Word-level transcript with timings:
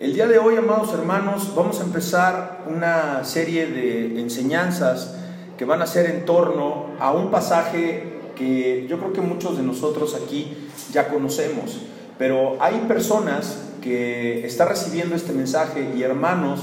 El 0.00 0.14
día 0.14 0.26
de 0.26 0.38
hoy, 0.38 0.56
amados 0.56 0.94
hermanos, 0.94 1.54
vamos 1.54 1.78
a 1.78 1.84
empezar 1.84 2.64
una 2.66 3.22
serie 3.22 3.66
de 3.66 4.18
enseñanzas 4.18 5.14
que 5.58 5.66
van 5.66 5.82
a 5.82 5.86
ser 5.86 6.06
en 6.06 6.24
torno 6.24 6.86
a 6.98 7.12
un 7.12 7.30
pasaje 7.30 8.04
que 8.34 8.86
yo 8.88 8.98
creo 8.98 9.12
que 9.12 9.20
muchos 9.20 9.58
de 9.58 9.62
nosotros 9.62 10.14
aquí 10.14 10.56
ya 10.90 11.08
conocemos, 11.08 11.82
pero 12.16 12.56
hay 12.60 12.78
personas 12.88 13.58
que 13.82 14.46
están 14.46 14.70
recibiendo 14.70 15.14
este 15.14 15.34
mensaje 15.34 15.92
y 15.94 16.02
hermanos 16.02 16.60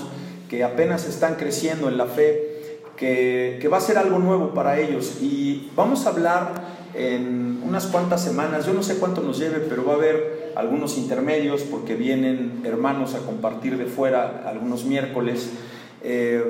que 0.50 0.64
apenas 0.64 1.08
están 1.08 1.36
creciendo 1.36 1.90
en 1.90 1.98
la 2.00 2.08
fe, 2.08 2.80
que, 2.96 3.60
que 3.62 3.68
va 3.68 3.78
a 3.78 3.82
ser 3.82 4.00
algo 4.00 4.18
nuevo 4.18 4.56
para 4.56 4.80
ellos. 4.80 5.18
Y 5.22 5.70
vamos 5.76 6.08
a 6.08 6.10
hablar 6.10 6.54
en 6.96 7.62
unas 7.64 7.86
cuantas 7.86 8.24
semanas, 8.24 8.66
yo 8.66 8.74
no 8.74 8.82
sé 8.82 8.96
cuánto 8.96 9.22
nos 9.22 9.38
lleve, 9.38 9.60
pero 9.60 9.86
va 9.86 9.94
a 9.94 9.98
haber 9.98 10.47
algunos 10.58 10.98
intermedios 10.98 11.62
porque 11.62 11.94
vienen 11.94 12.62
hermanos 12.64 13.14
a 13.14 13.20
compartir 13.20 13.78
de 13.78 13.86
fuera 13.86 14.44
algunos 14.48 14.86
miércoles. 14.86 15.52
Eh, 16.02 16.44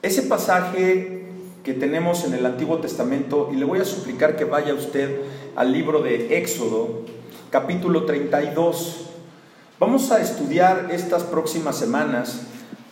ese 0.00 0.22
pasaje 0.22 1.26
que 1.62 1.74
tenemos 1.74 2.24
en 2.24 2.32
el 2.32 2.46
Antiguo 2.46 2.78
Testamento, 2.78 3.50
y 3.52 3.56
le 3.56 3.64
voy 3.64 3.80
a 3.80 3.84
suplicar 3.84 4.36
que 4.36 4.44
vaya 4.44 4.72
usted 4.72 5.20
al 5.54 5.72
libro 5.72 6.00
de 6.00 6.38
Éxodo, 6.38 7.02
capítulo 7.50 8.04
32. 8.04 9.10
Vamos 9.78 10.10
a 10.10 10.22
estudiar 10.22 10.88
estas 10.90 11.24
próximas 11.24 11.76
semanas 11.76 12.42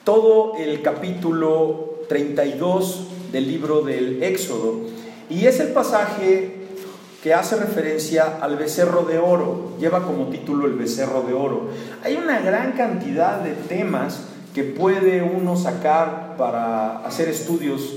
todo 0.04 0.56
el 0.58 0.82
capítulo 0.82 2.00
32 2.08 3.06
del 3.32 3.48
libro 3.48 3.80
del 3.80 4.22
Éxodo. 4.22 4.80
Y 5.30 5.46
es 5.46 5.58
el 5.60 5.68
pasaje 5.68 6.63
que 7.24 7.32
hace 7.32 7.56
referencia 7.56 8.36
al 8.42 8.56
becerro 8.56 9.04
de 9.04 9.18
oro, 9.18 9.78
lleva 9.80 10.04
como 10.04 10.26
título 10.26 10.66
el 10.66 10.74
becerro 10.74 11.22
de 11.22 11.32
oro. 11.32 11.70
Hay 12.02 12.16
una 12.16 12.40
gran 12.40 12.72
cantidad 12.72 13.40
de 13.40 13.52
temas 13.52 14.24
que 14.54 14.62
puede 14.62 15.22
uno 15.22 15.56
sacar 15.56 16.36
para 16.36 16.98
hacer 16.98 17.30
estudios 17.30 17.94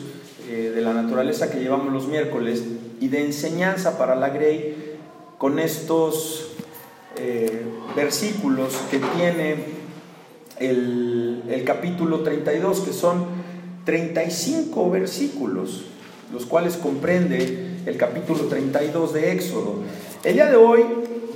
eh, 0.47 0.71
de 0.73 0.81
la 0.81 0.93
naturaleza 0.93 1.51
que 1.51 1.59
llevamos 1.59 1.91
los 1.91 2.07
miércoles 2.07 2.63
y 3.01 3.09
de 3.09 3.25
enseñanza 3.25 3.97
para 3.97 4.15
la 4.15 4.29
Grey 4.29 4.95
con 5.37 5.59
estos 5.59 6.53
eh, 7.17 7.65
versículos 7.97 8.77
que 8.89 8.99
tiene 9.17 9.57
el, 10.57 11.43
el 11.49 11.65
capítulo 11.65 12.21
32, 12.21 12.79
que 12.79 12.93
son 12.93 13.25
35 13.83 14.89
versículos, 14.89 15.83
los 16.31 16.45
cuales 16.45 16.77
comprende 16.77 17.66
el 17.87 17.95
capítulo 17.95 18.43
32 18.49 19.13
de 19.13 19.31
Éxodo. 19.31 19.75
El 20.25 20.33
día 20.33 20.47
de 20.47 20.57
hoy 20.57 20.83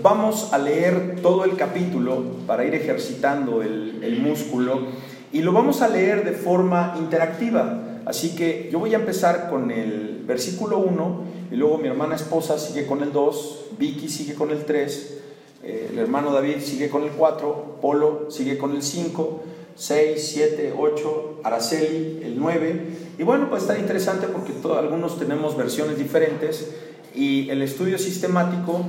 vamos 0.02 0.52
a 0.52 0.57
leer 0.57 1.21
todo 1.21 1.45
el 1.45 1.55
capítulo 1.55 2.23
para 2.45 2.66
ir 2.66 2.75
ejercitando 2.75 3.61
el, 3.61 4.19
músculo 4.21 4.88
y 5.31 5.41
lo 5.44 5.53
vamos 5.53 5.81
a 5.81 5.88
leer 5.88 6.25
de 6.25 6.33
forma 6.33 6.95
interactiva. 6.99 8.02
Así 8.05 8.35
que 8.35 8.67
yo 8.69 8.79
voy 8.79 8.94
a 8.94 8.97
empezar 8.97 9.49
con 9.49 9.72
el 9.72 10.23
versículo 10.27 10.79
1 10.79 11.23
y 11.52 11.55
luego 11.55 11.77
mi 11.77 11.88
hermana 11.88 12.16
esposa 12.16 12.59
sigue 12.59 12.85
con 12.85 13.02
el 13.02 13.13
2, 13.13 13.67
Vicky 13.79 14.09
sigue 14.09 14.33
con 14.33 14.52
el 14.52 14.66
3, 14.66 15.19
eh, 15.63 15.89
el 15.94 15.99
hermano 15.99 16.33
David 16.33 16.57
sigue 16.59 16.89
con 16.89 17.03
el 17.03 17.11
4, 17.11 17.77
Polo 17.81 18.29
sigue 18.29 18.57
con 18.57 18.75
el 18.75 18.83
5, 18.83 19.44
6, 19.75 20.31
7, 20.33 20.73
8, 20.77 21.41
Araceli 21.44 22.22
el 22.23 22.39
9. 22.39 22.86
Y 23.17 23.23
bueno, 23.23 23.50
pues 23.50 23.64
está 23.64 23.78
interesante 23.78 24.28
porque 24.28 24.53
todos, 24.53 24.78
algunos 24.78 25.17
tenemos 25.19 25.58
versiones 25.58 25.97
diferentes 25.97 26.72
y 27.13 27.50
el 27.50 27.61
estudio 27.61 27.97
sistemático 27.97 28.81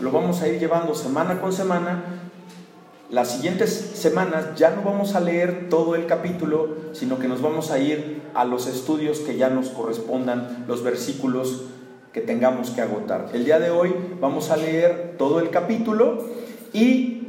lo 0.00 0.10
vamos 0.10 0.42
a 0.42 0.48
ir 0.48 0.58
llevando 0.58 0.94
semana 0.94 1.40
con 1.40 1.52
semana. 1.52 2.04
Las 3.10 3.32
siguientes 3.32 3.70
semanas 3.94 4.56
ya 4.56 4.70
no 4.70 4.82
vamos 4.82 5.14
a 5.14 5.20
leer 5.20 5.68
todo 5.68 5.94
el 5.94 6.06
capítulo, 6.06 6.76
sino 6.92 7.18
que 7.18 7.28
nos 7.28 7.42
vamos 7.42 7.70
a 7.70 7.78
ir 7.78 8.22
a 8.34 8.44
los 8.44 8.66
estudios 8.66 9.20
que 9.20 9.36
ya 9.36 9.50
nos 9.50 9.68
correspondan, 9.68 10.64
los 10.66 10.82
versículos 10.82 11.64
que 12.12 12.20
tengamos 12.20 12.70
que 12.70 12.80
agotar. 12.80 13.30
El 13.32 13.44
día 13.44 13.58
de 13.58 13.70
hoy 13.70 13.94
vamos 14.20 14.50
a 14.50 14.56
leer 14.56 15.14
todo 15.18 15.40
el 15.40 15.50
capítulo 15.50 16.26
y 16.72 17.23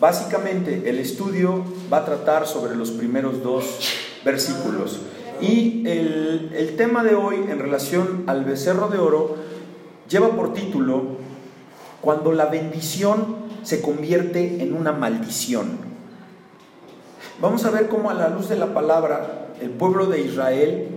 Básicamente 0.00 0.88
el 0.88 0.98
estudio 0.98 1.62
va 1.92 1.98
a 1.98 2.04
tratar 2.06 2.46
sobre 2.46 2.74
los 2.74 2.90
primeros 2.90 3.42
dos 3.42 3.66
versículos. 4.24 4.98
Y 5.42 5.86
el, 5.86 6.52
el, 6.54 6.76
tema 6.76 7.04
de 7.04 7.14
hoy 7.14 7.36
en 7.36 7.58
relación 7.58 8.24
al 8.26 8.44
becerro 8.46 8.88
de 8.88 8.98
oro 8.98 9.36
lleva 10.08 10.30
por 10.30 10.54
título 10.54 11.18
Cuando 12.00 12.32
la 12.32 12.46
bendición 12.46 13.36
se 13.62 13.82
convierte 13.82 14.62
en 14.62 14.74
una 14.74 14.92
maldición. 14.92 15.78
Vamos 17.42 17.66
a 17.66 17.70
ver 17.70 17.88
cómo 17.88 18.08
a 18.08 18.14
la 18.14 18.30
luz 18.30 18.48
de 18.48 18.56
la 18.56 18.72
palabra 18.72 19.48
el 19.60 19.68
pueblo 19.68 20.06
de 20.06 20.22
Israel, 20.22 20.88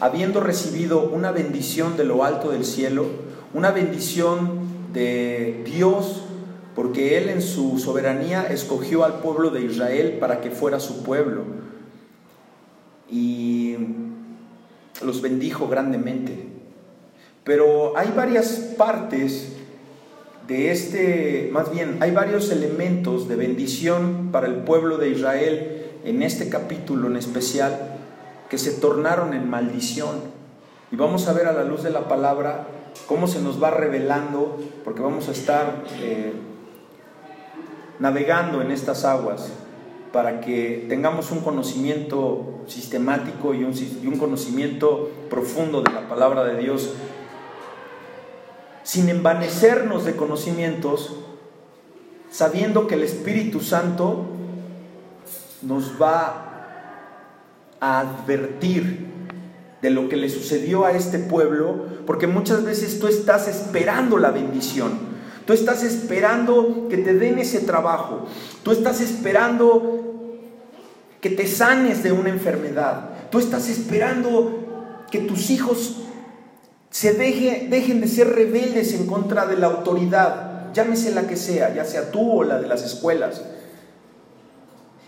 habiendo 0.00 0.40
recibido 0.40 1.00
una 1.00 1.30
bendición 1.30 1.96
de 1.96 2.04
lo 2.04 2.24
alto 2.24 2.50
del 2.50 2.66
cielo, 2.66 3.06
una 3.54 3.70
bendición 3.70 4.60
de 4.92 5.62
Dios 5.64 6.24
porque 6.74 7.18
Él 7.18 7.28
en 7.28 7.42
su 7.42 7.78
soberanía 7.78 8.46
escogió 8.48 9.04
al 9.04 9.20
pueblo 9.20 9.50
de 9.50 9.62
Israel 9.62 10.18
para 10.20 10.40
que 10.40 10.50
fuera 10.50 10.80
su 10.80 11.02
pueblo 11.02 11.44
y 13.10 13.76
los 15.02 15.20
bendijo 15.20 15.68
grandemente. 15.68 16.46
Pero 17.44 17.96
hay 17.96 18.12
varias 18.14 18.74
partes 18.76 19.52
de 20.46 20.70
este, 20.70 21.48
más 21.52 21.72
bien, 21.72 21.98
hay 22.00 22.10
varios 22.10 22.50
elementos 22.50 23.28
de 23.28 23.36
bendición 23.36 24.30
para 24.32 24.46
el 24.46 24.56
pueblo 24.56 24.98
de 24.98 25.10
Israel 25.10 25.86
en 26.04 26.22
este 26.22 26.48
capítulo 26.48 27.08
en 27.08 27.16
especial 27.16 27.98
que 28.48 28.58
se 28.58 28.72
tornaron 28.72 29.32
en 29.32 29.48
maldición. 29.48 30.16
Y 30.90 30.96
vamos 30.96 31.28
a 31.28 31.32
ver 31.32 31.46
a 31.46 31.52
la 31.52 31.64
luz 31.64 31.82
de 31.82 31.90
la 31.90 32.08
palabra 32.08 32.66
cómo 33.06 33.28
se 33.28 33.40
nos 33.40 33.62
va 33.62 33.70
revelando, 33.70 34.58
porque 34.84 35.02
vamos 35.02 35.28
a 35.28 35.32
estar 35.32 35.84
eh, 36.00 36.32
navegando 38.00 38.62
en 38.62 38.70
estas 38.70 39.04
aguas 39.04 39.50
para 40.12 40.40
que 40.40 40.86
tengamos 40.88 41.30
un 41.30 41.40
conocimiento 41.40 42.62
sistemático 42.66 43.54
y 43.54 43.62
un, 43.62 44.18
conocimiento 44.18 45.08
profundo 45.28 45.82
de 45.82 45.92
la 45.92 46.08
palabra 46.08 46.42
de 46.44 46.58
Dios, 46.58 46.94
sin 48.82 49.08
envanecernos 49.08 50.04
de 50.04 50.16
conocimientos, 50.16 51.14
sabiendo 52.30 52.88
que 52.88 52.96
el 52.96 53.04
Espíritu 53.04 53.60
Santo 53.60 54.24
nos 55.62 56.00
va 56.00 56.46
a 57.78 58.00
advertir 58.00 59.10
de 59.80 59.90
lo 59.90 60.08
que 60.08 60.16
le 60.16 60.28
sucedió 60.28 60.86
a 60.86 60.92
este 60.92 61.18
pueblo, 61.20 61.84
porque 62.04 62.26
muchas 62.26 62.64
veces 62.64 62.98
tú 62.98 63.06
estás 63.06 63.46
esperando 63.46 64.18
la 64.18 64.30
bendición 64.32 65.09
Tú 65.50 65.54
estás 65.54 65.82
esperando 65.82 66.86
que 66.88 66.96
te 66.96 67.12
den 67.12 67.40
ese 67.40 67.58
trabajo. 67.58 68.24
Tú 68.62 68.70
estás 68.70 69.00
esperando 69.00 70.38
que 71.20 71.28
te 71.28 71.48
sanes 71.48 72.04
de 72.04 72.12
una 72.12 72.28
enfermedad. 72.28 73.10
Tú 73.32 73.40
estás 73.40 73.68
esperando 73.68 75.02
que 75.10 75.18
tus 75.18 75.50
hijos 75.50 76.02
se 76.88 77.14
dejen 77.14 78.00
de 78.00 78.06
ser 78.06 78.28
rebeldes 78.28 78.94
en 78.94 79.08
contra 79.08 79.44
de 79.46 79.56
la 79.56 79.66
autoridad, 79.66 80.72
llámese 80.72 81.10
la 81.10 81.26
que 81.26 81.34
sea, 81.34 81.74
ya 81.74 81.84
sea 81.84 82.12
tú 82.12 82.30
o 82.30 82.44
la 82.44 82.60
de 82.60 82.68
las 82.68 82.84
escuelas. 82.84 83.42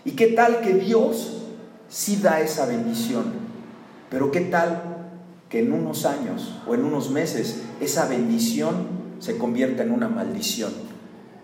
¿Y 0.03 0.11
qué 0.11 0.27
tal 0.27 0.59
que 0.59 0.73
Dios 0.73 1.37
sí 1.87 2.19
da 2.21 2.41
esa 2.41 2.65
bendición? 2.65 3.31
Pero 4.09 4.29
qué 4.29 4.41
tal 4.41 5.07
que 5.47 5.59
en 5.59 5.71
unos 5.71 6.05
años 6.05 6.59
o 6.67 6.75
en 6.75 6.83
unos 6.83 7.11
meses 7.11 7.61
esa 7.79 8.09
bendición 8.09 9.02
se 9.23 9.37
convierta 9.37 9.83
en 9.83 9.91
una 9.91 10.09
maldición. 10.09 10.73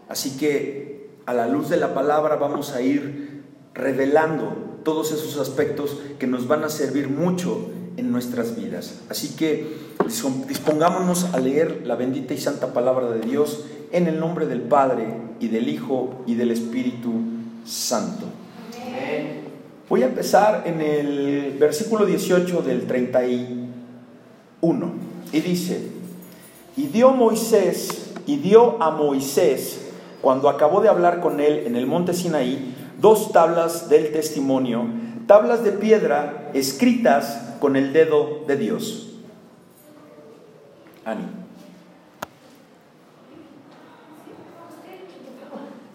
Así 0.09 0.31
que 0.31 1.11
a 1.25 1.33
la 1.33 1.47
luz 1.47 1.69
de 1.69 1.77
la 1.77 1.93
palabra 1.93 2.35
vamos 2.35 2.73
a 2.73 2.81
ir 2.81 3.45
revelando 3.73 4.81
todos 4.83 5.13
esos 5.13 5.37
aspectos 5.37 5.97
que 6.19 6.27
nos 6.27 6.49
van 6.49 6.65
a 6.65 6.69
servir 6.69 7.07
mucho 7.07 7.69
en 7.95 8.11
nuestras 8.11 8.57
vidas. 8.57 8.99
Así 9.07 9.29
que 9.37 9.77
dispongámonos 10.49 11.33
a 11.33 11.39
leer 11.39 11.83
la 11.85 11.95
bendita 11.95 12.33
y 12.33 12.37
santa 12.37 12.73
palabra 12.73 13.11
de 13.11 13.21
Dios 13.21 13.63
en 13.93 14.07
el 14.07 14.19
nombre 14.19 14.45
del 14.45 14.63
Padre 14.63 15.07
y 15.39 15.47
del 15.47 15.69
Hijo 15.69 16.25
y 16.27 16.35
del 16.35 16.51
Espíritu 16.51 17.13
Santo. 17.63 18.25
Voy 19.87 20.03
a 20.03 20.07
empezar 20.07 20.63
en 20.65 20.81
el 20.81 21.55
versículo 21.57 22.05
18 22.05 22.61
del 22.61 22.87
31 22.87 24.91
y 25.31 25.39
dice, 25.39 25.98
y 26.79 26.87
dio 26.87 27.11
Moisés, 27.11 28.13
y 28.25 28.37
dio 28.37 28.81
a 28.81 28.89
Moisés, 28.89 29.91
cuando 30.21 30.47
acabó 30.47 30.79
de 30.79 30.87
hablar 30.87 31.19
con 31.19 31.41
él 31.41 31.63
en 31.67 31.75
el 31.75 31.85
monte 31.85 32.13
Sinaí, 32.13 32.73
dos 33.01 33.33
tablas 33.33 33.89
del 33.89 34.13
testimonio, 34.13 34.85
tablas 35.27 35.61
de 35.65 35.73
piedra 35.73 36.49
escritas 36.53 37.57
con 37.59 37.75
el 37.75 37.91
dedo 37.91 38.45
de 38.47 38.55
Dios. 38.55 39.09
Ani. 41.03 41.25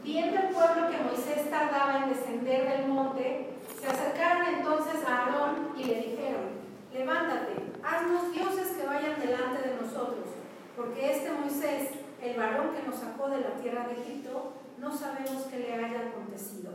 Viendo 0.04 0.36
el 0.36 0.48
pueblo 0.48 0.90
que 0.90 0.98
Moisés 1.02 1.50
tardaba 1.50 2.04
en 2.04 2.10
entonces 4.58 5.06
a 5.06 5.24
Aarón 5.24 5.68
y 5.78 5.84
le 5.84 5.94
dijeron, 5.94 6.44
levántate, 6.92 7.54
haznos 7.82 8.32
dioses 8.32 8.76
que 8.76 8.86
vayan 8.86 9.18
delante 9.18 9.66
de 9.66 9.76
nosotros, 9.80 10.43
porque 10.76 11.12
este 11.12 11.32
Moisés, 11.32 11.90
el 12.22 12.36
varón 12.36 12.74
que 12.74 12.82
nos 12.82 12.96
sacó 12.96 13.28
de 13.28 13.40
la 13.40 13.56
tierra 13.56 13.86
de 13.88 13.94
Egipto, 13.94 14.52
no 14.78 14.96
sabemos 14.96 15.44
qué 15.44 15.58
le 15.58 15.74
haya 15.74 16.08
acontecido. 16.08 16.72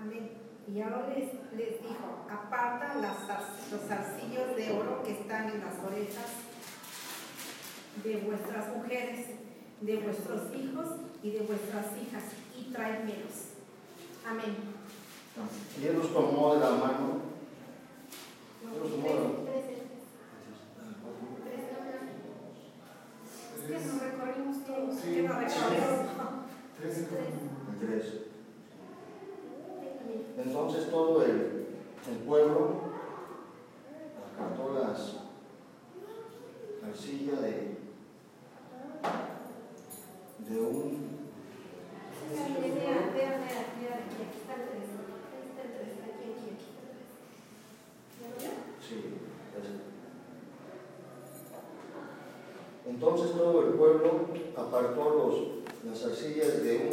Amén. 0.00 0.32
Y 0.68 0.80
ahora 0.80 1.06
les, 1.08 1.32
les 1.56 1.80
dijo, 1.80 2.26
aparta 2.28 2.96
las, 2.96 3.70
los 3.70 3.80
zarcillos 3.82 4.56
de 4.56 4.72
oro 4.72 5.02
que 5.04 5.12
están 5.12 5.48
en 5.48 5.60
las 5.60 5.78
orejas 5.84 6.30
de 8.02 8.16
vuestras 8.18 8.76
mujeres, 8.76 9.26
de 9.80 9.96
vuestros 9.98 10.54
hijos 10.54 10.88
y 11.22 11.30
de 11.30 11.40
vuestras 11.40 11.86
hijas, 12.02 12.24
y 12.58 12.72
tráemelos. 12.72 13.54
Amén. 14.26 14.56
Y 15.80 15.86
él 15.86 15.98
los 15.98 16.12
tomó 16.12 16.54
de 16.54 16.60
la 16.60 16.70
mano. 16.70 17.20
Los 18.64 18.90
tomó 18.90 19.08
de 19.08 19.14
la 19.14 19.20
mano. 19.20 19.46
Es 23.56 23.62
que 23.62 23.86
nos 23.86 24.02
recorrimos 24.02 24.64
todos. 24.64 25.00
Que 25.00 25.10
no 25.10 25.10
recorrimos. 25.10 25.14
Tres. 27.80 28.06
Entonces 30.38 30.90
todo 30.90 31.22
el, 31.24 31.30
el 32.10 32.16
pueblo 32.26 32.80
acató 34.34 34.72
las 34.74 35.16
arcilla 36.86 37.40
de 37.40 37.76
un 40.60 41.06
Mira, 42.28 42.48
mira, 42.48 42.68
mira, 42.74 43.00
mira, 43.14 43.34
mira, 43.78 43.94
aquí 44.02 44.22
está 44.40 44.54
el 44.54 44.62
tres. 44.68 44.88
Aquí 44.98 45.46
está 45.48 45.62
el 45.62 45.70
tres, 45.72 45.94
aquí, 46.02 46.26
aquí, 46.26 46.46
aquí 46.50 46.66
está 46.66 46.82
el 46.82 46.90
tres. 46.90 47.06
¿Ya 48.20 48.26
lo 48.30 48.36
vio? 48.40 48.50
Sí, 48.80 48.96
es- 49.56 49.80
Entonces 52.90 53.28
todo 53.32 53.56
el 53.66 53.72
pueblo 53.74 54.10
apartó 54.56 55.02
los, 55.10 55.34
las 55.84 56.04
arcillas 56.04 56.62
de, 56.62 56.72
un, 56.78 56.92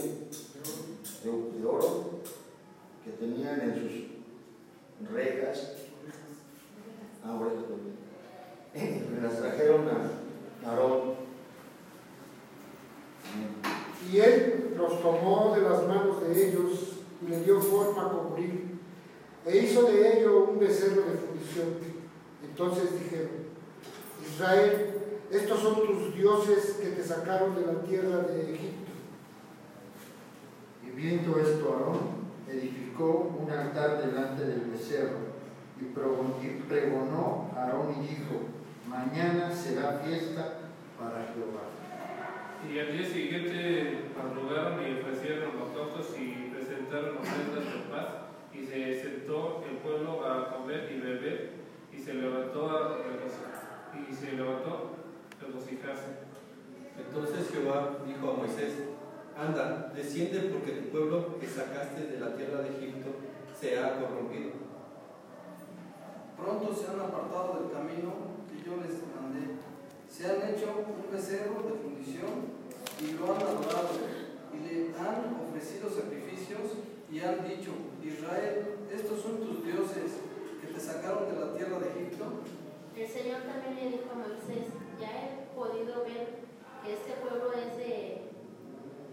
de, 1.24 1.60
de 1.60 1.66
oro 1.66 1.92
que 3.04 3.12
tenían 3.12 3.60
en 3.62 3.74
sus 3.76 3.94
rejas. 5.12 5.58
Ah, 7.24 7.36
orejas, 7.40 7.64
perdón. 7.64 7.94
Y 8.76 9.22
las 9.22 9.38
trajeron 9.40 9.88
a 9.90 10.70
Aarón. 10.70 11.14
Y 14.12 14.20
él 14.20 14.74
los 14.78 15.02
tomó 15.02 15.54
de 15.56 15.62
las 15.62 15.88
manos 15.88 16.22
de 16.22 16.50
ellos 16.50 16.98
y 17.22 17.30
le 17.30 17.40
dio 17.42 17.62
forma 17.62 18.06
a 18.06 18.10
cubrir, 18.10 18.74
e 19.46 19.58
hizo 19.60 19.84
de 19.84 20.20
ello 20.20 20.44
un 20.46 20.60
becerro 20.60 21.04
de 21.04 21.18
fundición. 21.18 21.68
Entonces 22.44 22.92
dijeron, 23.00 23.30
Israel, 24.28 24.90
estos 25.32 25.60
son 25.62 25.76
tus 25.86 26.14
dioses 26.16 26.74
que 26.82 26.90
te 26.90 27.04
sacaron 27.04 27.56
de 27.56 27.66
la 27.66 27.82
tierra 27.82 28.18
de 28.24 28.54
Egipto. 28.54 28.92
Y 30.86 30.90
viendo 30.92 31.40
esto, 31.40 31.74
Aarón 31.74 32.00
edificó 32.50 33.34
un 33.42 33.50
altar 33.50 34.06
delante 34.06 34.44
del 34.46 34.62
becerro 34.70 35.18
y 35.80 35.86
pregonó, 35.86 36.36
y 36.44 36.62
a 37.14 37.62
Aarón 37.62 37.96
y 38.00 38.08
dijo, 38.08 38.48
mañana 38.88 39.52
será 39.52 40.00
fiesta 40.00 40.60
para 40.98 41.28
Jehová. 41.34 41.70
Y 42.70 42.80
al 42.80 42.98
día 42.98 43.06
siguiente 43.06 44.06
madrugaron 44.18 44.80
y 44.82 45.00
ofrecieron 45.00 45.56
holocaustos 45.56 46.18
y 46.18 46.50
presentaron 46.54 47.18
ofrendas 47.18 47.66
de 47.66 47.80
paz. 47.92 48.08
Y 48.54 48.66
se 48.66 49.02
sentó 49.02 49.64
el 49.70 49.78
pueblo 49.78 50.26
a 50.26 50.54
comer 50.56 50.90
y 50.96 51.00
beber, 51.00 51.52
y 51.92 52.00
se 52.00 52.14
levantó 52.14 52.70
a. 52.70 52.98
Y 54.10 54.14
se 54.14 54.34
levantó 54.34 54.96
a 55.40 55.46
regocijarse. 55.46 56.24
Entonces 56.98 57.52
Jehová 57.52 57.98
dijo 58.08 58.32
a 58.32 58.38
Moisés, 58.38 58.74
anda, 59.38 59.92
desciende 59.96 60.40
porque 60.52 60.72
tu 60.72 60.90
pueblo 60.90 61.40
que 61.40 61.48
sacaste 61.48 62.06
de 62.06 62.20
la 62.20 62.36
tierra 62.36 62.62
de 62.62 62.70
Egipto 62.70 63.10
se 63.60 63.80
ha 63.80 64.00
corrompido. 64.00 64.52
Pronto 66.38 66.74
se 66.74 66.92
han 66.92 67.00
apartado 67.00 67.60
del 67.60 67.72
camino 67.72 68.42
que 68.50 68.64
yo 68.64 68.78
les 68.78 69.00
mandé. 69.14 69.58
Se 70.10 70.26
han 70.26 70.42
hecho 70.50 70.86
un 70.86 71.12
becerro 71.12 71.64
de 71.64 71.74
fundición 71.80 72.54
y 73.00 73.14
lo 73.14 73.34
han 73.34 73.42
adorado. 73.42 73.96
Y 74.54 74.58
le 74.60 74.94
han 74.98 75.38
ofrecido 75.48 75.90
sacrificios 75.90 76.78
y 77.12 77.20
han 77.20 77.48
dicho, 77.48 77.72
Israel, 78.04 78.76
estos 78.92 79.22
son 79.22 79.38
tus 79.38 79.64
dioses 79.66 80.22
que 80.62 80.68
te 80.68 80.80
sacaron 80.80 81.30
de 81.30 81.40
la 81.40 81.54
tierra 81.54 81.80
de 81.80 81.90
Egipto. 81.90 82.26
El 82.96 83.08
Señor 83.08 83.42
también 83.42 83.76
le 83.76 83.98
dijo 83.98 84.10
a 84.12 84.16
Moisés, 84.16 84.70
ya 85.00 85.10
he 85.10 85.56
podido 85.56 86.04
ver 86.04 86.44
que 86.84 86.94
este 86.94 87.14
pueblo 87.22 87.52
es 87.54 87.78
de, 87.78 88.22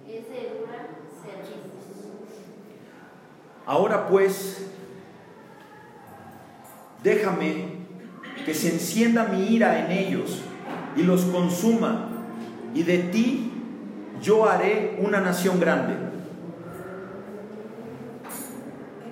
es 0.06 0.28
de 0.28 0.58
dura 0.58 0.88
cerviz. 1.22 1.70
Ahora 3.66 4.08
pues, 4.08 4.66
déjame 7.02 7.80
que 8.44 8.54
se 8.54 8.72
encienda 8.72 9.24
mi 9.24 9.54
ira 9.54 9.84
en 9.84 9.90
ellos 9.90 10.42
y 10.96 11.02
los 11.02 11.22
consuma, 11.26 12.08
y 12.74 12.82
de 12.82 12.98
ti 12.98 13.52
yo 14.20 14.48
haré 14.48 14.98
una 15.00 15.20
nación 15.20 15.60
grande. 15.60 15.94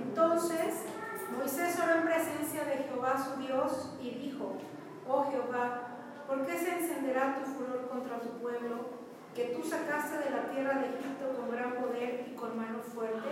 Entonces 0.02 0.85
Moisés 1.37 1.79
oró 1.82 2.00
en 2.00 2.05
presencia 2.05 2.64
de 2.64 2.85
Jehová 2.85 3.14
su 3.17 3.40
Dios 3.40 3.94
y 4.02 4.11
dijo, 4.11 4.56
oh 5.08 5.31
Jehová, 5.31 5.99
¿por 6.26 6.44
qué 6.46 6.58
se 6.58 6.79
encenderá 6.79 7.38
tu 7.38 7.50
furor 7.52 7.88
contra 7.88 8.20
tu 8.20 8.38
pueblo, 8.41 8.99
que 9.34 9.56
tú 9.56 9.67
sacaste 9.67 10.19
de 10.19 10.31
la 10.31 10.50
tierra 10.50 10.81
de 10.81 10.88
Egipto 10.88 11.37
con 11.37 11.50
gran 11.50 11.75
poder 11.75 12.26
y 12.31 12.34
con 12.34 12.56
mano 12.56 12.81
fuerte? 12.82 13.29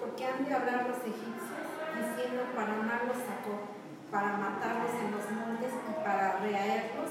Porque 0.00 0.24
han 0.24 0.44
de 0.44 0.54
hablar 0.54 0.86
los 0.88 0.98
egipcios, 0.98 1.65
diciendo, 1.96 2.42
para 2.54 2.74
mal 2.76 3.00
los 3.08 3.18
sacó, 3.18 3.74
para 4.10 4.36
matarlos 4.36 4.92
en 4.94 5.10
los 5.12 5.24
montes 5.32 5.72
y 5.72 5.92
para 6.04 6.38
reaerlos 6.40 7.10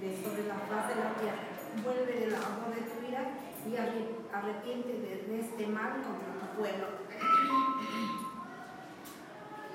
de 0.00 0.08
sobre 0.22 0.46
la 0.48 0.54
faz 0.68 0.88
de 0.88 0.94
la 0.96 1.10
tierra. 1.20 1.44
Vuelve 1.84 2.12
del 2.20 2.34
amor 2.34 2.74
de 2.74 2.82
tu 2.82 3.06
ira 3.08 3.22
y 3.66 3.74
arre- 3.76 4.16
arrepiente 4.32 4.88
de, 4.92 5.40
este 5.40 5.66
mal 5.66 5.92
contra 6.02 6.32
tu 6.40 6.58
pueblo. 6.58 6.86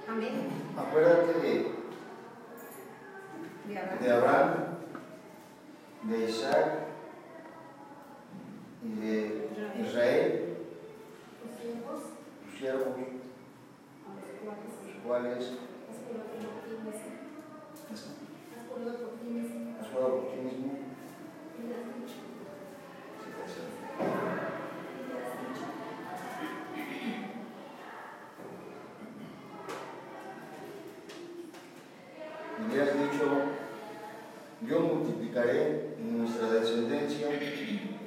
Amén. 0.08 0.48
Acuérdate 0.78 1.34
de, 1.40 1.72
De 3.68 3.78
Abraham. 3.80 4.00
de 4.02 4.12
Abraham, 4.12 4.54
de 6.04 6.30
Isaac 6.30 6.68
y 8.84 9.00
de 9.00 9.50
Israel, 9.84 10.58
Tus 11.42 11.60
siervos, 11.60 12.02
tus 12.46 12.60
siervos, 12.60 12.88
a 12.88 13.15
los 14.46 15.04
cuales 15.06 15.38
has 15.38 15.98
jurado 16.06 16.30
por 16.30 16.64
ti 16.66 16.76
mismo, 16.86 16.92
has 17.92 18.02
has 18.58 18.68
jurado 18.70 18.98
por 18.98 19.20
ti 19.20 19.28
mismo, 19.28 19.76
has 19.82 19.88
jurado 19.90 20.10
por 20.22 20.32
ti 20.32 20.38
mismo. 20.42 20.72
y 21.58 21.68
le 21.68 21.74
has 21.76 21.86
dicho, 21.96 22.20
Sí, 23.24 23.30
gracias. 23.38 23.66
y 25.08 25.08
le 25.10 25.16
has 25.18 25.34
dicho, 25.42 25.66
Y 32.58 32.76
le 32.76 32.82
has 32.82 32.94
dicho, 33.12 33.26
yo 34.68 34.80
multiplicaré 34.80 35.96
nuestra 36.00 36.50
descendencia 36.50 37.28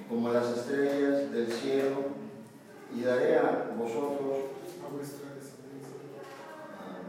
como 0.08 0.32
las 0.32 0.48
estrellas 0.56 1.30
del 1.30 1.52
cielo 1.52 1.96
y 2.96 3.02
daré 3.02 3.36
a 3.38 3.70
vosotros, 3.76 4.36
A 4.84 4.94
vuestra 4.94 5.27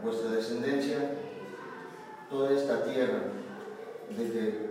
vuestra 0.02 0.30
descendencia, 0.30 0.98
toda 2.28 2.52
esta 2.52 2.84
tierra 2.84 3.22
de 4.16 4.69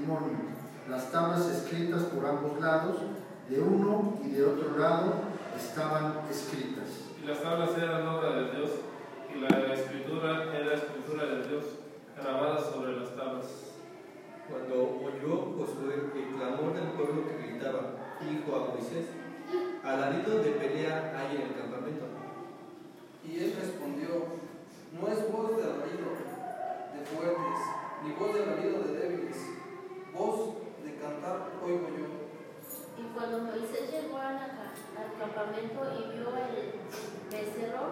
testimonio, 0.00 0.38
las 0.88 1.12
tablas 1.12 1.46
escritas 1.46 2.04
por 2.04 2.24
ambos 2.26 2.58
lados, 2.60 2.96
de 3.48 3.60
uno 3.60 4.18
y 4.24 4.30
de 4.30 4.44
otro 4.44 4.78
lado 4.78 5.12
estaban 5.56 6.20
escritas. 6.30 7.10
Y 7.22 7.26
las 7.26 7.42
tablas 7.42 7.70
eran 7.76 8.06
obra 8.06 8.30
de 8.30 8.56
Dios, 8.56 8.70
y 9.34 9.40
la 9.40 9.48
escritura 9.74 9.74
escritura 9.74 10.56
era 10.56 10.74
escritura 10.74 11.24
de 11.26 11.48
Dios, 11.48 11.64
grabada 12.16 12.60
sobre 12.60 12.96
las 12.96 13.14
tablas. 13.14 13.46
Cuando 14.48 15.00
oyó 15.04 15.54
Josué 15.56 16.10
el 16.14 16.36
clamor 16.36 16.74
del 16.74 16.90
pueblo 16.92 17.26
que 17.26 17.48
gritaba, 17.48 17.92
dijo 18.20 18.56
a 18.56 18.74
Moisés, 18.74 19.06
alarido 19.84 20.42
de 20.42 20.50
pelea 20.52 21.14
hay 21.16 21.36
en 21.36 21.42
el 21.42 21.54
campamento. 21.54 22.06
Y 23.24 23.38
él 23.38 23.54
respondió, 23.60 24.08
no 24.92 25.08
es 25.08 25.30
voz 25.30 25.56
de 25.56 25.62
alarido 25.62 26.08
de 26.94 27.04
fuertes, 27.04 27.60
ni 28.02 28.12
voz 28.12 28.34
de 28.34 28.42
alarido 28.42 28.82
de 28.82 28.98
débiles, 28.98 29.59
voz 30.16 30.54
de 30.84 30.94
cantar 30.96 31.50
oigo 31.64 31.88
yo. 31.88 32.06
Y 32.98 33.02
cuando 33.14 33.38
Moisés 33.40 33.90
llegó 33.90 34.16
a 34.18 34.32
la 34.32 34.46
ca- 34.48 34.74
al 35.00 35.18
campamento 35.18 35.80
y 35.96 36.16
vio 36.16 36.28
el 36.28 36.74
becerro 37.30 37.86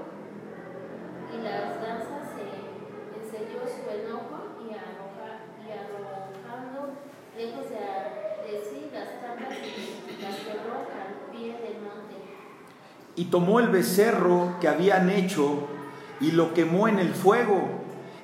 y 1.33 1.43
las 1.43 1.81
danzas, 1.81 2.33
se 2.35 3.21
encendió 3.21 3.61
su 3.67 3.89
enojo 3.91 4.59
y, 4.61 4.73
arroja- 4.75 5.45
y 5.65 5.71
arrojando 5.73 6.95
lejos 7.37 7.71
de, 7.71 8.53
de 8.53 8.65
sí 8.65 8.91
las 8.93 9.21
tablas, 9.21 9.51
las 10.21 10.37
quebró 10.37 10.75
al 10.79 11.31
pie 11.31 11.53
del 11.53 11.81
monte. 11.83 12.17
Y 13.17 13.27
tomó 13.27 13.61
el 13.61 13.69
becerro 13.69 14.55
que 14.61 14.69
habían 14.69 15.11
hecho 15.11 15.67
y 16.21 16.33
lo 16.33 16.53
quemó 16.55 16.89
en 16.89 16.99
el 16.99 17.15
fuego 17.15 17.63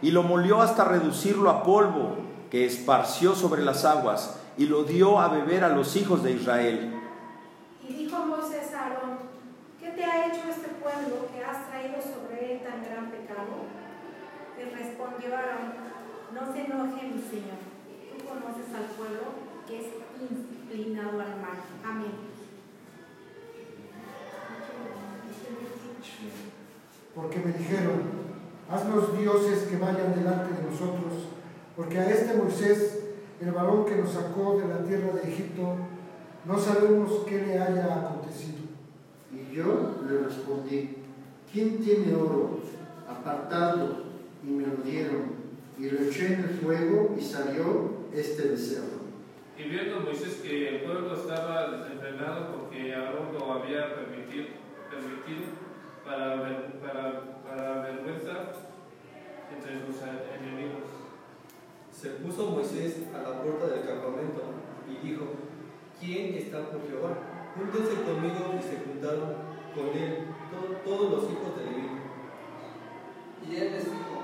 y 0.03 0.11
lo 0.11 0.23
molió 0.23 0.61
hasta 0.61 0.85
reducirlo 0.85 1.49
a 1.51 1.63
polvo 1.63 2.17
que 2.55 2.67
esparció 2.67 3.35
sobre 3.35 3.65
las 3.65 3.85
aguas 3.85 4.39
y 4.57 4.67
lo 4.67 4.85
dio 4.85 5.19
a 5.19 5.27
beber 5.27 5.65
a 5.65 5.71
los 5.71 5.97
hijos 5.97 6.23
de 6.23 6.31
Israel. 6.31 6.95
Y 7.83 7.95
dijo 7.95 8.17
Moisés 8.27 8.73
a 8.73 8.85
Aarón, 8.85 9.19
¿qué 9.81 9.91
te 9.91 10.05
ha 10.05 10.29
hecho 10.29 10.49
este 10.49 10.69
pueblo 10.79 11.27
que 11.35 11.45
has 11.45 11.67
traído 11.69 11.97
sobre 12.01 12.53
él 12.53 12.61
tan 12.63 12.85
gran 12.85 13.11
pecado? 13.11 13.67
Le 14.57 14.71
respondió 14.71 15.35
Aarón, 15.35 15.75
no 16.33 16.53
se 16.53 16.61
enoje 16.61 17.03
mi 17.03 17.21
señor, 17.21 17.59
tú 18.07 18.25
conoces 18.25 18.71
al 18.71 18.87
pueblo 18.95 19.35
que 19.67 19.81
es 19.81 19.87
inclinado 20.31 21.21
al 21.21 21.35
mal. 21.43 21.59
Amén. 21.85 22.13
Porque 27.17 27.39
me 27.41 27.53
dijeron, 27.53 28.01
haznos 28.71 29.19
dioses 29.19 29.65
que 29.65 29.77
vayan 29.77 30.15
delante 30.15 30.55
de 30.55 30.71
nosotros, 30.71 31.34
porque 31.77 31.99
a 31.99 32.11
este 32.11 32.35
Moisés, 32.35 33.05
el 33.41 33.51
varón 33.51 33.85
que 33.85 33.97
nos 33.97 34.13
sacó 34.13 34.59
de 34.59 34.69
la 34.69 34.85
tierra 34.85 35.13
de 35.13 35.29
Egipto, 35.29 35.77
no 36.45 36.59
sabemos 36.59 37.25
qué 37.27 37.39
le 37.39 37.59
haya 37.59 37.95
acontecido. 37.97 38.59
Y 39.33 39.55
yo 39.55 39.97
le 40.09 40.19
respondí, 40.19 40.97
¿quién 41.53 41.79
tiene 41.79 42.15
oro? 42.15 42.61
Apartadlo. 43.09 44.05
Y 44.47 44.51
me 44.51 44.67
lo 44.67 44.77
dieron. 44.85 45.45
Y 45.79 45.91
lo 45.91 46.01
eché 46.03 46.35
en 46.35 46.41
el 46.45 46.51
fuego 46.51 47.17
y 47.19 47.23
salió 47.23 47.91
este 48.13 48.49
becerro. 48.49 49.03
Y 49.59 49.69
viendo 49.69 50.01
Moisés 50.01 50.41
que 50.43 50.69
el 50.69 50.83
pueblo 50.83 51.15
estaba 51.15 51.71
desenfrenado 51.71 52.55
porque 52.55 52.95
Aarón 52.95 53.33
lo 53.33 53.53
había 53.53 53.95
permitido, 53.95 54.47
permitido 54.91 55.47
para, 56.05 56.69
para, 56.81 57.43
para 57.43 57.83
vergüenza 57.83 58.53
entre 59.55 59.87
sus 59.87 60.03
enemigos. 60.03 60.94
Se 62.05 62.11
puso 62.21 62.51
Moisés 62.51 63.01
a 63.15 63.23
la 63.27 63.41
puerta 63.43 63.65
del 63.69 63.87
campamento 63.87 64.43
y 64.87 65.09
dijo, 65.09 65.25
¿quién 65.99 66.35
está 66.35 66.69
por 66.69 66.87
Jehová? 66.87 67.17
Júntense 67.57 68.03
conmigo 68.03 68.53
y 68.59 68.63
se 68.63 68.77
juntaron 68.85 69.33
con 69.75 69.89
él 69.97 70.27
to- 70.53 70.77
todos 70.85 71.11
los 71.13 71.23
hijos 71.33 71.57
de 71.57 71.65
Leví. 71.65 71.89
Y 73.49 73.57
él 73.57 73.73
les 73.73 73.85
dijo, 73.87 74.21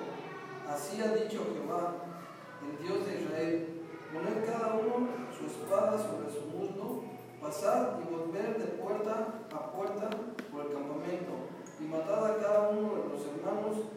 así 0.69 1.01
ha 1.01 1.15
dicho 1.15 1.41
Jehová, 1.57 1.95
el 2.69 2.87
Dios 2.87 3.07
de 3.07 3.23
Israel, 3.23 3.81
poned 4.13 4.45
cada 4.45 4.75
uno 4.75 5.09
su 5.33 5.47
espada 5.47 5.97
sobre 5.97 6.29
su 6.31 6.49
muslo, 6.53 7.05
pasad 7.41 7.99
y 8.01 8.15
volver 8.15 8.59
de 8.59 8.67
puerta 8.77 9.41
a 9.55 9.73
puerta 9.73 10.11
por 10.53 10.67
el 10.67 10.73
campamento, 10.75 11.33
y 11.81 11.85
matad 11.85 12.27
a 12.27 12.37
cada 12.37 12.69
uno 12.69 12.93
de 12.97 13.09
los 13.09 13.25
hermanos, 13.25 13.89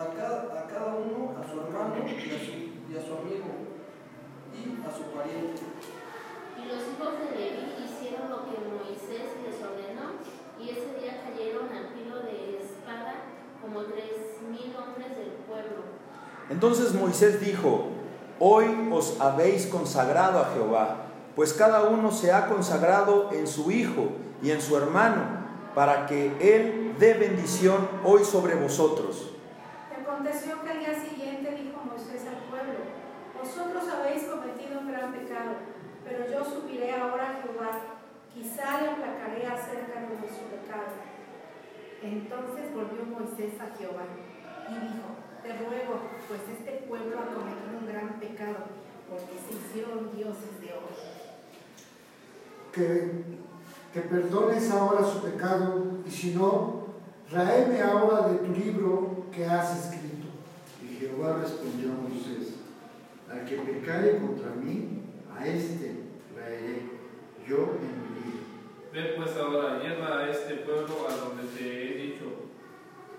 a 0.00 0.14
cada, 0.14 0.60
a 0.60 0.66
cada 0.66 0.94
uno 0.96 1.36
a 1.36 1.44
su 1.44 1.60
hermano 1.60 1.94
y 2.08 2.08
a 2.08 2.38
su, 2.40 2.52
y 2.88 2.96
a 2.96 3.02
su 3.04 3.12
amigo, 3.20 3.52
y 4.56 4.80
a 4.80 4.90
su 4.90 5.02
pariente. 5.12 5.62
Y 6.56 6.64
los 6.64 6.80
hijos 6.88 7.12
de 7.20 7.36
Leví 7.36 7.84
hicieron 7.84 8.30
lo 8.30 8.44
que 8.44 8.56
Moisés 8.64 9.36
les 9.44 9.60
ordenó, 9.60 10.16
y 10.58 10.70
ese 10.70 10.98
día 10.98 11.20
cayeron 11.22 11.68
al 11.68 11.88
filo 11.92 12.16
de 12.20 12.60
espada 12.62 13.14
como 13.60 13.84
tres 13.84 14.40
mil 14.48 14.74
hombres 14.74 15.16
del 15.16 15.32
pueblo. 15.46 15.84
Entonces 16.48 16.94
Moisés 16.94 17.40
dijo, 17.40 17.88
hoy 18.38 18.88
os 18.90 19.20
habéis 19.20 19.66
consagrado 19.66 20.40
a 20.40 20.50
Jehová, 20.54 20.96
pues 21.36 21.52
cada 21.52 21.84
uno 21.84 22.10
se 22.10 22.32
ha 22.32 22.46
consagrado 22.48 23.30
en 23.32 23.46
su 23.46 23.70
hijo 23.70 24.08
y 24.42 24.50
en 24.50 24.62
su 24.62 24.76
hermano, 24.76 25.40
para 25.74 26.06
que 26.06 26.32
él 26.40 26.94
dé 26.98 27.14
bendición 27.14 27.86
hoy 28.02 28.24
sobre 28.24 28.54
vosotros. 28.56 29.30
Y 29.90 30.02
aconteció 30.02 30.60
que 30.62 30.70
al 30.70 30.78
día 30.80 31.00
siguiente 31.00 31.50
dijo 31.52 31.78
Moisés 31.86 32.26
al 32.26 32.50
pueblo, 32.50 32.82
vosotros 33.38 33.84
habéis 33.88 34.24
cometido 34.24 34.80
un 34.80 34.90
gran 34.90 35.12
pecado, 35.12 35.52
pero 36.04 36.28
yo 36.28 36.44
subiré 36.44 36.92
ahora 36.92 37.30
a 37.30 37.42
Jehová, 37.42 37.70
quizá 38.34 38.82
le 38.82 38.90
aplacaré 38.90 39.46
acerca 39.46 40.00
de 40.00 40.28
su 40.28 40.50
pecado. 40.50 40.98
Entonces 42.02 42.74
volvió 42.74 43.04
Moisés 43.40 43.60
a 43.60 43.76
Jehová 43.76 44.04
y 44.68 44.74
dijo, 44.74 45.16
te 45.42 45.48
ruego, 45.64 46.00
pues 46.28 46.40
este 46.58 46.86
pueblo 46.86 47.18
ha 47.18 47.34
cometido 47.34 47.78
un 47.80 47.86
gran 47.86 48.20
pecado, 48.20 48.66
porque 49.08 49.34
se 49.38 49.56
hicieron 49.56 50.14
dioses 50.14 50.60
de 50.60 50.72
oro. 50.72 50.94
Que, 52.72 53.24
que 53.92 54.00
perdones 54.00 54.70
ahora 54.70 55.04
su 55.04 55.22
pecado, 55.22 55.98
y 56.06 56.10
si 56.10 56.34
no, 56.34 56.86
raeme 57.30 57.80
ahora 57.80 58.28
de 58.28 58.38
tu 58.38 58.52
libro 58.52 59.24
que 59.32 59.46
has 59.46 59.86
escrito. 59.86 60.28
Y 60.82 60.96
Jehová 60.96 61.38
respondió 61.40 61.92
a 61.92 62.08
Moisés, 62.08 62.56
al 63.30 63.44
que 63.44 63.56
pecare 63.56 64.18
contra 64.18 64.50
mí, 64.50 65.02
a 65.36 65.46
este 65.46 66.04
traeré 66.34 66.82
yo 67.48 67.56
en 67.56 68.02
mi 68.02 68.20
libro. 68.20 68.40
Ve 68.92 69.14
pues 69.16 69.36
ahora, 69.36 69.82
lleva 69.82 70.18
a 70.18 70.30
este 70.30 70.56
pueblo 70.56 71.06
a 71.08 71.14
donde 71.14 71.44
te 71.56 71.64
he 71.64 72.06
dicho. 72.06 72.19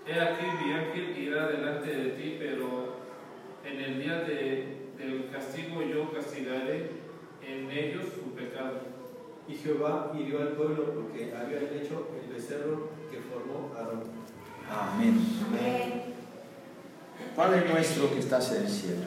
He 0.06 0.20
aquí 0.20 0.46
mi 0.64 0.72
ángel 0.72 1.16
irá 1.16 1.46
delante 1.48 1.88
de 1.94 2.10
ti, 2.10 2.36
pero 2.38 2.96
en 3.64 3.80
el 3.80 4.02
día 4.02 4.18
de- 4.20 4.78
del 4.98 5.28
castigo 5.32 5.80
yo 5.82 6.12
castigaré 6.12 6.90
en 7.46 7.70
ellos 7.70 8.06
su 8.14 8.32
pecado. 8.34 8.80
Y 9.48 9.54
Jehová 9.54 10.12
hirió 10.18 10.40
al 10.40 10.48
pueblo 10.50 10.92
porque 10.94 11.32
habían 11.34 11.64
hecho 11.64 12.08
el 12.20 12.32
becerro 12.32 12.90
que 13.10 13.18
formó 13.18 13.72
Aarón. 13.76 14.02
Amén. 14.70 15.20
Amén. 15.48 16.02
Padre 17.36 17.68
nuestro 17.68 18.10
que 18.12 18.18
estás 18.18 18.52
en 18.52 18.62
el 18.64 18.68
cielo, 18.68 19.02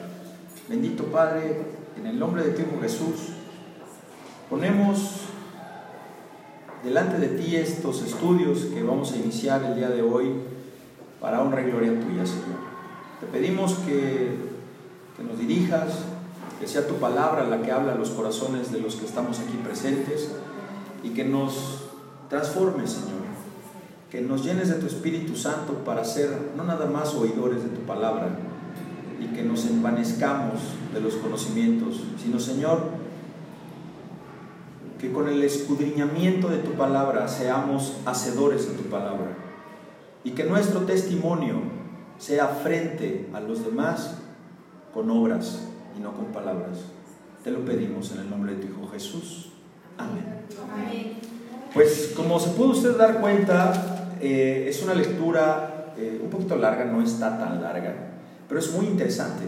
bendito 0.68 1.04
Padre, 1.04 1.56
en 1.96 2.06
el 2.06 2.18
nombre 2.18 2.42
de 2.42 2.50
tu 2.52 2.62
Hijo 2.62 2.80
Jesús, 2.80 3.28
ponemos 4.50 5.22
delante 6.82 7.18
de 7.18 7.28
ti 7.38 7.56
estos 7.56 8.02
estudios 8.02 8.64
que 8.66 8.82
vamos 8.82 9.12
a 9.12 9.16
iniciar 9.16 9.62
el 9.64 9.76
día 9.76 9.88
de 9.88 10.02
hoy 10.02 10.32
para 11.20 11.42
honra 11.42 11.62
y 11.62 11.70
gloria 11.70 12.00
tuya, 12.00 12.26
Señor. 12.26 12.66
Te 13.20 13.26
pedimos 13.26 13.74
que, 13.86 14.36
que 15.16 15.22
nos 15.22 15.38
dirijas, 15.38 16.00
que 16.60 16.66
sea 16.66 16.86
tu 16.86 16.94
palabra 16.94 17.44
la 17.44 17.62
que 17.62 17.72
habla 17.72 17.92
a 17.92 17.96
los 17.96 18.10
corazones 18.10 18.72
de 18.72 18.80
los 18.80 18.96
que 18.96 19.06
estamos 19.06 19.40
aquí 19.40 19.56
presentes 19.64 20.32
y 21.02 21.10
que 21.10 21.24
nos 21.24 21.84
transforme, 22.28 22.86
Señor 22.86 23.26
que 24.10 24.20
nos 24.20 24.44
llenes 24.44 24.68
de 24.68 24.74
tu 24.76 24.86
Espíritu 24.86 25.36
Santo 25.36 25.74
para 25.84 26.04
ser 26.04 26.52
no 26.56 26.64
nada 26.64 26.86
más 26.86 27.14
oidores 27.14 27.62
de 27.62 27.70
tu 27.70 27.80
palabra 27.82 28.28
y 29.20 29.26
que 29.34 29.42
nos 29.42 29.66
envanezcamos 29.66 30.60
de 30.94 31.00
los 31.00 31.14
conocimientos, 31.16 32.00
sino 32.22 32.38
Señor, 32.38 32.78
que 35.00 35.12
con 35.12 35.28
el 35.28 35.42
escudriñamiento 35.42 36.48
de 36.48 36.58
tu 36.58 36.72
palabra 36.72 37.26
seamos 37.28 37.98
hacedores 38.06 38.68
de 38.68 38.74
tu 38.74 38.84
palabra 38.84 39.45
y 40.26 40.32
que 40.32 40.42
nuestro 40.42 40.80
testimonio 40.80 41.54
sea 42.18 42.48
frente 42.48 43.28
a 43.32 43.38
los 43.38 43.64
demás 43.64 44.16
con 44.92 45.08
obras 45.08 45.60
y 45.96 46.00
no 46.00 46.12
con 46.14 46.26
palabras. 46.26 46.78
Te 47.44 47.52
lo 47.52 47.64
pedimos 47.64 48.10
en 48.10 48.22
el 48.22 48.30
nombre 48.30 48.56
de 48.56 48.62
tu 48.62 48.66
Hijo 48.66 48.90
Jesús. 48.90 49.50
Amén. 49.96 50.24
Amén. 50.60 51.12
Pues 51.72 52.12
como 52.16 52.40
se 52.40 52.50
puede 52.50 52.70
usted 52.70 52.96
dar 52.96 53.20
cuenta, 53.20 54.16
eh, 54.20 54.66
es 54.68 54.82
una 54.82 54.94
lectura 54.94 55.94
eh, 55.96 56.18
un 56.20 56.28
poquito 56.28 56.56
larga, 56.56 56.86
no 56.86 57.00
está 57.02 57.38
tan 57.38 57.62
larga, 57.62 57.94
pero 58.48 58.58
es 58.58 58.72
muy 58.72 58.86
interesante. 58.86 59.44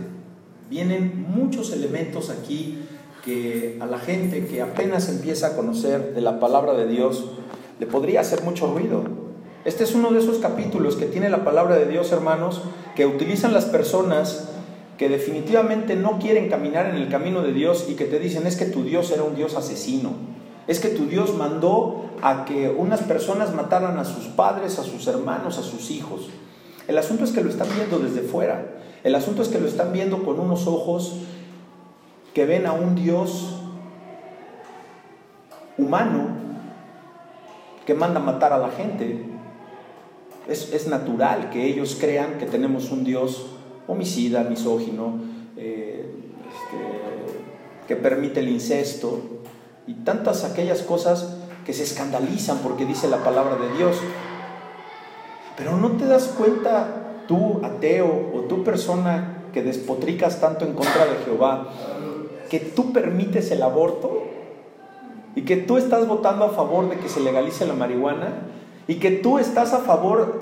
Vienen 0.70 1.26
muchos 1.28 1.72
elementos 1.72 2.30
aquí 2.30 2.78
que 3.24 3.78
a 3.80 3.86
la 3.86 3.98
gente 3.98 4.46
que 4.46 4.62
apenas 4.62 5.08
empieza 5.08 5.48
a 5.48 5.56
conocer 5.56 6.14
de 6.14 6.20
la 6.20 6.38
palabra 6.38 6.74
de 6.74 6.86
Dios 6.86 7.32
le 7.80 7.86
podría 7.86 8.20
hacer 8.20 8.44
mucho 8.44 8.72
ruido. 8.72 9.27
Este 9.68 9.84
es 9.84 9.94
uno 9.94 10.10
de 10.12 10.20
esos 10.20 10.38
capítulos 10.38 10.96
que 10.96 11.04
tiene 11.04 11.28
la 11.28 11.44
palabra 11.44 11.76
de 11.76 11.84
Dios, 11.84 12.10
hermanos, 12.10 12.62
que 12.96 13.04
utilizan 13.04 13.52
las 13.52 13.66
personas 13.66 14.48
que 14.96 15.10
definitivamente 15.10 15.94
no 15.94 16.18
quieren 16.18 16.48
caminar 16.48 16.86
en 16.86 16.96
el 16.96 17.10
camino 17.10 17.42
de 17.42 17.52
Dios 17.52 17.84
y 17.86 17.92
que 17.92 18.06
te 18.06 18.18
dicen 18.18 18.46
es 18.46 18.56
que 18.56 18.64
tu 18.64 18.82
Dios 18.82 19.10
era 19.10 19.24
un 19.24 19.34
Dios 19.34 19.56
asesino, 19.56 20.12
es 20.68 20.80
que 20.80 20.88
tu 20.88 21.04
Dios 21.04 21.36
mandó 21.36 22.06
a 22.22 22.46
que 22.46 22.70
unas 22.70 23.02
personas 23.02 23.54
mataran 23.54 23.98
a 23.98 24.06
sus 24.06 24.28
padres, 24.28 24.78
a 24.78 24.84
sus 24.84 25.06
hermanos, 25.06 25.58
a 25.58 25.62
sus 25.62 25.90
hijos. 25.90 26.30
El 26.86 26.96
asunto 26.96 27.24
es 27.24 27.32
que 27.32 27.44
lo 27.44 27.50
están 27.50 27.68
viendo 27.76 27.98
desde 27.98 28.22
fuera, 28.22 28.78
el 29.04 29.14
asunto 29.14 29.42
es 29.42 29.48
que 29.48 29.60
lo 29.60 29.68
están 29.68 29.92
viendo 29.92 30.22
con 30.24 30.40
unos 30.40 30.66
ojos 30.66 31.18
que 32.32 32.46
ven 32.46 32.64
a 32.64 32.72
un 32.72 32.94
Dios 32.94 33.54
humano 35.76 36.28
que 37.84 37.92
manda 37.92 38.18
matar 38.18 38.54
a 38.54 38.58
la 38.58 38.70
gente. 38.70 39.36
Es, 40.48 40.86
natural 40.86 41.50
que 41.50 41.66
ellos 41.66 41.96
crean 42.00 42.38
que 42.38 42.46
tenemos 42.46 42.90
un 42.90 43.04
Dios 43.04 43.46
homicida, 43.86 44.44
misógino, 44.44 45.20
eh, 45.58 46.10
este, 46.48 47.86
que 47.86 47.96
permite 47.96 48.40
el 48.40 48.48
incesto 48.48 49.20
y 49.86 49.94
tantas 49.94 50.44
aquellas 50.44 50.82
cosas 50.82 51.36
que 51.66 51.74
se 51.74 51.82
escandalizan 51.82 52.58
porque 52.58 52.86
dice 52.86 53.08
la 53.08 53.22
palabra 53.22 53.56
de 53.56 53.76
Dios. 53.76 53.98
Pero 55.56 55.76
no 55.76 55.92
te 55.92 56.06
das 56.06 56.28
cuenta 56.28 57.24
tú, 57.26 57.60
ateo, 57.62 58.30
o 58.34 58.40
tú 58.42 58.64
persona 58.64 59.44
que 59.52 59.62
despotricas 59.62 60.40
tanto 60.40 60.64
en 60.64 60.72
contra 60.72 61.04
de 61.04 61.16
Jehová, 61.24 61.68
que 62.48 62.58
tú 62.60 62.92
permites 62.92 63.50
el 63.50 63.62
aborto 63.62 64.22
y 65.34 65.42
que 65.42 65.56
tú 65.56 65.76
estás 65.76 66.08
votando 66.08 66.46
a 66.46 66.50
favor 66.50 66.88
de 66.88 66.96
que 66.96 67.08
se 67.08 67.20
legalice 67.20 67.66
la 67.66 67.74
marihuana 67.74 68.48
y 68.88 68.96
que 68.96 69.12
tú 69.12 69.38
estás 69.38 69.74
a 69.74 69.78
favor 69.78 70.40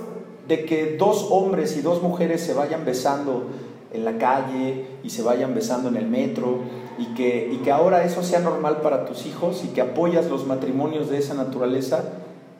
de 0.48 0.64
que 0.64 0.96
dos 0.96 1.26
hombres 1.30 1.76
y 1.76 1.82
dos 1.82 2.02
mujeres 2.02 2.40
se 2.40 2.54
vayan 2.54 2.84
besando 2.84 3.48
en 3.92 4.04
la 4.04 4.16
calle 4.18 4.86
y 5.02 5.10
se 5.10 5.22
vayan 5.22 5.54
besando 5.54 5.88
en 5.88 5.96
el 5.96 6.06
metro 6.06 6.60
y 6.96 7.06
que, 7.14 7.50
y 7.52 7.58
que 7.58 7.72
ahora 7.72 8.04
eso 8.04 8.22
sea 8.22 8.38
normal 8.38 8.80
para 8.80 9.04
tus 9.04 9.26
hijos 9.26 9.64
y 9.64 9.68
que 9.68 9.82
apoyas 9.82 10.26
los 10.30 10.46
matrimonios 10.46 11.10
de 11.10 11.18
esa 11.18 11.34
naturaleza 11.34 12.04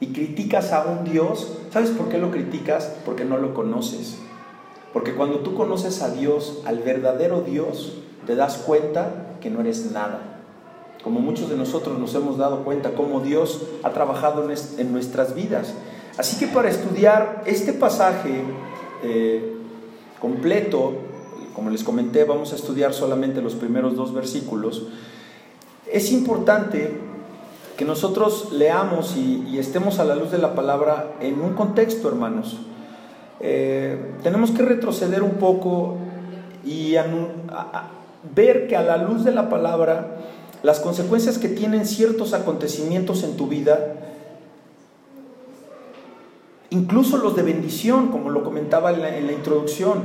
y 0.01 0.09
criticas 0.09 0.73
a 0.73 0.85
un 0.85 1.05
Dios, 1.11 1.57
¿sabes 1.71 1.91
por 1.91 2.09
qué 2.09 2.19
lo 2.19 2.31
criticas? 2.31 2.93
Porque 3.07 3.25
no 3.25 3.39
lo 3.39 3.55
conoces. 3.55 4.19
Porque 4.93 5.15
cuando 5.15 5.39
tú 5.39 5.55
conoces 5.55 6.03
a 6.03 6.11
Dios, 6.11 6.63
al 6.67 6.81
verdadero 6.81 7.43
Dios, 7.43 7.99
te 8.27 8.35
das 8.35 8.59
cuenta 8.59 9.37
que 9.41 9.51
no 9.51 9.61
eres 9.61 9.91
nada 9.93 10.36
como 11.07 11.21
muchos 11.21 11.49
de 11.49 11.57
nosotros 11.57 12.01
nos 12.01 12.13
hemos 12.17 12.37
dado 12.37 12.65
cuenta 12.65 12.95
cómo 12.97 13.21
Dios 13.21 13.63
ha 13.85 13.91
trabajado 13.91 14.51
en, 14.77 14.93
nuestras 14.93 15.37
vidas. 15.37 15.73
Así 16.19 16.37
que 16.37 16.49
para 16.49 16.69
estudiar 16.69 17.45
este 17.47 17.73
pasaje 17.73 18.43
eh, 19.05 19.55
completo, 20.21 20.95
como 21.55 21.71
les 21.71 21.85
comenté, 21.85 22.25
vamos 22.25 22.53
a 22.53 22.57
estudiar 22.57 22.93
solamente 22.93 23.41
los 23.41 23.55
primeros 23.55 23.95
dos 23.95 24.13
versículos, 24.13 24.89
es 25.87 26.11
importante 26.11 26.99
que 27.77 27.85
nosotros 27.85 28.49
leamos 28.51 29.17
y, 29.17 29.61
estemos 29.61 30.01
a 30.01 30.05
la 30.05 30.17
luz 30.17 30.33
de 30.33 30.39
la 30.39 30.57
palabra 30.57 31.13
en 31.21 31.41
un 31.41 31.53
contexto, 31.53 32.09
hermanos. 32.09 32.59
Eh, 33.39 34.17
tenemos 34.25 34.51
que 34.51 34.63
retroceder 34.63 35.23
un 35.23 35.35
poco 35.35 35.99
y 36.65 36.97
ver 38.35 38.67
que 38.67 38.75
a 38.75 38.83
la 38.83 38.97
luz 38.97 39.23
de 39.23 39.31
la 39.31 39.49
palabra 39.49 40.17
las 40.63 40.81
consecuencias 40.81 41.39
que 41.39 41.49
tienen 41.49 41.87
ciertos 41.87 42.33
acontecimientos 42.33 43.23
en 43.23 43.37
tu 43.37 43.47
vida, 43.47 43.95
incluso 46.71 47.17
los 47.19 47.37
de 47.37 47.43
bendición, 47.43 48.09
como 48.09 48.31
lo 48.31 48.43
comentaba 48.43 48.93
en 48.93 49.03
la, 49.03 49.33
introducción. 49.33 50.05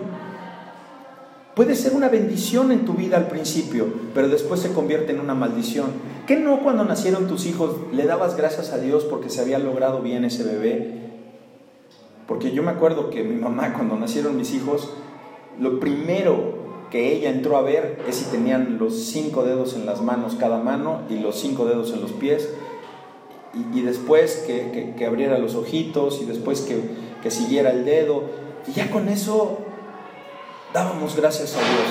Puede 1.55 1.75
ser 1.75 1.93
una 1.93 2.09
bendición 2.09 2.71
en 2.71 2.85
tu 2.85 2.93
vida 2.93 3.17
al 3.17 3.27
principio, 3.27 3.87
pero 4.13 4.29
después 4.29 4.59
se 4.61 4.71
convierte 4.71 5.11
en 5.11 5.19
una 5.19 5.33
maldición. 5.33 5.87
¿Qué 6.27 6.37
no 6.37 6.61
cuando 6.61 6.85
nacieron 6.85 7.27
tus 7.27 7.45
hijos 7.45 7.75
le 7.91 8.05
dabas 8.05 8.37
gracias 8.37 8.71
a 8.71 8.77
Dios 8.77 9.03
porque 9.03 9.29
se 9.29 9.41
había 9.41 9.59
logrado 9.59 10.01
bien 10.01 10.23
ese 10.23 10.43
bebé? 10.43 11.01
Porque 12.27 12.51
yo 12.51 12.63
me 12.63 12.71
acuerdo 12.71 13.09
que 13.09 13.23
mi 13.23 13.35
mamá 13.35 13.73
cuando 13.73 13.97
nacieron 13.97 14.37
mis 14.37 14.53
hijos, 14.53 14.91
lo 15.59 15.79
primero 15.79 16.60
que 16.91 17.15
ella 17.15 17.29
entró 17.29 17.57
a 17.57 17.61
ver 17.61 18.03
es 18.07 18.17
si 18.17 18.25
tenían 18.25 18.77
los 18.77 18.93
cinco 19.05 19.43
dedos 19.43 19.75
en 19.75 19.85
las 19.85 20.01
manos 20.01 20.35
cada 20.35 20.59
mano 20.59 21.01
y 21.09 21.17
los 21.19 21.39
cinco 21.39 21.65
dedos 21.65 21.93
en 21.93 22.01
los 22.01 22.11
pies. 22.11 22.49
Y, 23.53 23.81
después 23.81 24.45
que, 24.47 25.05
abriera 25.05 25.37
los 25.37 25.55
ojitos 25.55 26.21
y 26.21 26.25
después 26.25 26.61
que, 26.61 26.81
que 27.23 27.31
siguiera 27.31 27.71
el 27.71 27.85
dedo. 27.85 28.23
Y 28.67 28.73
ya 28.73 28.91
con 28.91 29.09
eso 29.09 29.59
dábamos 30.73 31.15
gracias 31.15 31.55
a 31.55 31.59
Dios. 31.59 31.87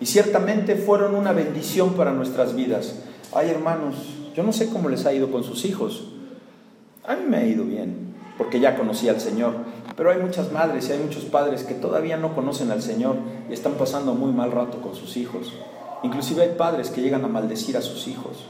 Y 0.00 0.06
ciertamente 0.06 0.76
fueron 0.76 1.14
una 1.14 1.32
bendición 1.32 1.94
para 1.94 2.12
nuestras 2.12 2.56
vidas. 2.56 2.96
Ay 3.32 3.50
hermanos, 3.50 3.94
yo 4.34 4.42
no 4.42 4.52
sé 4.52 4.68
cómo 4.68 4.88
les 4.88 5.06
ha 5.06 5.12
ido 5.12 5.30
con 5.30 5.44
sus 5.44 5.64
hijos. 5.64 6.08
A 7.06 7.16
mí 7.16 7.22
me 7.28 7.36
ha 7.36 7.46
ido 7.46 7.64
bien, 7.64 8.14
porque 8.38 8.60
ya 8.60 8.76
conocí 8.76 9.08
al 9.08 9.20
Señor. 9.20 9.54
Pero 9.96 10.10
hay 10.10 10.18
muchas 10.18 10.50
madres 10.50 10.88
y 10.88 10.92
hay 10.92 10.98
muchos 10.98 11.24
padres 11.24 11.62
que 11.62 11.74
todavía 11.74 12.16
no 12.16 12.34
conocen 12.34 12.70
al 12.70 12.82
Señor 12.82 13.16
y 13.48 13.52
están 13.52 13.74
pasando 13.74 14.14
muy 14.14 14.32
mal 14.32 14.50
rato 14.50 14.80
con 14.80 14.94
sus 14.94 15.16
hijos. 15.16 15.52
Inclusive 16.02 16.42
hay 16.42 16.54
padres 16.56 16.90
que 16.90 17.00
llegan 17.00 17.24
a 17.24 17.28
maldecir 17.28 17.76
a 17.76 17.82
sus 17.82 18.08
hijos. 18.08 18.46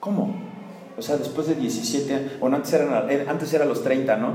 ¿Cómo? 0.00 0.34
O 0.96 1.02
sea, 1.02 1.16
después 1.16 1.46
de 1.46 1.54
17 1.54 2.14
años, 2.14 2.32
bueno, 2.40 2.56
antes 2.56 2.72
eran, 2.72 3.10
eh, 3.10 3.24
antes 3.28 3.52
eran 3.52 3.68
los 3.68 3.82
30, 3.82 4.16
¿no? 4.16 4.32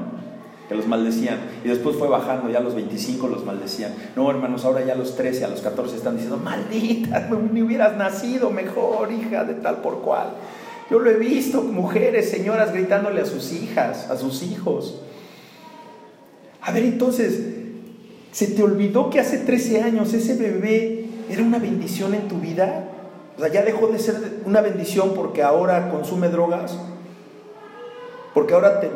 Que 0.68 0.76
los 0.76 0.88
maldecían. 0.88 1.40
Y 1.64 1.70
después 1.70 1.96
fue 1.96 2.08
bajando, 2.08 2.50
ya 2.50 2.60
a 2.60 2.62
los 2.62 2.76
25 2.76 3.28
los 3.28 3.44
maldecían. 3.44 3.94
No, 4.16 4.30
hermanos, 4.30 4.66
ahora 4.66 4.84
ya 4.86 4.94
a 4.94 4.96
los 4.96 5.16
13, 5.16 5.46
a 5.46 5.48
los 5.48 5.62
14 5.62 5.96
están 5.96 6.16
diciendo, 6.16 6.38
maldita, 6.38 7.30
ni 7.52 7.62
hubieras 7.62 7.98
nacido 7.98 8.52
mejor, 8.52 9.12
hija 9.12 9.44
de 9.44 9.56
tal 9.56 9.78
por 9.78 10.02
cual. 10.02 10.30
Yo 10.92 11.00
lo 11.00 11.10
he 11.10 11.18
visto, 11.18 11.62
mujeres, 11.62 12.30
señoras 12.30 12.74
gritándole 12.74 13.22
a 13.22 13.26
sus 13.26 13.52
hijas, 13.54 14.10
a 14.10 14.18
sus 14.18 14.44
hijos. 14.44 15.02
A 16.70 16.72
ver, 16.72 16.84
entonces, 16.84 17.46
¿se 18.32 18.46
te 18.46 18.62
olvidó 18.62 19.10
que 19.10 19.20
hace 19.20 19.40
13 19.40 19.82
años 19.82 20.14
ese 20.14 20.36
bebé 20.36 21.06
era 21.28 21.42
una 21.42 21.58
bendición 21.58 22.14
en 22.14 22.28
tu 22.28 22.38
vida? 22.40 22.84
O 23.36 23.40
sea, 23.40 23.52
ya 23.52 23.64
dejó 23.64 23.88
de 23.88 23.98
ser 23.98 24.42
una 24.46 24.62
bendición 24.62 25.16
porque 25.16 25.42
ahora 25.42 25.90
consume 25.90 26.30
drogas, 26.30 26.78
porque 28.36 28.54
ahora 28.54 28.82
te 28.82 28.92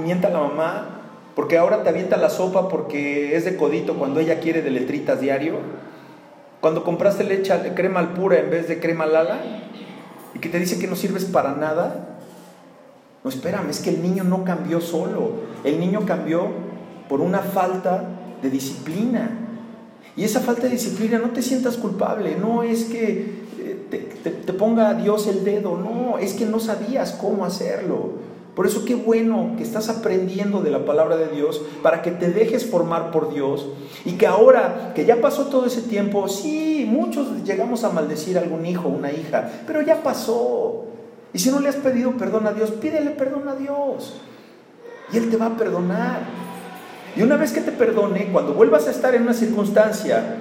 mienta 0.00 0.30
la 0.30 0.38
mamá, 0.38 1.00
porque 1.34 1.58
ahora 1.58 1.82
te 1.82 1.88
avienta 1.88 2.16
la 2.16 2.30
sopa 2.30 2.68
porque 2.68 3.34
es 3.34 3.44
de 3.44 3.56
codito 3.56 3.94
cuando 3.94 4.20
ella 4.20 4.38
quiere 4.38 4.62
de 4.62 4.70
letritas 4.70 5.20
diario. 5.20 5.54
Cuando 6.60 6.84
compraste 6.84 7.24
leche, 7.24 7.52
crema 7.74 7.98
al 7.98 8.12
pura 8.12 8.38
en 8.38 8.50
vez 8.50 8.68
de 8.68 8.78
crema 8.78 9.04
lala 9.04 9.40
y 10.32 10.38
que 10.38 10.48
te 10.48 10.60
dice 10.60 10.78
que 10.78 10.86
no 10.86 10.94
sirves 10.94 11.24
para 11.24 11.56
nada. 11.56 12.18
No, 13.24 13.30
espérame, 13.30 13.68
es 13.70 13.80
que 13.80 13.90
el 13.90 14.00
niño 14.00 14.22
no 14.22 14.44
cambió 14.44 14.80
solo. 14.80 15.32
El 15.64 15.80
niño 15.80 16.06
cambió 16.06 16.65
por 17.08 17.20
una 17.20 17.40
falta 17.40 18.04
de 18.42 18.50
disciplina. 18.50 19.30
Y 20.16 20.24
esa 20.24 20.40
falta 20.40 20.62
de 20.62 20.70
disciplina 20.70 21.18
no 21.18 21.30
te 21.30 21.42
sientas 21.42 21.76
culpable, 21.76 22.36
no 22.36 22.62
es 22.62 22.84
que 22.84 23.44
eh, 23.58 24.16
te, 24.22 24.52
ponga 24.54 24.88
a 24.88 24.94
Dios 24.94 25.26
el 25.26 25.44
dedo, 25.44 25.76
no, 25.76 26.18
es 26.18 26.32
que 26.32 26.46
no 26.46 26.58
sabías 26.58 27.12
cómo 27.12 27.44
hacerlo. 27.44 28.26
Por 28.54 28.66
eso 28.66 28.86
qué 28.86 28.94
bueno 28.94 29.52
que 29.58 29.62
estás 29.62 29.90
aprendiendo 29.90 30.62
de 30.62 30.70
la 30.70 30.86
palabra 30.86 31.18
de 31.18 31.28
Dios 31.28 31.60
para 31.82 32.00
que 32.00 32.10
te 32.10 32.30
dejes 32.30 32.64
formar 32.64 33.10
por 33.10 33.34
Dios 33.34 33.68
y 34.06 34.12
que 34.12 34.26
ahora 34.26 34.92
que 34.94 35.04
ya 35.04 35.20
pasó 35.20 35.48
todo 35.48 35.66
ese 35.66 35.82
tiempo, 35.82 36.26
sí, 36.26 36.86
muchos 36.88 37.44
llegamos 37.44 37.84
a 37.84 37.90
maldecir 37.90 38.38
a 38.38 38.40
algún 38.40 38.64
hijo, 38.64 38.88
una 38.88 39.12
hija, 39.12 39.50
pero 39.66 39.82
ya 39.82 40.02
pasó. 40.02 40.86
Y 41.34 41.38
si 41.38 41.50
no 41.50 41.60
le 41.60 41.68
has 41.68 41.76
pedido 41.76 42.12
perdón 42.12 42.46
a 42.46 42.52
Dios, 42.52 42.70
pídele 42.70 43.10
perdón 43.10 43.46
a 43.48 43.56
Dios. 43.56 44.14
Y 45.12 45.18
Él 45.18 45.28
te 45.28 45.36
va 45.36 45.46
a 45.46 45.56
perdonar. 45.58 46.45
Y 47.16 47.22
una 47.22 47.36
vez 47.36 47.52
que 47.52 47.62
te 47.62 47.72
perdone, 47.72 48.28
cuando 48.30 48.52
vuelvas 48.52 48.86
a 48.88 48.90
estar 48.90 49.14
en 49.14 49.22
una 49.22 49.32
circunstancia 49.32 50.36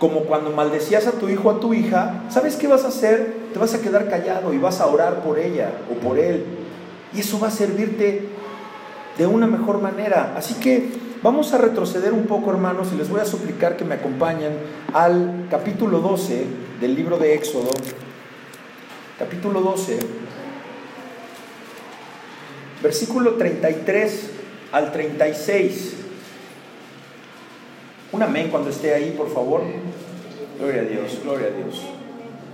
como 0.00 0.22
cuando 0.22 0.50
maldecías 0.50 1.06
a 1.06 1.12
tu 1.12 1.28
hijo 1.28 1.48
o 1.48 1.52
a 1.52 1.60
tu 1.60 1.72
hija, 1.72 2.24
¿sabes 2.28 2.56
qué 2.56 2.66
vas 2.66 2.84
a 2.84 2.88
hacer? 2.88 3.34
Te 3.52 3.58
vas 3.58 3.72
a 3.72 3.80
quedar 3.80 4.10
callado 4.10 4.52
y 4.52 4.58
vas 4.58 4.80
a 4.80 4.86
orar 4.86 5.22
por 5.22 5.38
ella 5.38 5.70
o 5.90 5.94
por 5.94 6.18
él. 6.18 6.44
Y 7.14 7.20
eso 7.20 7.38
va 7.38 7.48
a 7.48 7.52
servirte 7.52 8.28
de 9.16 9.26
una 9.26 9.46
mejor 9.46 9.80
manera. 9.80 10.34
Así 10.36 10.54
que 10.54 10.90
vamos 11.22 11.54
a 11.54 11.58
retroceder 11.58 12.12
un 12.12 12.26
poco, 12.26 12.50
hermanos, 12.50 12.88
y 12.92 12.96
les 12.96 13.08
voy 13.08 13.20
a 13.20 13.24
suplicar 13.24 13.76
que 13.76 13.84
me 13.84 13.94
acompañen 13.94 14.52
al 14.92 15.46
capítulo 15.50 16.00
12 16.00 16.44
del 16.80 16.94
libro 16.94 17.16
de 17.16 17.34
Éxodo. 17.34 17.70
Capítulo 19.18 19.62
12, 19.62 19.98
versículo 22.82 23.36
33 23.36 24.35
al 24.72 24.92
36. 24.92 25.94
Un 28.12 28.22
amén 28.22 28.48
cuando 28.50 28.70
esté 28.70 28.94
ahí, 28.94 29.14
por 29.16 29.32
favor. 29.32 29.62
Gloria 30.58 30.82
a 30.82 30.84
Dios, 30.84 31.20
gloria 31.22 31.48
a 31.48 31.50
Dios. 31.50 31.82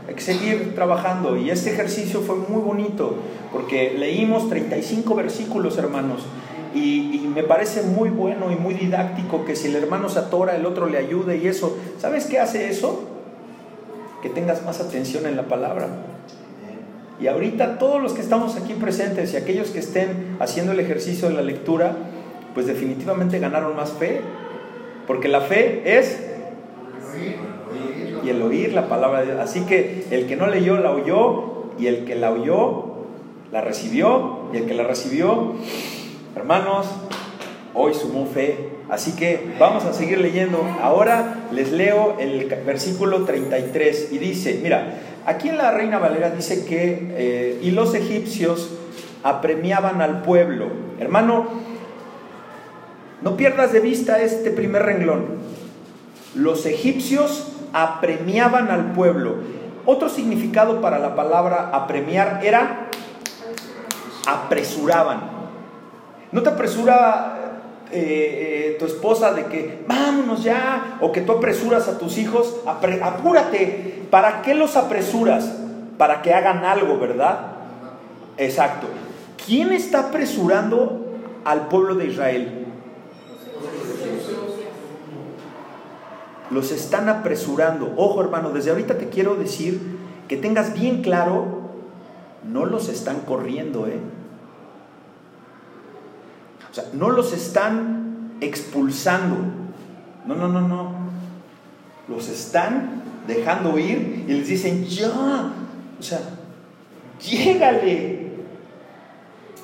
hay 0.09 0.14
que 0.14 0.20
seguir 0.20 0.75
trabajando. 0.75 1.37
Y 1.37 1.51
este 1.51 1.70
ejercicio 1.70 2.20
fue 2.20 2.37
muy 2.37 2.61
bonito, 2.62 3.14
porque 3.53 3.94
leímos 3.96 4.48
35 4.48 5.14
versículos, 5.14 5.79
hermanos, 5.79 6.22
y, 6.75 7.16
y, 7.16 7.31
me 7.33 7.42
parece 7.42 7.83
muy 7.83 8.09
bueno 8.09 8.51
y 8.51 8.57
muy 8.57 8.72
didáctico 8.72 9.44
que 9.44 9.55
si 9.57 9.68
el 9.68 9.77
hermano 9.77 10.09
se 10.09 10.20
atora, 10.20 10.57
el 10.57 10.64
otro 10.64 10.87
le 10.87 10.96
ayude 10.96 11.37
y 11.37 11.46
eso. 11.46 11.77
¿Sabes 11.98 12.25
qué 12.25 12.40
hace 12.40 12.70
eso? 12.70 13.05
Que 14.22 14.31
tengas 14.31 14.64
más 14.64 14.81
atención 14.81 15.27
en 15.27 15.37
la 15.37 15.48
palabra. 15.48 15.88
Y 17.23 17.29
ahorita 17.29 17.79
todos 17.79 18.03
los 18.03 18.15
que 18.15 18.21
estamos 18.21 18.57
aquí 18.57 18.75
presentes 18.75 19.33
y 19.33 19.37
aquellos 19.37 19.71
que 19.71 19.79
estén 19.79 20.37
haciendo 20.41 20.73
el 20.73 20.81
ejercicio 20.81 21.29
de 21.29 21.35
la 21.35 21.43
lectura, 21.43 21.95
pues 22.53 22.67
definitivamente 22.67 23.39
ganaron 23.39 23.77
más 23.77 23.93
fe. 23.93 24.21
Porque 25.07 25.29
la 25.29 25.41
fe 25.41 25.99
es 25.99 26.21
y 28.25 28.29
el 28.29 28.43
oír 28.43 28.73
la 28.73 28.89
palabra 28.89 29.21
de 29.21 29.27
Dios. 29.27 29.39
Así 29.41 29.61
que 29.61 30.05
el 30.11 30.27
que 30.27 30.35
no 30.35 30.49
leyó 30.49 30.79
la 30.79 30.91
oyó 30.91 31.71
y 31.79 31.87
el 31.87 32.05
que 32.05 32.17
la 32.17 32.33
oyó 32.33 32.87
la 33.53 33.61
recibió 33.61 34.49
y 34.53 34.57
el 34.57 34.67
que 34.67 34.75
la 34.75 34.83
recibió, 34.83 35.55
hermanos, 36.35 36.87
hoy 37.75 37.95
sumó 37.95 38.27
fe. 38.27 38.71
Así 38.89 39.13
que 39.13 39.55
vamos 39.61 39.85
a 39.85 39.93
seguir 39.93 40.21
leyendo. 40.21 40.59
Ahora 40.83 41.47
les 41.53 41.71
leo 41.71 42.17
el 42.19 42.47
versículo 42.67 43.25
33 43.25 44.09
y 44.11 44.19
dice, 44.19 44.59
mira, 44.63 44.99
Aquí 45.25 45.49
en 45.49 45.59
la 45.59 45.71
Reina 45.71 45.99
Valera 45.99 46.31
dice 46.31 46.65
que, 46.65 47.13
eh, 47.17 47.61
y 47.63 47.71
los 47.71 47.95
egipcios 47.95 48.71
apremiaban 49.23 50.03
al 50.03 50.23
pueblo. 50.23 50.67
Hermano, 50.99 51.47
no 53.23 53.37
pierdas 53.37 53.73
de 53.73 53.81
vista 53.81 54.21
este 54.21 54.51
primer 54.51 54.83
renglón. 54.83 55.27
Los 56.35 56.67
egipcios 56.67 57.53
apremiaban 57.73 58.71
al 58.71 58.93
pueblo. 58.93 59.37
Otro 59.87 60.09
significado 60.09 60.81
para 60.81 60.99
la 60.99 61.15
palabra 61.15 61.71
apremiar 61.73 62.41
era 62.43 62.89
apresuraban. 64.27 65.21
No 66.33 66.43
te 66.43 66.51
apresura 66.51 67.42
eh, 67.93 68.73
eh, 68.73 68.77
tu 68.79 68.87
esposa 68.87 69.33
de 69.33 69.47
que 69.47 69.85
vámonos 69.87 70.43
ya, 70.43 70.99
o 71.01 71.13
que 71.13 71.21
tú 71.21 71.33
apresuras 71.33 71.89
a 71.89 71.99
tus 71.99 72.19
hijos, 72.19 72.57
apúrate. 72.67 74.03
¿Para 74.11 74.43
qué 74.43 74.55
los 74.55 74.77
apresuras? 74.77 75.59
Para 75.99 76.23
que 76.23 76.33
hagan 76.33 76.65
algo, 76.65 76.99
¿verdad? 76.99 77.53
Exacto. 78.39 78.87
¿Quién 79.45 79.73
está 79.73 80.09
apresurando 80.09 81.07
al 81.45 81.69
pueblo 81.69 81.95
de 81.95 82.07
Israel? 82.07 82.67
Los 86.51 86.71
están 86.73 87.09
apresurando. 87.09 87.95
Ojo 87.97 88.21
hermano, 88.23 88.51
desde 88.51 88.71
ahorita 88.71 88.99
te 88.99 89.09
quiero 89.09 89.37
decir 89.37 89.99
que 90.29 90.37
tengas 90.37 90.75
bien 90.75 91.03
claro, 91.03 91.71
no 92.45 92.67
los 92.67 92.89
están 92.89 93.21
corriendo, 93.21 93.87
¿eh? 93.87 93.99
O 96.73 96.75
sea, 96.75 96.85
no 96.95 97.11
los 97.11 97.35
están 97.35 98.33
expulsando. 98.41 99.37
No, 100.25 100.35
no, 100.35 100.49
no, 100.49 100.63
no. 100.63 100.93
Los 102.09 102.31
están 102.31 103.03
dejando 103.27 103.79
ir 103.79 104.25
y 104.27 104.33
les 104.33 104.49
dicen, 104.49 104.87
ya. 104.87 105.53
O 106.01 106.03
sea, 106.03 106.21
llégale. 107.21 108.33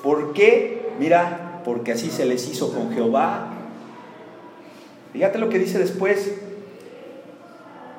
¿Por 0.03 0.33
qué? 0.33 0.93
Mira, 0.99 1.61
porque 1.65 1.93
así 1.93 2.11
se 2.11 2.25
les 2.25 2.47
hizo 2.47 2.71
con 2.71 2.93
Jehová. 2.93 3.53
Fíjate 5.11 5.39
lo 5.39 5.49
que 5.49 5.57
dice 5.57 5.79
después. 5.79 6.31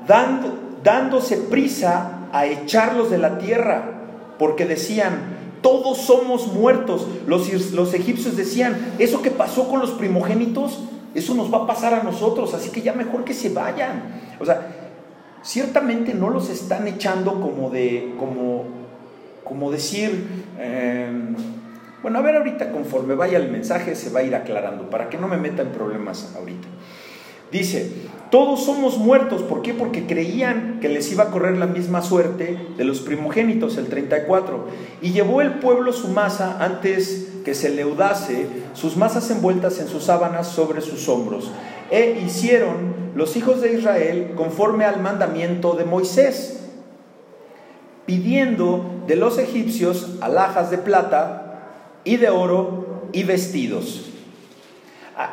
Dando, 0.07 0.57
dándose 0.85 1.37
prisa 1.37 2.29
a 2.33 2.47
echarlos 2.47 3.11
de 3.11 3.19
la 3.19 3.39
tierra, 3.39 3.91
porque 4.39 4.67
decían, 4.67 5.40
todos 5.63 5.99
somos 5.99 6.47
muertos. 6.49 7.07
Los, 7.27 7.73
los 7.73 7.95
egipcios 7.95 8.37
decían, 8.37 8.95
eso 8.99 9.23
que 9.23 9.31
pasó 9.31 9.69
con 9.69 9.81
los 9.81 9.91
primogénitos, 9.91 10.81
eso 11.15 11.35
nos 11.35 11.53
va 11.53 11.65
a 11.65 11.67
pasar 11.67 11.95
a 11.95 12.03
nosotros, 12.03 12.55
así 12.55 12.71
que 12.71 12.83
ya 12.83 12.93
mejor 12.93 13.25
que 13.25 13.35
se 13.35 13.51
vayan. 13.51 14.21
O 14.39 14.45
sea, 14.45 14.81
ciertamente 15.43 16.15
no 16.15 16.31
los 16.31 16.51
están 16.51 16.87
echando 16.87 17.41
como 17.41 17.71
de, 17.71 18.15
como, 18.19 18.65
como 19.45 19.71
decir, 19.71 20.27
em, 20.59 21.35
bueno, 22.03 22.19
a 22.19 22.23
ver 22.23 22.37
ahorita 22.37 22.73
conforme 22.73 23.15
vaya 23.15 23.39
el 23.39 23.51
mensaje 23.51 23.95
se 23.95 24.11
va 24.11 24.21
a 24.21 24.23
ir 24.23 24.35
aclarando, 24.35 24.89
para 24.89 25.11
que 25.11 25.19
no 25.19 25.29
me 25.29 25.37
meta 25.37 25.63
en 25.63 25.73
problemas 25.73 26.35
ahorita. 26.37 26.69
Dice, 27.51 27.91
todos 28.31 28.65
somos 28.65 28.97
muertos, 28.97 29.43
¿por 29.43 29.61
qué? 29.61 29.75
Porque 29.75 30.07
creían 30.07 30.79
que 30.81 30.89
les 30.89 31.11
iba 31.11 31.25
a 31.25 31.31
correr 31.31 31.59
la 31.59 31.67
misma 31.67 32.01
suerte 32.01 32.59
de 32.77 32.85
los 32.85 33.01
primogénitos, 33.01 33.77
el 33.77 33.89
34. 33.89 34.67
Y 35.03 35.11
llevó 35.11 35.41
el 35.41 35.55
pueblo 35.55 35.93
su 35.93 36.09
masa 36.09 36.65
antes 36.65 37.29
que 37.45 37.55
se 37.55 37.71
leudase, 37.71 38.47
sus 38.75 38.97
masas 38.97 39.29
envueltas 39.33 39.81
en 39.81 39.89
sus 39.89 40.05
sábanas 40.05 40.47
sobre 40.47 40.81
sus 40.81 41.09
hombros. 41.09 41.51
E 41.91 42.23
hicieron 42.25 42.95
los 43.17 43.37
hijos 43.37 43.63
de 43.63 43.73
Israel 43.73 44.33
conforme 44.37 44.85
al 44.85 45.03
mandamiento 45.03 45.75
de 45.75 45.85
Moisés, 45.85 46.69
pidiendo 48.07 49.03
de 49.09 49.17
los 49.17 49.39
egipcios 49.39 50.19
alhajas 50.21 50.71
de 50.71 50.79
plata 50.79 51.65
y 52.05 52.17
de 52.17 52.31
oro 52.31 53.09
y 53.13 53.25
vestidos. 53.25 54.10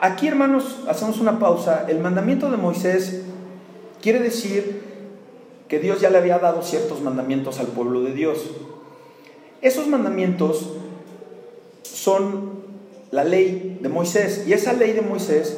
Aquí, 0.02 0.28
hermanos, 0.28 0.80
hacemos 0.90 1.20
una 1.20 1.40
pausa. 1.40 1.86
El 1.88 2.00
mandamiento 2.00 2.52
de 2.52 2.58
Moisés 2.58 3.22
quiere 4.02 4.20
decir 4.20 4.82
que 5.70 5.80
Dios 5.80 6.02
ya 6.02 6.10
le 6.10 6.18
había 6.18 6.40
dado 6.40 6.62
ciertos 6.62 7.02
mandamientos 7.02 7.60
al 7.60 7.68
pueblo 7.68 8.02
de 8.02 8.14
Dios. 8.14 8.52
Esos 9.62 9.88
mandamientos 9.88 10.74
son 11.84 12.64
la 13.12 13.24
ley 13.24 13.80
de 13.82 13.88
Moisés 13.88 14.44
y 14.46 14.54
esa 14.54 14.74
ley 14.74 14.92
de 14.92 15.02
Moisés 15.02 15.58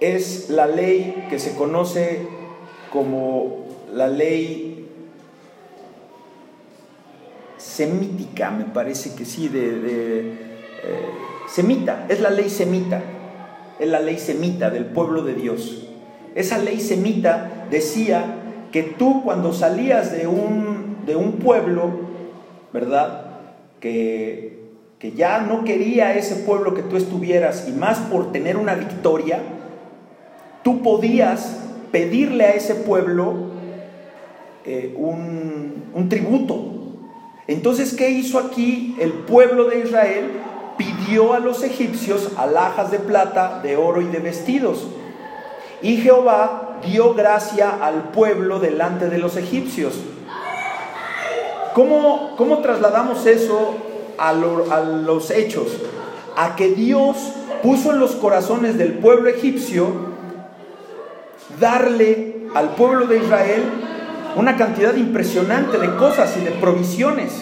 es 0.00 0.50
la 0.50 0.66
ley 0.66 1.26
que 1.30 1.38
se 1.38 1.54
conoce 1.54 2.26
como 2.92 3.66
la 3.94 4.08
ley 4.08 4.86
semítica, 7.56 8.50
me 8.50 8.64
parece 8.64 9.14
que 9.14 9.24
sí, 9.24 9.48
de, 9.48 10.32
eh, 10.82 11.10
semita, 11.52 12.06
es 12.08 12.20
la 12.20 12.30
ley 12.30 12.48
semita, 12.48 13.02
es 13.78 13.86
la 13.86 14.00
ley 14.00 14.18
semita 14.18 14.70
del 14.70 14.86
pueblo 14.86 15.22
de 15.22 15.34
Dios. 15.34 15.86
Esa 16.34 16.56
ley 16.56 16.80
semita 16.80 17.66
decía 17.70 18.24
que 18.72 18.82
tú 18.82 19.22
cuando 19.22 19.52
salías 19.52 20.12
de 20.12 20.26
un, 20.26 20.96
de 21.04 21.14
un 21.14 21.32
pueblo, 21.32 21.90
¿verdad? 22.72 23.26
Que, 23.80 24.62
que 24.98 25.12
ya 25.12 25.40
no 25.40 25.64
quería 25.64 26.14
ese 26.16 26.36
pueblo 26.36 26.72
que 26.72 26.82
tú 26.82 26.96
estuvieras 26.96 27.68
y 27.68 27.72
más 27.72 27.98
por 27.98 28.32
tener 28.32 28.56
una 28.56 28.74
victoria, 28.74 29.40
tú 30.64 30.80
podías 30.80 31.58
pedirle 31.90 32.44
a 32.44 32.52
ese 32.52 32.76
pueblo 32.76 33.34
eh, 34.64 34.94
un, 34.96 35.84
un 35.92 36.08
tributo. 36.08 36.78
Entonces, 37.46 37.92
¿qué 37.92 38.08
hizo 38.08 38.38
aquí 38.38 38.96
el 38.98 39.12
pueblo 39.12 39.64
de 39.64 39.80
Israel? 39.80 40.30
Pidió 40.82 41.32
a 41.34 41.38
los 41.38 41.62
egipcios 41.62 42.30
alhajas 42.36 42.90
de 42.90 42.98
plata, 42.98 43.60
de 43.62 43.76
oro 43.76 44.00
y 44.00 44.06
de 44.06 44.18
vestidos. 44.18 44.86
Y 45.80 45.98
Jehová 45.98 46.78
dio 46.84 47.14
gracia 47.14 47.78
al 47.80 48.10
pueblo 48.10 48.58
delante 48.58 49.08
de 49.08 49.18
los 49.18 49.36
egipcios. 49.36 49.94
¿Cómo, 51.74 52.34
cómo 52.36 52.58
trasladamos 52.58 53.26
eso 53.26 53.74
a, 54.18 54.30
a 54.30 54.80
los 54.80 55.30
hechos? 55.30 55.68
A 56.36 56.56
que 56.56 56.68
Dios 56.70 57.16
puso 57.62 57.92
en 57.92 58.00
los 58.00 58.12
corazones 58.12 58.76
del 58.76 58.94
pueblo 58.94 59.28
egipcio 59.28 60.12
darle 61.60 62.46
al 62.54 62.70
pueblo 62.70 63.06
de 63.06 63.18
Israel 63.18 63.62
una 64.36 64.56
cantidad 64.56 64.94
impresionante 64.96 65.78
de 65.78 65.94
cosas 65.96 66.36
y 66.36 66.44
de 66.44 66.50
provisiones. 66.52 67.32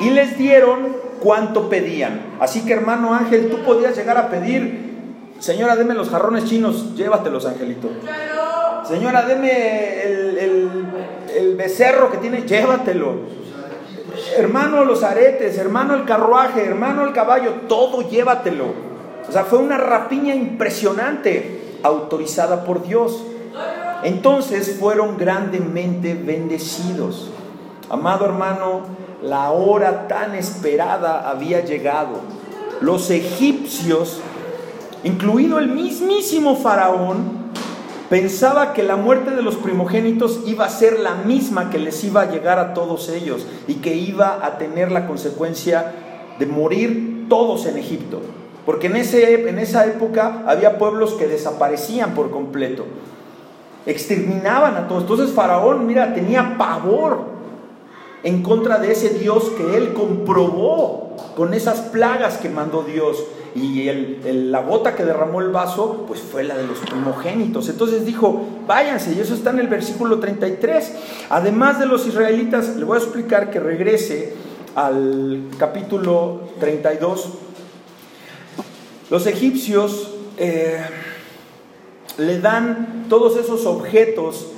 Y 0.00 0.10
les 0.10 0.36
dieron 0.36 1.05
cuánto 1.20 1.68
pedían. 1.68 2.36
Así 2.40 2.64
que 2.64 2.72
hermano 2.72 3.14
Ángel, 3.14 3.50
tú 3.50 3.62
podías 3.64 3.96
llegar 3.96 4.16
a 4.16 4.28
pedir, 4.28 4.94
señora, 5.38 5.76
deme 5.76 5.94
los 5.94 6.10
jarrones 6.10 6.44
chinos, 6.44 6.94
llévatelos, 6.94 7.46
Angelito. 7.46 7.88
Señora, 8.86 9.22
deme 9.22 10.02
el, 10.02 11.56
becerro 11.56 12.10
que 12.10 12.18
tiene, 12.18 12.42
llévatelo. 12.42 13.14
Hermano, 14.36 14.84
los 14.84 15.02
aretes, 15.02 15.58
hermano, 15.58 15.94
el 15.94 16.04
carruaje, 16.04 16.64
hermano, 16.64 17.04
el 17.04 17.12
caballo, 17.12 17.52
todo 17.68 18.08
llévatelo. 18.08 18.66
O 19.28 19.32
sea, 19.32 19.44
fue 19.44 19.58
una 19.58 19.76
rapiña 19.76 20.34
impresionante, 20.34 21.78
autorizada 21.82 22.64
por 22.64 22.82
Dios. 22.82 23.24
Entonces 24.04 24.76
fueron 24.78 25.16
grandemente 25.16 26.14
bendecidos. 26.14 27.30
Amado 27.88 28.24
hermano, 28.24 28.82
la 29.22 29.50
hora 29.50 30.08
tan 30.08 30.34
esperada 30.34 31.28
había 31.28 31.64
llegado. 31.64 32.20
Los 32.80 33.10
egipcios, 33.10 34.20
incluido 35.04 35.58
el 35.58 35.68
mismísimo 35.68 36.56
faraón, 36.56 37.46
Pensaba 38.08 38.72
que 38.72 38.84
la 38.84 38.94
muerte 38.94 39.32
de 39.32 39.42
los 39.42 39.56
primogénitos 39.56 40.42
iba 40.46 40.64
a 40.64 40.70
ser 40.70 41.00
la 41.00 41.16
misma 41.16 41.70
que 41.70 41.80
les 41.80 42.04
iba 42.04 42.22
a 42.22 42.30
llegar 42.30 42.60
a 42.60 42.72
todos 42.72 43.08
ellos 43.08 43.44
y 43.66 43.74
que 43.74 43.96
iba 43.96 44.46
a 44.46 44.58
tener 44.58 44.92
la 44.92 45.08
consecuencia 45.08 45.92
de 46.38 46.46
morir 46.46 47.26
todos 47.28 47.66
en 47.66 47.78
Egipto. 47.78 48.20
Porque 48.64 48.86
en, 48.86 48.96
ese, 48.96 49.48
en 49.48 49.58
esa 49.58 49.86
época 49.86 50.44
había 50.46 50.78
pueblos 50.78 51.14
que 51.14 51.26
desaparecían 51.26 52.14
por 52.14 52.30
completo. 52.30 52.86
Exterminaban 53.86 54.76
a 54.76 54.86
todos. 54.86 55.02
Entonces 55.02 55.32
Faraón, 55.32 55.84
mira, 55.84 56.14
tenía 56.14 56.56
pavor 56.56 57.35
en 58.26 58.42
contra 58.42 58.78
de 58.78 58.90
ese 58.90 59.10
Dios 59.10 59.52
que 59.56 59.76
él 59.76 59.92
comprobó 59.92 61.16
con 61.36 61.54
esas 61.54 61.78
plagas 61.78 62.38
que 62.38 62.48
mandó 62.48 62.82
Dios. 62.82 63.22
Y 63.54 63.88
la 64.24 64.62
gota 64.62 64.96
que 64.96 65.04
derramó 65.04 65.40
el 65.40 65.50
vaso, 65.50 66.04
pues 66.08 66.20
fue 66.20 66.42
la 66.42 66.58
de 66.58 66.66
los 66.66 66.80
primogénitos. 66.80 67.68
Entonces 67.68 68.04
dijo, 68.04 68.44
váyanse, 68.66 69.14
y 69.14 69.20
eso 69.20 69.32
está 69.32 69.50
en 69.50 69.60
el 69.60 69.68
versículo 69.68 70.18
33. 70.18 70.92
Además 71.30 71.78
de 71.78 71.86
los 71.86 72.04
israelitas, 72.04 72.74
le 72.76 72.84
voy 72.84 72.98
a 72.98 73.00
explicar 73.00 73.50
que 73.50 73.60
regrese 73.60 74.34
al 74.74 75.42
capítulo 75.56 76.40
32. 76.58 77.28
Los 79.08 79.26
egipcios 79.28 80.10
eh, 80.36 80.80
le 82.18 82.40
dan 82.40 83.06
todos 83.08 83.38
esos 83.38 83.66
objetos 83.66 84.48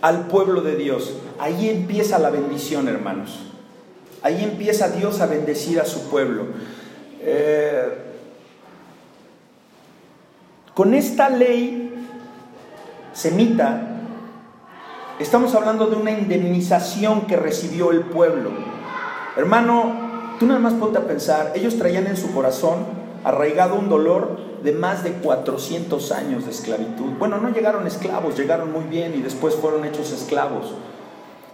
al 0.00 0.26
pueblo 0.26 0.62
de 0.62 0.76
Dios. 0.76 1.14
Ahí 1.38 1.68
empieza 1.68 2.18
la 2.18 2.30
bendición, 2.30 2.88
hermanos. 2.88 3.40
Ahí 4.22 4.44
empieza 4.44 4.88
Dios 4.88 5.20
a 5.20 5.26
bendecir 5.26 5.80
a 5.80 5.84
su 5.84 6.08
pueblo. 6.10 6.46
Eh, 7.20 7.88
con 10.74 10.94
esta 10.94 11.28
ley 11.30 11.94
semita, 13.12 14.00
estamos 15.18 15.54
hablando 15.54 15.86
de 15.86 15.96
una 15.96 16.10
indemnización 16.10 17.26
que 17.26 17.36
recibió 17.36 17.90
el 17.90 18.00
pueblo. 18.00 18.50
Hermano, 19.36 20.36
tú 20.38 20.46
nada 20.46 20.60
más 20.60 20.74
ponte 20.74 20.98
a 20.98 21.06
pensar, 21.06 21.52
ellos 21.54 21.76
traían 21.76 22.06
en 22.06 22.16
su 22.16 22.32
corazón 22.32 22.86
arraigado 23.24 23.74
un 23.76 23.88
dolor 23.88 24.49
de 24.62 24.72
más 24.72 25.04
de 25.04 25.12
400 25.12 26.12
años 26.12 26.44
de 26.44 26.50
esclavitud. 26.50 27.12
Bueno, 27.18 27.38
no 27.38 27.50
llegaron 27.50 27.86
esclavos, 27.86 28.38
llegaron 28.38 28.72
muy 28.72 28.84
bien 28.84 29.14
y 29.14 29.22
después 29.22 29.54
fueron 29.54 29.84
hechos 29.84 30.12
esclavos. 30.12 30.74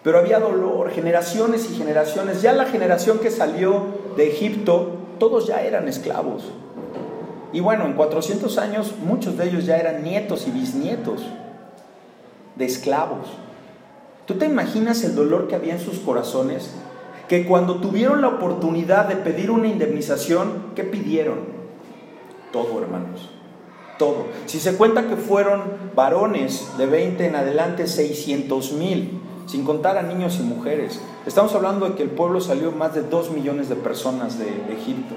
Pero 0.03 0.19
había 0.19 0.39
dolor, 0.39 0.91
generaciones 0.91 1.71
y 1.71 1.75
generaciones. 1.75 2.43
Ya 2.43 2.53
la 2.53 2.67
generación 2.67 3.19
que 3.19 3.31
salió 3.31 3.83
de 4.17 4.29
Egipto, 4.29 4.99
todos 5.19 5.47
ya 5.47 5.63
eran 5.63 5.89
esclavos. 5.89 6.45
Y 7.53 7.61
bueno, 7.61 7.87
en 7.87 7.95
400 7.95 8.59
años 8.59 8.95
muchos 9.05 9.37
de 9.37 9.49
ellos 9.49 9.67
ya 9.67 9.77
eran 9.79 10.03
nietos 10.03 10.47
y 10.47 10.51
bisnietos 10.51 11.23
de 12.55 12.65
esclavos. 12.65 13.29
¿Tú 14.27 14.35
te 14.35 14.47
imaginas 14.47 15.05
el 15.05 15.15
dolor 15.15 15.49
que 15.49 15.55
había 15.55 15.75
en 15.75 15.81
sus 15.81 15.99
corazones? 16.01 16.71
Que 17.29 17.47
cuando 17.47 17.77
tuvieron 17.77 18.21
la 18.21 18.29
oportunidad 18.29 19.07
de 19.07 19.17
pedir 19.17 19.51
una 19.51 19.69
indemnización, 19.69 20.73
¿qué 20.75 20.85
pidieron? 20.85 21.56
Todo, 22.53 22.81
hermanos. 22.81 23.31
Todo. 23.99 24.27
Si 24.47 24.61
se 24.61 24.77
cuenta 24.77 25.09
que 25.09 25.17
fueron 25.17 25.63
varones 25.95 26.77
de 26.77 26.87
20 26.87 27.27
en 27.27 27.37
adelante, 27.37 27.87
600 27.87 28.73
mil, 28.73 29.21
sin 29.47 29.65
contar 29.65 29.97
a 29.97 30.03
niños 30.03 30.39
y 30.39 30.43
mujeres. 30.43 31.01
Estamos 31.25 31.55
hablando 31.55 31.89
de 31.89 31.95
que 31.95 32.03
el 32.03 32.11
pueblo 32.11 32.41
salió 32.41 32.73
más 32.73 32.95
de 32.95 33.03
2 33.03 33.31
millones 33.31 33.69
de 33.69 33.77
personas 33.77 34.39
de, 34.39 34.47
Egipto. 34.73 35.15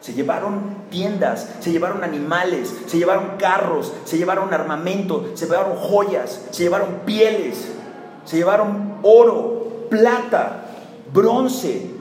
Se 0.00 0.12
llevaron 0.12 0.76
tiendas, 0.90 1.56
se 1.60 1.72
llevaron 1.72 2.04
animales, 2.04 2.74
se 2.86 2.98
llevaron 2.98 3.36
carros, 3.38 3.92
se 4.04 4.18
llevaron 4.18 4.52
armamento, 4.52 5.30
se 5.34 5.46
llevaron 5.46 5.76
joyas, 5.76 6.46
se 6.50 6.64
llevaron 6.64 7.00
pieles, 7.06 7.72
se 8.26 8.36
llevaron 8.36 8.96
oro, 9.02 9.86
plata, 9.88 10.66
bronce, 11.12 11.93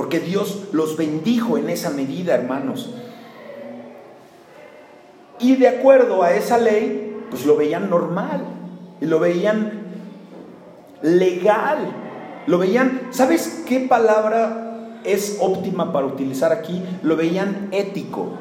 porque 0.00 0.18
Dios 0.18 0.68
los 0.72 0.96
bendijo 0.96 1.58
en 1.58 1.68
esa 1.68 1.90
medida, 1.90 2.34
hermanos. 2.34 2.88
Y 5.38 5.56
de 5.56 5.68
acuerdo 5.68 6.22
a 6.22 6.32
esa 6.32 6.56
ley, 6.56 7.18
pues 7.28 7.44
lo 7.44 7.54
veían 7.54 7.90
normal 7.90 8.42
y 8.98 9.04
lo 9.04 9.20
veían 9.20 9.82
legal. 11.02 11.94
Lo 12.46 12.56
veían, 12.56 13.08
¿sabes 13.10 13.62
qué 13.68 13.80
palabra 13.80 15.00
es 15.04 15.36
óptima 15.38 15.92
para 15.92 16.06
utilizar 16.06 16.50
aquí? 16.50 16.82
Lo 17.02 17.14
veían 17.16 17.68
ético. 17.70 18.38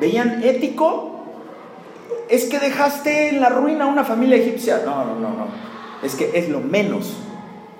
¿Veían 0.00 0.42
ético? 0.42 1.26
Es 2.28 2.46
que 2.46 2.58
dejaste 2.58 3.28
en 3.28 3.40
la 3.40 3.50
ruina 3.50 3.84
a 3.84 3.86
una 3.86 4.02
familia 4.02 4.36
egipcia. 4.36 4.82
No, 4.84 5.04
no, 5.04 5.14
no, 5.14 5.28
no. 5.28 5.46
Es 6.02 6.16
que 6.16 6.36
es 6.36 6.48
lo 6.48 6.58
menos 6.58 7.14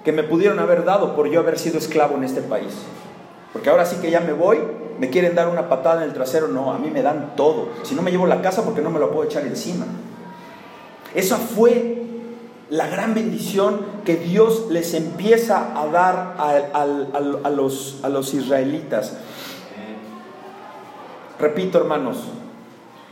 que 0.05 0.13
me 0.13 0.23
pudieron 0.23 0.59
haber 0.59 0.85
dado 0.85 1.15
por 1.15 1.29
yo 1.29 1.41
haber 1.41 1.59
sido 1.59 1.79
esclavo 1.79 2.17
en 2.17 2.25
este 2.25 2.41
país. 2.41 2.73
Porque 3.53 3.69
ahora 3.69 3.85
sí 3.85 3.97
que 4.01 4.11
ya 4.11 4.21
me 4.21 4.33
voy, 4.33 4.59
me 4.99 5.11
quieren 5.11 5.35
dar 5.35 5.49
una 5.49 5.69
patada 5.69 6.03
en 6.03 6.09
el 6.09 6.15
trasero, 6.15 6.49
no, 6.49 6.73
a 6.73 6.79
mí 6.79 6.91
me 6.91 7.03
dan 7.03 7.35
todo. 7.37 7.69
Si 7.83 7.95
no 7.95 8.03
me 8.03 8.11
llevo 8.11 8.27
la 8.27 8.43
casa 8.43 8.65
porque 8.65 8.81
no 8.81 8.91
me 8.91 8.99
lo 8.99 9.11
puedo 9.11 9.25
echar 9.25 9.45
encima. 9.45 9.87
Esa 11.15 11.37
fue 11.37 12.01
la 12.71 12.87
gran 12.87 13.15
bendición 13.15 13.81
que 14.05 14.17
Dios 14.17 14.67
les 14.71 14.95
empieza 14.95 15.79
a 15.81 15.87
dar 15.89 16.37
a, 16.39 17.51
los, 17.51 17.99
a 18.03 18.09
los 18.09 18.33
israelitas. 18.33 19.17
Repito, 21.41 21.79
hermanos, 21.79 22.19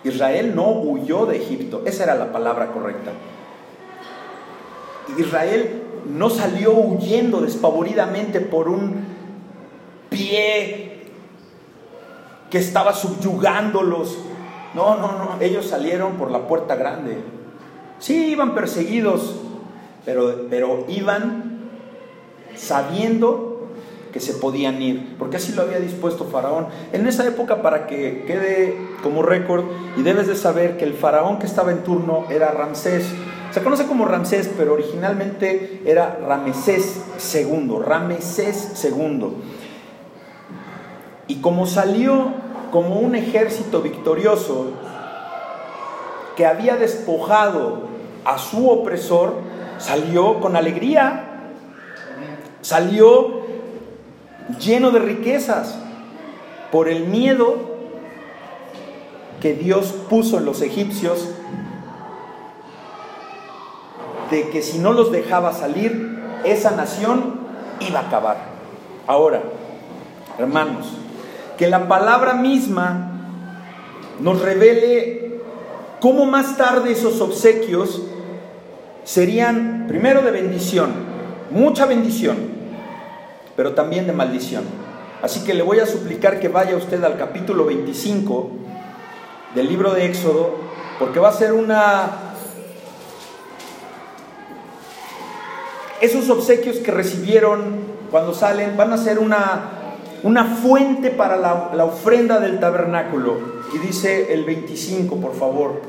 Israel 0.05 0.55
no 0.55 0.71
huyó 0.71 1.27
de 1.27 1.39
Egipto, 1.39 1.83
esa 1.87 2.05
era 2.05 2.15
la 2.15 2.31
palabra 2.31 2.71
correcta. 2.73 3.11
Israel 5.17 5.88
no 6.07 6.31
salió 6.31 6.73
huyendo 6.73 7.41
despavoridamente 7.41 8.41
por 8.41 8.69
un 8.69 9.05
pie 10.11 11.03
que 12.51 12.59
estaba 12.59 12.93
subyugándolos. 12.93 14.19
No, 14.75 14.97
no, 14.97 15.13
no, 15.13 15.41
ellos 15.41 15.67
salieron 15.67 16.15
por 16.15 16.31
la 16.31 16.47
puerta 16.47 16.77
grande. 16.77 17.19
Sí, 17.99 18.29
iban 18.29 18.55
perseguidos, 18.55 19.37
pero, 20.05 20.47
pero 20.49 20.85
iban 20.89 21.59
sabiendo 22.55 23.69
que 24.13 24.21
se 24.21 24.35
podían 24.35 24.81
ir, 24.81 25.17
porque 25.19 25.37
así 25.37 25.53
lo 25.53 25.63
había 25.63 25.79
dispuesto 25.79 26.25
Faraón. 26.25 26.67
En 26.93 27.07
esa 27.07 27.27
época, 27.27 27.63
para 27.63 27.87
que 27.87 28.25
quede 28.27 28.77
como 29.03 29.23
récord, 29.23 29.65
y 29.97 30.03
debes 30.03 30.27
de 30.27 30.37
saber 30.37 30.77
que 30.79 30.85
el 30.85 30.95
faraón 30.95 31.39
que 31.39 31.47
estaba 31.47 31.73
en 31.73 31.83
turno 31.83 32.25
era 32.31 32.51
Ramsés. 32.51 33.05
Se 33.59 33.65
conoce 33.65 33.87
como 33.89 34.05
Ramsés, 34.05 34.49
pero 34.57 34.75
originalmente 34.75 35.83
era 35.85 36.17
Ramesés 36.25 37.01
II, 37.35 37.73
Ramesés 37.85 38.85
II. 38.85 39.31
Y 41.27 41.41
como 41.41 41.67
salió 41.67 42.29
como 42.71 43.01
un 43.01 43.17
ejército 43.17 43.83
victorioso 43.83 44.67
que 46.37 46.47
había 46.47 46.77
despojado 46.77 47.81
a 48.25 48.39
su 48.39 48.71
opresor, 48.71 49.35
salió 49.79 50.39
con 50.39 50.55
alegría, 50.55 51.25
salió 52.61 53.41
lleno 54.61 54.93
de 54.93 55.01
riquezas 55.01 55.77
por 56.71 56.89
el 56.89 57.07
miedo 57.07 57.57
que 59.41 59.55
Dios 59.55 59.97
puso 60.09 60.39
en 60.39 60.45
los 60.45 60.63
egipcios 60.63 61.29
de 64.31 64.51
que 64.51 64.63
si 64.63 64.79
no 64.79 64.93
los 64.93 65.11
dejaba 65.13 65.53
salir, 65.53 66.19
esa 66.45 66.73
nación 66.73 67.41
iba 67.81 68.01
a 68.01 68.07
acabar. 68.07 68.37
Ahora, 69.07 69.43
hermanos, 70.39 70.87
que 71.57 71.67
la 71.69 71.89
palabra 71.89 72.35
misma 72.35 73.13
nos 74.21 74.41
revele 74.43 75.41
cómo 76.01 76.27
más 76.27 76.57
tarde 76.57 76.93
esos 76.93 77.21
obsequios 77.21 78.03
serían 79.05 79.87
primero 79.89 80.23
de 80.23 80.31
bendición, 80.31 80.93
mucha 81.51 81.87
bendición, 81.87 82.37
pero 83.57 83.75
también 83.75 84.07
de 84.07 84.13
maldición. 84.13 84.65
Así 85.23 85.45
que 85.45 85.55
le 85.55 85.63
voy 85.63 85.81
a 85.81 85.87
suplicar 85.87 86.39
que 86.39 86.49
vaya 86.49 86.77
usted 86.77 87.03
al 87.03 87.17
capítulo 87.17 87.65
25 87.65 88.51
del 89.55 89.69
libro 89.69 89.95
de 89.95 90.05
Éxodo, 90.07 90.55
porque 90.99 91.19
va 91.19 91.31
a 91.31 91.33
ser 91.33 91.53
una 91.53 92.28
esos 96.01 96.31
obsequios 96.31 96.77
que 96.79 96.91
recibieron 96.91 97.99
cuando 98.11 98.35
salen 98.35 98.77
van 98.77 98.93
a 98.93 98.99
ser 98.99 99.19
una, 99.19 99.71
una 100.23 100.45
fuente 100.45 101.11
para 101.11 101.37
la, 101.37 101.85
ofrenda 101.85 102.41
del 102.41 102.61
tabernáculo. 102.61 103.59
Y 103.75 103.79
dice 103.79 104.33
el 104.33 104.45
25, 104.45 105.17
por 105.17 105.35
favor. 105.35 105.83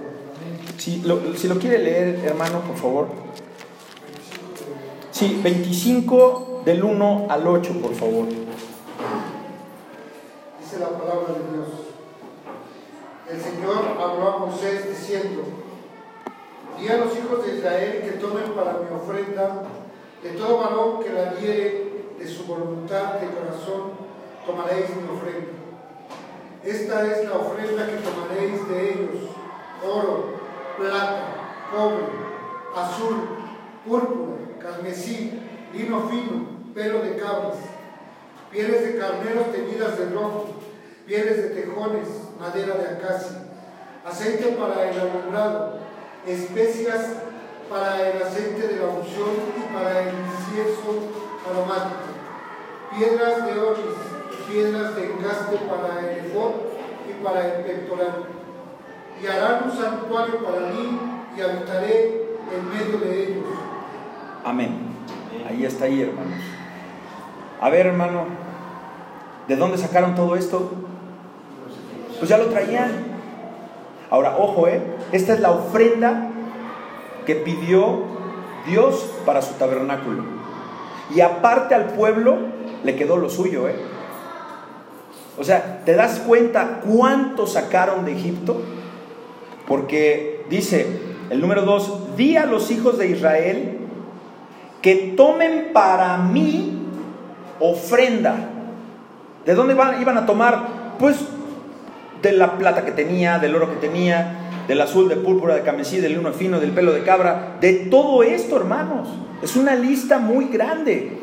Si 0.78 1.02
lo, 1.02 1.20
si 1.36 1.48
lo 1.48 1.58
quiere 1.60 1.80
leer, 1.80 2.20
hermano, 2.26 2.62
por 2.62 2.78
favor. 2.78 3.08
Sí, 5.12 5.40
25 5.44 6.62
del 6.66 6.84
1 6.84 7.28
al 7.30 7.48
8, 7.48 7.74
por 7.82 7.94
favor. 7.94 8.28
Dice 10.60 10.80
la 10.80 10.90
palabra 10.90 11.34
de 11.34 11.58
Dios. 11.58 11.68
el 13.30 13.42
Señor 13.42 13.98
habló 14.00 14.30
a 14.30 14.38
Moisés 14.40 14.90
diciendo, 14.90 15.44
di 16.80 16.88
a 16.88 16.98
los 16.98 17.18
hijos 17.18 17.46
de 17.46 17.58
Israel 17.58 18.02
que 18.04 18.12
tomen 18.12 18.52
para 18.54 18.74
mi 18.74 18.96
ofrenda 18.96 19.64
de 20.24 20.30
todo 20.32 20.58
varón 20.58 21.04
que 21.04 21.14
la 21.14 21.34
diere 21.34 21.90
de 22.18 22.28
su 22.28 22.46
voluntad 22.46 23.14
de 23.14 23.28
corazón, 23.28 23.92
tomaréis 24.46 24.90
mi 24.96 25.10
ofrenda. 25.10 25.54
Esta 26.64 27.08
es 27.08 27.30
la 27.30 27.38
ofrenda 27.38 27.86
que 27.86 27.98
tomaréis 27.98 28.68
de 28.68 28.90
ellos, 28.92 29.30
oro, 29.84 30.34
plata, 30.78 31.28
cobre, 31.72 32.04
azul, 32.76 33.30
púrpura, 33.88 34.60
carmesí, 34.60 35.40
lino 35.74 36.10
fino, 36.10 36.74
pelo 36.74 37.00
de 37.00 37.16
cabras, 37.16 37.56
pieles 38.52 38.84
de 38.84 39.00
carneros 39.00 39.52
teñidas 39.54 39.98
de 39.98 40.10
rojo, 40.10 40.48
pieles 41.06 41.38
de 41.38 41.62
tejones, 41.62 42.08
madera 42.40 42.76
de 42.76 42.88
acacia, 42.98 43.38
aceite 44.06 44.58
para 44.60 44.90
el 44.90 45.00
alumbrado, 45.00 45.80
especias 46.28 47.29
para 47.70 48.10
el 48.10 48.22
aceite 48.22 48.68
de 48.68 48.78
la 48.78 48.88
unción 48.88 49.30
y 49.56 49.74
para 49.74 50.02
el 50.02 50.08
incienso 50.08 51.06
aromático, 51.48 52.10
piedras 52.98 53.46
de 53.46 53.60
onis, 53.60 54.50
piedras 54.50 54.96
de 54.96 55.06
encaste 55.06 55.58
para 55.58 56.00
el 56.00 56.26
efod 56.26 56.52
y 57.08 57.24
para 57.24 57.46
el 57.46 57.64
pectoral. 57.64 58.24
Y 59.22 59.28
harán 59.28 59.66
un 59.66 59.72
santuario 59.72 60.44
para 60.44 60.62
mí 60.62 61.00
y 61.38 61.42
habitaré 61.42 62.30
en 62.52 62.70
medio 62.70 62.98
de 62.98 63.24
ellos. 63.24 63.46
Amén. 64.44 64.90
Ahí 65.48 65.66
está 65.66 65.86
ahí, 65.86 66.02
hermanos. 66.02 66.40
A 67.62 67.70
ver, 67.70 67.88
hermano, 67.88 68.26
¿de 69.48 69.56
dónde 69.56 69.78
sacaron 69.78 70.16
todo 70.16 70.36
esto? 70.36 70.72
Pues 72.18 72.30
ya 72.30 72.38
lo 72.38 72.46
traían. 72.46 73.10
Ahora, 74.10 74.38
ojo, 74.38 74.68
¿eh? 74.68 74.82
Esta 75.12 75.34
es 75.34 75.40
la 75.42 75.52
ofrenda 75.52 76.29
que 77.30 77.36
pidió 77.36 78.06
Dios 78.66 79.08
para 79.24 79.44
su 79.44 79.54
tabernáculo. 79.54 80.24
Y 81.14 81.22
aparte 81.22 81.76
al 81.76 81.90
pueblo 81.90 82.40
le 82.84 82.96
quedó 82.96 83.18
lo 83.18 83.30
suyo, 83.30 83.70
¿eh? 83.70 83.76
O 85.38 85.44
sea, 85.44 85.84
¿te 85.86 85.94
das 85.94 86.24
cuenta 86.26 86.82
cuánto 86.84 87.46
sacaron 87.46 88.04
de 88.04 88.14
Egipto? 88.14 88.64
Porque 89.68 90.44
dice 90.50 91.02
el 91.30 91.40
número 91.40 91.62
2, 91.62 92.18
di 92.18 92.36
a 92.36 92.48
los 92.48 92.72
hijos 92.72 92.98
de 92.98 93.10
Israel 93.10 93.78
que 94.82 95.14
tomen 95.16 95.70
para 95.72 96.18
mí 96.18 96.80
ofrenda. 97.60 98.38
¿De 99.46 99.54
dónde 99.54 99.76
iban 100.02 100.18
a 100.18 100.26
tomar? 100.26 100.96
Pues 100.98 101.18
de 102.24 102.32
la 102.32 102.58
plata 102.58 102.86
que 102.86 102.92
tenía, 102.92 103.38
del 103.38 103.56
oro 103.56 103.70
que 103.70 103.88
tenía, 103.88 104.49
del 104.70 104.82
azul, 104.82 105.10
de 105.10 105.16
púrpura, 105.16 105.56
de 105.56 105.64
camesí, 105.64 105.98
del 105.98 106.14
lino 106.14 106.32
fino, 106.32 106.60
del 106.60 106.70
pelo 106.70 106.94
de 106.94 107.02
cabra, 107.02 107.58
de 107.60 107.74
todo 107.90 108.22
esto, 108.22 108.56
hermanos. 108.56 109.08
Es 109.42 109.56
una 109.56 109.74
lista 109.74 110.20
muy 110.20 110.46
grande. 110.46 111.18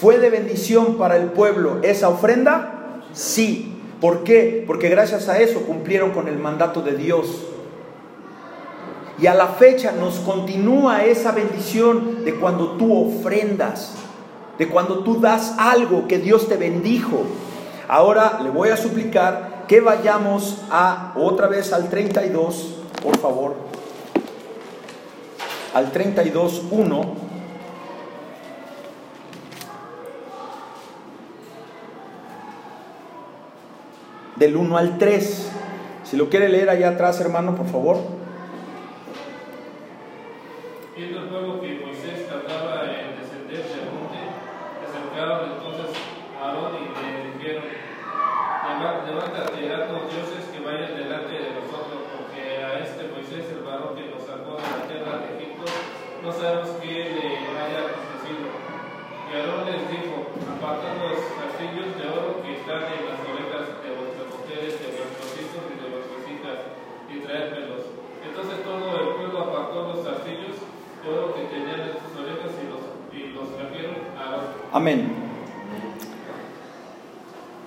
¿Fue 0.00 0.18
de 0.18 0.30
bendición 0.30 0.98
para 0.98 1.16
el 1.16 1.26
pueblo 1.26 1.78
esa 1.82 2.08
ofrenda? 2.08 3.02
Sí. 3.12 3.76
¿Por 4.00 4.24
qué? 4.24 4.64
Porque 4.66 4.88
gracias 4.88 5.28
a 5.28 5.38
eso 5.38 5.60
cumplieron 5.60 6.10
con 6.10 6.26
el 6.26 6.38
mandato 6.40 6.82
de 6.82 6.96
Dios. 6.96 7.46
Y 9.20 9.28
a 9.28 9.34
la 9.34 9.46
fecha 9.46 9.92
nos 9.92 10.18
continúa 10.18 11.04
esa 11.04 11.30
bendición 11.30 12.24
de 12.24 12.34
cuando 12.34 12.72
tú 12.72 13.10
ofrendas, 13.10 13.94
de 14.58 14.66
cuando 14.66 15.04
tú 15.04 15.20
das 15.20 15.54
algo 15.56 16.08
que 16.08 16.18
Dios 16.18 16.48
te 16.48 16.56
bendijo. 16.56 17.22
Ahora 17.86 18.40
le 18.42 18.50
voy 18.50 18.70
a 18.70 18.76
suplicar 18.76 19.57
que 19.68 19.80
vayamos 19.80 20.62
a 20.70 21.12
otra 21.16 21.46
vez 21.46 21.72
al 21.72 21.88
32, 21.90 22.74
por 23.02 23.18
favor. 23.18 23.54
Al 25.74 25.92
32.1. 25.92 27.14
Del 34.36 34.56
1 34.56 34.76
al 34.78 34.98
3. 34.98 35.52
Si 36.04 36.16
lo 36.16 36.28
quiere 36.28 36.48
leer 36.48 36.70
allá 36.70 36.90
atrás, 36.90 37.20
hermano, 37.20 37.54
por 37.54 37.66
favor. 37.66 37.98
Viendo 40.96 41.18
el 41.20 41.28
pueblo 41.28 41.60
que 41.60 41.80
Moisés 41.84 42.26
tardaba 42.28 42.82
en 42.86 43.18
descender 43.18 43.62
del 43.66 43.86
monte, 43.92 44.18
se 44.78 44.84
acercaron 44.88 45.52
entonces 45.52 45.90
a 46.40 46.48
Aarón 46.48 46.72
y 46.74 46.86
le 46.90 47.38
dijeron, 47.38 47.64
"Leva- 47.66 49.04
levántate, 49.06 49.74
haz 49.74 49.90
los 49.92 50.10
dioses 50.10 50.42
que 50.50 50.58
vayan 50.64 50.94
delante 50.96 51.34
de 51.34 51.50
nosotros, 51.54 52.02
porque 52.14 52.42
a 52.64 52.78
este 52.82 53.10
Moisés, 53.14 53.46
el 53.52 53.62
varón 53.62 53.94
que 53.94 54.10
nos 54.10 54.22
sacó 54.26 54.58
de 54.58 54.66
la 54.66 54.82
tierra 54.90 55.18
de 55.22 55.26
Egipto, 55.38 55.66
no 56.22 56.32
sabemos 56.32 56.70
qué 56.82 56.94
le 57.14 57.26
haya 57.58 57.78
acontecido. 57.90 58.46
Y 58.48 59.30
Aarón 59.38 59.66
les 59.70 59.82
dijo, 59.90 60.14
apartad 60.68 61.00
los 61.00 61.24
castillos 61.32 61.96
de 61.96 62.04
oro 62.12 62.44
que 62.44 62.60
están 62.60 62.84
en 62.92 63.08
las 63.08 63.20
orejas 63.24 63.80
de 63.80 63.88
vuestras 63.96 64.28
mujeres, 64.28 64.72
de 64.76 64.88
vuestros 65.00 65.32
hijos 65.40 65.64
y 65.64 65.76
de 65.80 65.88
vuestras 65.88 66.22
hijas, 66.28 66.58
y 67.08 67.14
traédmelos. 67.24 67.84
Entonces 68.20 68.56
todo 68.60 68.84
el 69.00 69.08
pueblo 69.16 69.38
apartó 69.48 69.96
los 69.96 70.04
castillos 70.04 70.60
de 70.60 71.08
oro 71.08 71.32
que 71.32 71.48
tenían 71.48 71.88
en 71.88 71.96
sus 71.96 72.12
orejas 72.20 72.52
y 72.52 72.64
los, 72.68 72.84
y 73.16 73.32
los 73.32 73.48
trajeron 73.56 73.96
a 74.12 74.20
Aarón. 74.20 74.44
Amén. 74.72 75.08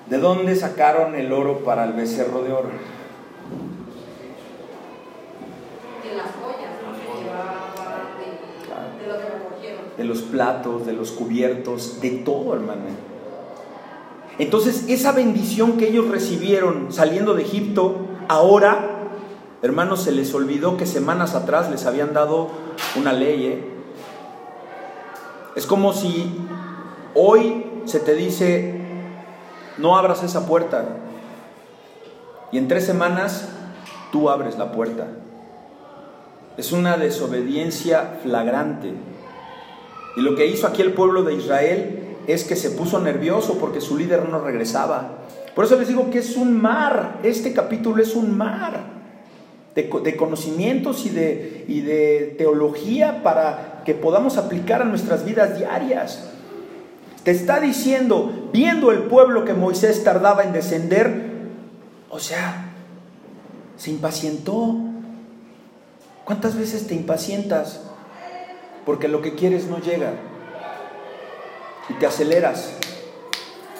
¿De 0.06 0.18
dónde 0.20 0.56
sacaron 0.56 1.16
el 1.16 1.34
oro 1.34 1.64
para 1.64 1.86
el 1.86 1.94
becerro 1.94 2.44
de 2.44 2.54
oro? 2.54 2.70
De 6.04 6.14
las 6.14 6.30
joyas 6.38 6.74
¿no? 6.86 6.94
que 6.94 7.24
llevaba, 7.24 8.14
de, 8.20 8.26
de 9.02 9.08
lo 9.08 9.18
que 9.18 9.26
recogieron. 9.26 9.86
De 9.98 10.04
los 10.04 10.21
platos, 10.32 10.86
de 10.86 10.94
los 10.94 11.12
cubiertos, 11.12 12.02
de 12.02 12.10
todo, 12.12 12.54
hermano. 12.54 12.82
Entonces, 14.40 14.86
esa 14.88 15.12
bendición 15.12 15.78
que 15.78 15.90
ellos 15.90 16.08
recibieron 16.08 16.92
saliendo 16.92 17.34
de 17.34 17.44
Egipto, 17.44 18.08
ahora, 18.28 19.10
hermanos, 19.62 20.02
se 20.04 20.12
les 20.12 20.34
olvidó 20.34 20.78
que 20.78 20.86
semanas 20.86 21.36
atrás 21.36 21.70
les 21.70 21.86
habían 21.86 22.14
dado 22.14 22.50
una 22.96 23.14
ley. 23.14 23.46
¿eh? 23.46 23.64
Es 25.56 25.66
como 25.68 25.94
si 25.94 26.38
hoy 27.14 27.66
se 27.86 28.00
te 28.00 28.16
dice, 28.16 28.82
no 29.78 29.98
abras 29.98 30.24
esa 30.24 30.48
puerta. 30.48 30.86
Y 32.52 32.58
en 32.58 32.68
tres 32.68 32.86
semanas 32.86 33.50
tú 34.12 34.30
abres 34.30 34.58
la 34.58 34.72
puerta. 34.72 35.08
Es 36.58 36.72
una 36.72 36.98
desobediencia 36.98 38.20
flagrante. 38.24 38.94
Y 40.18 40.22
lo 40.22 40.36
que 40.36 40.48
hizo 40.48 40.68
aquí 40.68 40.82
el 40.82 40.94
pueblo 40.94 41.24
de 41.24 41.34
Israel 41.34 42.00
es 42.28 42.44
que 42.44 42.56
se 42.56 42.72
puso 42.72 43.00
nervioso 43.00 43.58
porque 43.60 43.82
su 43.82 43.98
líder 43.98 44.28
no 44.30 44.40
regresaba. 44.40 45.20
Por 45.56 45.66
eso 45.66 45.78
les 45.78 45.88
digo 45.88 46.10
que 46.10 46.20
es 46.20 46.38
un 46.38 46.62
mar, 46.62 47.20
este 47.24 47.54
capítulo 47.54 48.02
es 48.02 48.16
un 48.16 48.38
mar 48.38 48.84
de, 49.76 49.90
co- 49.90 50.02
de 50.02 50.16
conocimientos 50.16 51.06
y 51.06 51.10
de, 51.10 51.66
y 51.68 51.82
de 51.82 52.36
teología 52.38 53.24
para 53.24 53.82
que 53.86 53.94
podamos 53.94 54.38
aplicar 54.38 54.82
a 54.82 54.86
nuestras 54.86 55.26
vidas 55.26 55.58
diarias. 55.58 56.30
Te 57.24 57.32
está 57.32 57.60
diciendo, 57.60 58.50
viendo 58.52 58.92
el 58.92 59.04
pueblo 59.04 59.46
que 59.46 59.54
Moisés 59.54 60.04
tardaba 60.04 60.44
en 60.44 60.54
descender, 60.54 61.32
o 62.10 62.20
sea, 62.20 62.74
se 63.78 63.92
impacientó. 63.92 64.76
¿Cuántas 66.26 66.56
veces 66.58 66.88
te 66.88 66.96
impacientas? 66.96 67.82
Porque 68.86 69.08
lo 69.08 69.22
que 69.22 69.36
quieres 69.36 69.66
no 69.66 69.80
llega. 69.80 70.14
Y 71.90 71.94
te 71.94 72.06
aceleras. 72.06 72.74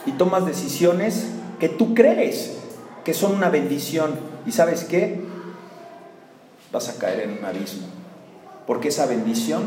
Y 0.06 0.12
tomas 0.14 0.46
decisiones 0.46 1.28
que 1.60 1.70
tú 1.70 1.94
crees 1.94 2.58
que 3.04 3.14
son 3.14 3.36
una 3.36 3.50
bendición. 3.50 4.12
¿Y 4.46 4.52
sabes 4.52 4.84
qué? 4.84 5.22
Vas 6.72 6.90
a 6.90 6.98
caer 6.98 7.22
en 7.22 7.38
un 7.38 7.46
abismo. 7.46 7.88
Porque 8.68 8.90
esa 8.90 9.06
bendición 9.06 9.64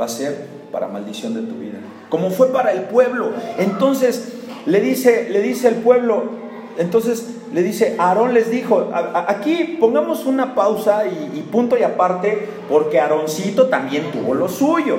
va 0.00 0.06
a 0.06 0.08
ser 0.08 0.46
para 0.72 0.88
maldición 0.88 1.34
de 1.34 1.42
tu 1.42 1.58
vida. 1.58 1.78
Como 2.08 2.30
fue 2.30 2.52
para 2.52 2.72
el 2.72 2.82
pueblo. 2.82 3.32
Entonces 3.58 4.32
le 4.66 4.80
dice, 4.80 5.28
le 5.30 5.42
dice 5.42 5.68
el 5.68 5.76
pueblo, 5.76 6.45
entonces 6.78 7.36
le 7.52 7.62
dice, 7.62 7.96
Aarón 7.98 8.34
les 8.34 8.50
dijo, 8.50 8.90
aquí 8.92 9.76
pongamos 9.80 10.26
una 10.26 10.54
pausa 10.54 11.04
y, 11.06 11.40
punto 11.40 11.78
y 11.78 11.82
aparte, 11.82 12.48
porque 12.68 13.00
Aaroncito 13.00 13.68
también 13.68 14.10
tuvo 14.12 14.34
lo 14.34 14.48
suyo. 14.48 14.98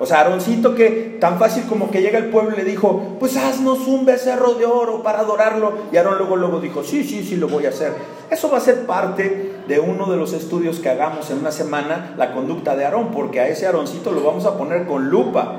O 0.00 0.06
sea, 0.06 0.20
Aaroncito 0.20 0.76
que 0.76 1.16
tan 1.20 1.38
fácil 1.38 1.64
como 1.68 1.90
que 1.90 2.00
llega 2.00 2.18
el 2.18 2.26
pueblo 2.26 2.54
y 2.54 2.56
le 2.56 2.64
dijo, 2.64 3.16
pues 3.18 3.36
haznos 3.36 3.88
un 3.88 4.04
becerro 4.04 4.54
de 4.54 4.64
oro 4.64 5.02
para 5.02 5.20
adorarlo. 5.20 5.72
Y 5.90 5.96
Aarón 5.96 6.18
luego, 6.18 6.36
luego 6.36 6.60
dijo, 6.60 6.84
sí, 6.84 7.02
sí, 7.02 7.24
sí, 7.24 7.36
lo 7.36 7.48
voy 7.48 7.66
a 7.66 7.70
hacer. 7.70 7.92
Eso 8.30 8.48
va 8.48 8.58
a 8.58 8.60
ser 8.60 8.86
parte 8.86 9.56
de 9.66 9.80
uno 9.80 10.08
de 10.08 10.16
los 10.16 10.32
estudios 10.32 10.78
que 10.78 10.88
hagamos 10.88 11.30
en 11.30 11.38
una 11.38 11.50
semana, 11.50 12.14
la 12.16 12.32
conducta 12.32 12.76
de 12.76 12.84
Aarón, 12.84 13.08
porque 13.08 13.40
a 13.40 13.48
ese 13.48 13.66
Aaroncito 13.66 14.12
lo 14.12 14.22
vamos 14.22 14.46
a 14.46 14.56
poner 14.56 14.86
con 14.86 15.10
lupa. 15.10 15.56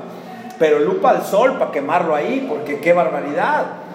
Pero 0.58 0.78
lupa 0.78 1.10
al 1.10 1.24
sol 1.24 1.58
para 1.58 1.70
quemarlo 1.70 2.14
ahí, 2.14 2.46
porque 2.48 2.80
qué 2.80 2.94
barbaridad. 2.94 3.89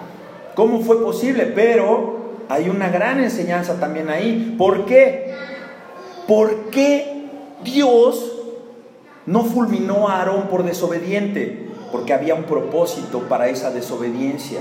¿Cómo 0.56 0.80
fue 0.80 1.00
posible? 1.02 1.44
Pero 1.54 2.16
hay 2.48 2.70
una 2.70 2.88
gran 2.88 3.22
enseñanza 3.22 3.78
también 3.78 4.08
ahí. 4.08 4.56
¿Por 4.56 4.86
qué? 4.86 5.34
¿Por 6.26 6.70
qué 6.70 7.28
Dios 7.62 8.32
no 9.26 9.44
fulminó 9.44 10.08
a 10.08 10.20
Aarón 10.20 10.48
por 10.48 10.64
desobediente? 10.64 11.68
Porque 11.92 12.14
había 12.14 12.34
un 12.34 12.44
propósito 12.44 13.20
para 13.28 13.48
esa 13.48 13.70
desobediencia. 13.70 14.60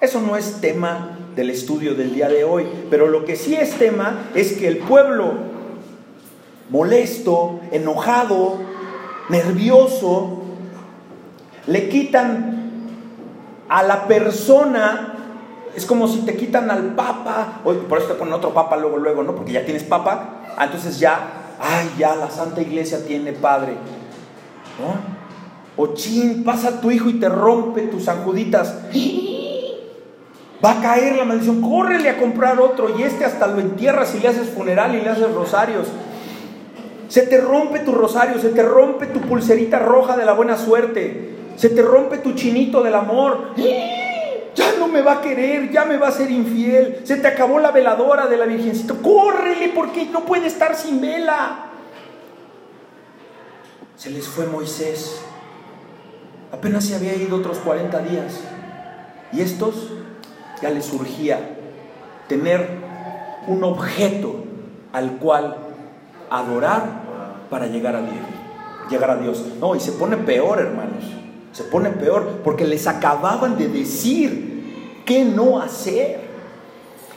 Eso 0.00 0.20
no 0.20 0.36
es 0.36 0.60
tema 0.60 1.18
del 1.34 1.50
estudio 1.50 1.96
del 1.96 2.14
día 2.14 2.28
de 2.28 2.44
hoy, 2.44 2.66
pero 2.88 3.08
lo 3.08 3.24
que 3.24 3.34
sí 3.34 3.56
es 3.56 3.72
tema 3.72 4.28
es 4.36 4.52
que 4.52 4.68
el 4.68 4.78
pueblo 4.78 5.32
molesto, 6.70 7.58
enojado, 7.72 8.58
nervioso, 9.28 10.42
le 11.66 11.88
quitan 11.88 12.58
a 13.68 13.82
la 13.82 14.06
persona, 14.06 15.07
es 15.78 15.86
como 15.86 16.08
si 16.08 16.22
te 16.22 16.36
quitan 16.36 16.70
al 16.70 16.94
papa, 16.96 17.60
o 17.64 17.72
por 17.72 17.98
eso 17.98 18.08
te 18.08 18.14
ponen 18.14 18.34
otro 18.34 18.52
papa 18.52 18.76
luego, 18.76 18.98
luego, 18.98 19.22
¿no? 19.22 19.34
Porque 19.36 19.52
ya 19.52 19.64
tienes 19.64 19.84
papa, 19.84 20.42
ah, 20.56 20.64
entonces 20.64 20.98
ya, 20.98 21.54
ay, 21.60 21.88
ya 21.96 22.16
la 22.16 22.28
Santa 22.28 22.60
Iglesia 22.60 23.06
tiene 23.06 23.32
padre, 23.32 23.74
¿no? 24.80 25.18
O 25.80 25.94
chin, 25.94 26.42
pasa 26.42 26.80
tu 26.80 26.90
hijo 26.90 27.08
y 27.08 27.20
te 27.20 27.28
rompe 27.28 27.82
tus 27.82 28.04
sanjuditas. 28.04 28.76
Va 30.64 30.72
a 30.72 30.82
caer 30.82 31.14
la 31.14 31.24
maldición, 31.24 31.62
córrele 31.62 32.10
a 32.10 32.18
comprar 32.18 32.58
otro 32.58 32.98
y 32.98 33.04
este 33.04 33.24
hasta 33.24 33.46
lo 33.46 33.60
entierras 33.60 34.12
y 34.16 34.18
le 34.18 34.26
haces 34.26 34.48
funeral 34.48 34.96
y 34.96 35.00
le 35.00 35.08
haces 35.08 35.32
rosarios. 35.32 35.86
Se 37.06 37.22
te 37.22 37.40
rompe 37.40 37.78
tu 37.78 37.92
rosario, 37.92 38.40
se 38.40 38.48
te 38.48 38.64
rompe 38.64 39.06
tu 39.06 39.20
pulserita 39.20 39.78
roja 39.78 40.16
de 40.16 40.24
la 40.24 40.32
buena 40.32 40.56
suerte, 40.58 41.36
se 41.54 41.68
te 41.68 41.82
rompe 41.82 42.18
tu 42.18 42.32
chinito 42.32 42.82
del 42.82 42.96
amor. 42.96 43.52
Ya 44.58 44.74
no 44.76 44.88
me 44.88 45.02
va 45.02 45.12
a 45.12 45.20
querer, 45.20 45.70
ya 45.70 45.84
me 45.84 45.98
va 45.98 46.08
a 46.08 46.10
ser 46.10 46.32
infiel. 46.32 47.02
Se 47.04 47.14
te 47.16 47.28
acabó 47.28 47.60
la 47.60 47.70
veladora 47.70 48.26
de 48.26 48.36
la 48.36 48.44
Virgencita. 48.44 48.94
Córrele 48.94 49.68
porque 49.68 50.06
no 50.06 50.24
puede 50.24 50.48
estar 50.48 50.74
sin 50.74 51.00
vela. 51.00 51.66
Se 53.94 54.10
les 54.10 54.26
fue 54.26 54.46
Moisés. 54.46 55.20
Apenas 56.50 56.84
se 56.86 56.96
había 56.96 57.14
ido 57.14 57.36
otros 57.36 57.58
40 57.58 58.00
días. 58.00 58.40
Y 59.32 59.42
estos 59.42 59.92
ya 60.60 60.70
les 60.70 60.86
surgía 60.86 61.38
tener 62.26 62.68
un 63.46 63.62
objeto 63.62 64.42
al 64.92 65.18
cual 65.18 65.56
adorar 66.30 66.82
para 67.48 67.68
llegar 67.68 67.94
a 67.94 68.00
Dios. 68.00 68.26
Llegar 68.90 69.12
a 69.12 69.16
Dios. 69.18 69.44
No, 69.60 69.76
y 69.76 69.80
se 69.80 69.92
pone 69.92 70.16
peor, 70.16 70.58
hermanos. 70.58 71.04
Se 71.52 71.62
pone 71.62 71.90
peor 71.90 72.40
porque 72.42 72.66
les 72.66 72.88
acababan 72.88 73.56
de 73.56 73.68
decir 73.68 74.47
qué 75.08 75.24
no 75.24 75.58
hacer. 75.60 76.28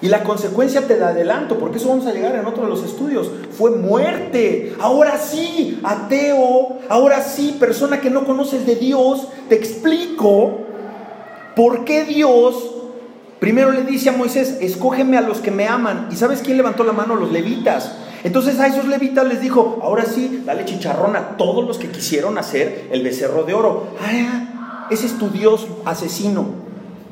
Y 0.02 0.08
la 0.08 0.24
consecuencia 0.24 0.88
te 0.88 0.98
la 0.98 1.10
adelanto, 1.10 1.60
porque 1.60 1.78
eso 1.78 1.90
vamos 1.90 2.08
a 2.08 2.14
llegar 2.14 2.34
en 2.36 2.46
otro 2.46 2.64
de 2.64 2.70
los 2.70 2.84
estudios. 2.84 3.30
Fue 3.56 3.72
muerte. 3.72 4.74
Ahora 4.80 5.20
sí, 5.20 5.80
ateo. 5.84 6.80
Ahora 6.90 7.22
sí, 7.22 7.58
persona 7.60 8.00
que 8.00 8.10
no 8.10 8.26
conoces 8.26 8.66
de 8.66 8.78
Dios. 8.78 9.28
Te 9.50 9.56
explico 9.56 10.62
por 11.56 11.86
qué 11.86 12.06
Dios 12.06 12.72
primero 13.40 13.72
le 13.72 13.84
dice 13.84 14.10
a 14.10 14.14
Moisés, 14.14 14.58
escógeme 14.62 15.18
a 15.18 15.22
los 15.22 15.40
que 15.40 15.52
me 15.52 15.68
aman. 15.68 16.08
¿Y 16.12 16.16
sabes 16.16 16.42
quién 16.42 16.58
levantó 16.58 16.84
la 16.84 16.94
mano? 16.94 17.16
Los 17.16 17.32
levitas. 17.32 17.92
Entonces 18.24 18.60
a 18.60 18.68
esos 18.68 18.86
levitas 18.86 19.28
les 19.28 19.42
dijo, 19.42 19.80
ahora 19.84 20.06
sí, 20.06 20.44
dale 20.46 20.64
chicharrón 20.66 21.16
a 21.16 21.38
todos 21.38 21.66
los 21.68 21.78
que 21.78 21.90
quisieron 21.90 22.38
hacer 22.38 22.88
el 22.92 23.04
becerro 23.04 23.44
de 23.44 23.54
oro. 23.54 23.88
Ah, 24.00 24.88
ese 24.92 25.08
es 25.08 25.18
tu 25.18 25.30
Dios 25.30 25.68
asesino, 25.86 26.46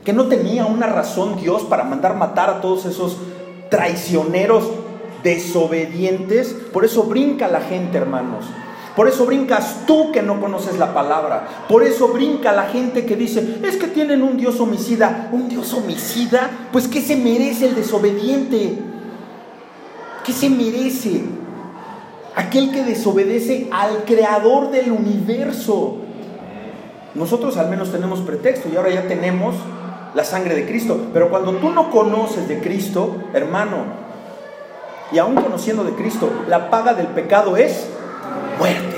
que 0.10 0.14
no 0.14 0.26
tenía 0.26 0.66
una 0.66 0.88
razón 0.88 1.38
Dios 1.40 1.62
para 1.66 1.84
mandar 1.84 2.16
matar 2.16 2.50
a 2.50 2.62
todos 2.62 2.88
esos 2.88 3.18
traicioneros 3.70 4.64
desobedientes. 5.22 6.48
Por 6.74 6.84
eso 6.84 7.04
brinca 7.04 7.48
la 7.48 7.62
gente, 7.62 8.00
hermanos. 8.00 8.44
Por 8.96 9.08
eso 9.08 9.28
brincas 9.28 9.84
tú 9.86 10.12
que 10.12 10.24
no 10.24 10.42
conoces 10.42 10.80
la 10.80 10.96
palabra. 10.96 11.48
Por 11.70 11.84
eso 11.84 12.08
brinca 12.08 12.52
la 12.54 12.64
gente 12.64 13.06
que 13.06 13.16
dice, 13.16 13.60
es 13.64 13.78
que 13.78 13.86
tienen 13.86 14.24
un 14.24 14.36
Dios 14.36 14.60
homicida. 14.60 15.30
¿Un 15.32 15.48
Dios 15.48 15.72
homicida? 15.76 16.50
Pues 16.72 16.88
¿qué 16.88 17.02
se 17.02 17.16
merece 17.16 17.68
el 17.68 17.76
desobediente? 17.76 18.80
¿Qué 20.26 20.34
se 20.34 20.50
merece? 20.50 21.22
Aquel 22.36 22.72
que 22.72 22.84
desobedece 22.84 23.68
al 23.72 24.06
creador 24.06 24.72
del 24.72 24.92
universo. 24.92 25.98
Nosotros 27.14 27.58
al 27.58 27.70
menos 27.70 27.92
tenemos 27.92 28.22
pretexto 28.22 28.70
y 28.74 28.76
ahora 28.76 28.90
ya 28.90 29.08
tenemos 29.08 29.54
la 30.14 30.24
sangre 30.24 30.56
de 30.56 30.66
Cristo. 30.66 30.98
Pero 31.14 31.30
cuando 31.30 31.54
tú 31.54 31.70
no 31.70 31.90
conoces 31.92 32.48
de 32.48 32.60
Cristo, 32.60 33.16
hermano, 33.34 34.10
y 35.12 35.18
aún 35.18 35.36
conociendo 35.36 35.84
de 35.84 35.94
Cristo, 35.94 36.30
la 36.48 36.70
paga 36.70 36.94
del 36.94 37.08
pecado 37.08 37.58
es 37.58 37.88
muerte. 38.58 38.98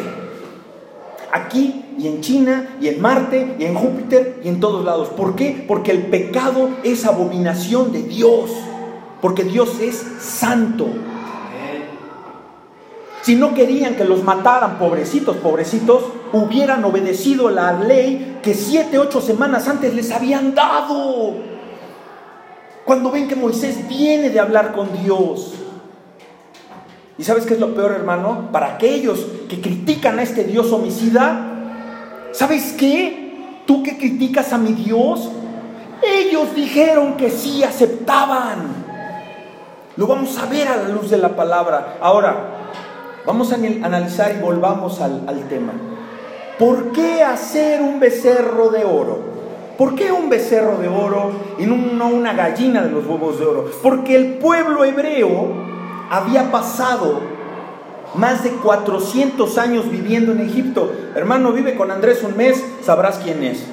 Aquí 1.32 1.86
y 1.98 2.08
en 2.08 2.22
China 2.22 2.76
y 2.82 2.88
en 2.90 3.02
Marte 3.02 3.56
y 3.58 3.64
en 3.64 3.76
Júpiter 3.76 4.42
y 4.44 4.50
en 4.50 4.60
todos 4.60 4.84
lados. 4.84 5.10
¿Por 5.10 5.36
qué? 5.36 5.64
Porque 5.68 5.92
el 5.92 6.08
pecado 6.08 6.70
es 6.84 7.06
abominación 7.06 7.92
de 7.92 8.04
Dios. 8.04 8.52
Porque 9.22 9.44
Dios 9.44 9.80
es 9.80 9.96
santo. 10.20 10.88
Si 13.22 13.36
no 13.36 13.54
querían 13.54 13.96
que 13.96 14.06
los 14.06 14.24
mataran, 14.24 14.80
pobrecitos, 14.80 15.38
pobrecitos, 15.38 16.04
hubieran 16.34 16.84
obedecido 16.84 17.50
la 17.50 17.74
ley 17.74 18.40
que 18.42 18.54
siete, 18.56 18.98
ocho 18.98 19.22
semanas 19.22 19.68
antes 19.68 19.94
les 19.94 20.12
habían 20.12 20.56
dado. 20.56 21.36
Cuando 22.84 23.12
ven 23.12 23.28
que 23.28 23.36
Moisés 23.36 23.88
viene 23.88 24.32
de 24.32 24.40
hablar 24.40 24.74
con 24.74 24.92
Dios. 25.04 25.54
¿Y 27.18 27.24
sabes 27.24 27.46
qué 27.46 27.54
es 27.54 27.60
lo 27.60 27.76
peor, 27.76 27.92
hermano? 27.92 28.50
Para 28.52 28.74
aquellos 28.74 29.28
que 29.48 29.62
critican 29.62 30.18
a 30.18 30.24
este 30.24 30.44
Dios 30.44 30.72
homicida, 30.72 31.52
¿sabes 32.32 32.74
qué? 32.74 33.62
Tú 33.68 33.84
que 33.84 33.98
criticas 33.98 34.52
a 34.52 34.58
mi 34.58 34.74
Dios, 34.74 35.30
ellos 36.02 36.56
dijeron 36.56 37.18
que 37.18 37.30
sí 37.30 37.64
aceptaban. 37.64 38.82
Lo 39.98 40.08
vamos 40.08 40.36
a 40.40 40.48
ver 40.48 40.68
a 40.68 40.78
la 40.78 40.90
luz 40.90 41.12
de 41.12 41.18
la 41.18 41.36
palabra. 41.36 41.98
Ahora, 42.02 42.51
vamos 43.26 43.52
a 43.52 43.56
analizar 43.56 44.36
y 44.38 44.42
volvamos 44.42 45.02
al, 45.02 45.48
tema. 45.50 45.74
¿Por 46.58 46.92
qué 46.92 47.24
hacer 47.24 47.82
un 47.82 48.00
becerro 48.00 48.70
de 48.70 48.86
oro? 48.86 49.32
¿Por 49.78 49.96
qué 49.96 50.12
un 50.12 50.30
becerro 50.30 50.78
de 50.78 50.88
oro 50.88 51.32
y 51.58 51.66
no 51.66 52.08
una 52.10 52.34
gallina 52.34 52.84
de 52.84 52.92
los 52.92 53.06
huevos 53.06 53.40
de 53.40 53.46
oro? 53.46 53.72
Porque 53.82 54.16
el 54.16 54.34
pueblo 54.36 54.84
hebreo 54.86 55.48
había 56.10 56.52
pasado 56.52 57.20
más 58.16 58.44
de 58.44 58.52
400 58.52 59.58
años 59.58 59.90
viviendo 59.90 60.34
en 60.34 60.42
Egipto. 60.42 60.92
Hermano, 61.16 61.52
vive 61.52 61.76
con 61.76 61.90
Andrés 61.90 62.24
un 62.24 62.38
mes, 62.38 62.64
sabrás 62.84 63.20
quién 63.24 63.44
es. 63.44 63.64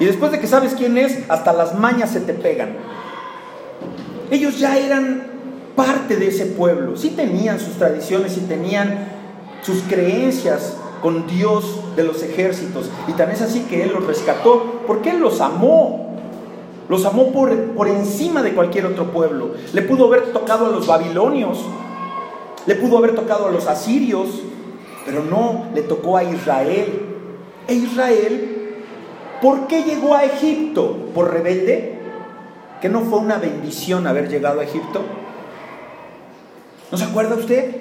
Y 0.00 0.04
después 0.04 0.30
de 0.30 0.40
que 0.40 0.46
sabes 0.46 0.74
quién 0.74 0.98
es, 0.98 1.18
hasta 1.28 1.52
las 1.52 1.78
mañas 1.78 2.10
se 2.10 2.20
te 2.20 2.34
pegan. 2.34 2.76
Ellos 4.30 4.58
ya 4.58 4.76
eran 4.76 5.37
parte 5.78 6.16
de 6.16 6.26
ese 6.26 6.46
pueblo. 6.46 6.96
Sí 6.96 7.10
tenían 7.10 7.60
sus 7.60 7.74
tradiciones, 7.74 8.32
sí 8.32 8.40
tenían 8.48 8.98
sus 9.62 9.82
creencias 9.82 10.76
con 11.00 11.28
Dios 11.28 11.94
de 11.94 12.02
los 12.02 12.20
ejércitos. 12.24 12.90
Y 13.06 13.12
tan 13.12 13.30
es 13.30 13.42
así 13.42 13.60
que 13.60 13.84
Él 13.84 13.92
los 13.94 14.04
rescató 14.04 14.82
porque 14.88 15.10
Él 15.10 15.20
los 15.20 15.40
amó. 15.40 16.16
Los 16.88 17.06
amó 17.06 17.30
por, 17.30 17.54
por 17.74 17.86
encima 17.86 18.42
de 18.42 18.54
cualquier 18.54 18.86
otro 18.86 19.12
pueblo. 19.12 19.52
Le 19.72 19.82
pudo 19.82 20.06
haber 20.06 20.32
tocado 20.32 20.66
a 20.66 20.70
los 20.70 20.84
babilonios, 20.88 21.64
le 22.66 22.74
pudo 22.74 22.98
haber 22.98 23.14
tocado 23.14 23.46
a 23.46 23.52
los 23.52 23.68
asirios, 23.68 24.42
pero 25.06 25.22
no, 25.22 25.66
le 25.76 25.82
tocó 25.82 26.16
a 26.16 26.24
Israel. 26.24 27.02
E 27.68 27.74
Israel, 27.74 28.82
¿por 29.40 29.68
qué 29.68 29.84
llegó 29.84 30.16
a 30.16 30.24
Egipto? 30.24 30.96
¿Por 31.14 31.32
rebelde? 31.32 32.00
¿Que 32.80 32.88
no 32.88 33.02
fue 33.02 33.20
una 33.20 33.38
bendición 33.38 34.08
haber 34.08 34.28
llegado 34.28 34.58
a 34.58 34.64
Egipto? 34.64 35.02
¿No 36.90 36.98
se 36.98 37.04
acuerda 37.04 37.36
usted? 37.36 37.76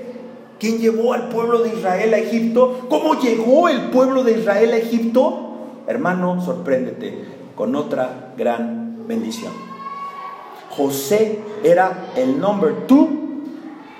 ¿Quién 0.59 0.79
llevó 0.79 1.13
al 1.13 1.29
pueblo 1.29 1.59
de 1.59 1.69
Israel 1.69 2.13
a 2.13 2.17
Egipto? 2.17 2.87
¿Cómo 2.89 3.19
llegó 3.19 3.69
el 3.69 3.89
pueblo 3.89 4.23
de 4.23 4.39
Israel 4.39 4.73
a 4.73 4.77
Egipto? 4.77 5.43
Hermano, 5.87 6.41
sorpréndete 6.43 7.25
con 7.55 7.75
otra 7.75 8.33
gran 8.37 9.07
bendición. 9.07 9.53
José 10.71 11.39
era 11.63 12.07
el 12.15 12.39
number 12.39 12.87
two 12.87 13.09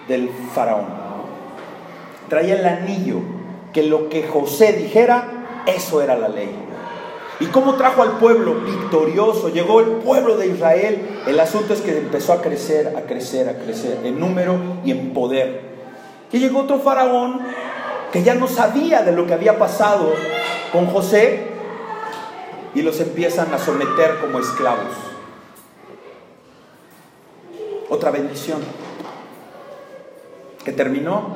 del 0.08 0.30
faraón. 0.54 0.86
Traía 2.30 2.60
el 2.60 2.66
anillo, 2.66 3.20
que 3.72 3.84
lo 3.84 4.10
que 4.10 4.28
José 4.28 4.74
dijera, 4.74 5.64
eso 5.66 6.02
era 6.02 6.18
la 6.18 6.28
ley. 6.28 6.67
¿Y 7.40 7.46
cómo 7.48 7.76
trajo 7.76 8.02
al 8.02 8.18
pueblo 8.18 8.56
victorioso? 8.56 9.50
Llegó 9.50 9.80
el 9.80 9.88
pueblo 9.98 10.38
de 10.38 10.48
Israel. 10.48 11.22
El 11.28 11.40
asunto 11.40 11.74
es 11.74 11.82
que 11.82 11.98
empezó 11.98 12.34
a 12.34 12.42
crecer, 12.42 12.96
a 12.98 13.02
crecer, 13.02 13.48
a 13.50 13.58
crecer 13.58 14.00
en 14.04 14.20
número 14.20 14.58
y 14.84 14.92
en 14.92 15.14
poder. 15.14 15.62
Y 16.32 16.40
llegó 16.40 16.62
otro 16.62 16.80
faraón 16.80 17.42
que 18.12 18.24
ya 18.24 18.34
no 18.34 18.48
sabía 18.48 19.04
de 19.04 19.12
lo 19.12 19.28
que 19.28 19.34
había 19.34 19.60
pasado 19.60 20.14
con 20.72 20.88
José 20.88 21.48
y 22.74 22.82
los 22.82 23.00
empiezan 23.00 23.54
a 23.54 23.60
someter 23.60 24.20
como 24.20 24.40
esclavos. 24.40 25.08
otra 27.90 28.12
bendición, 28.12 28.60
que 30.64 30.72
terminó 30.72 31.36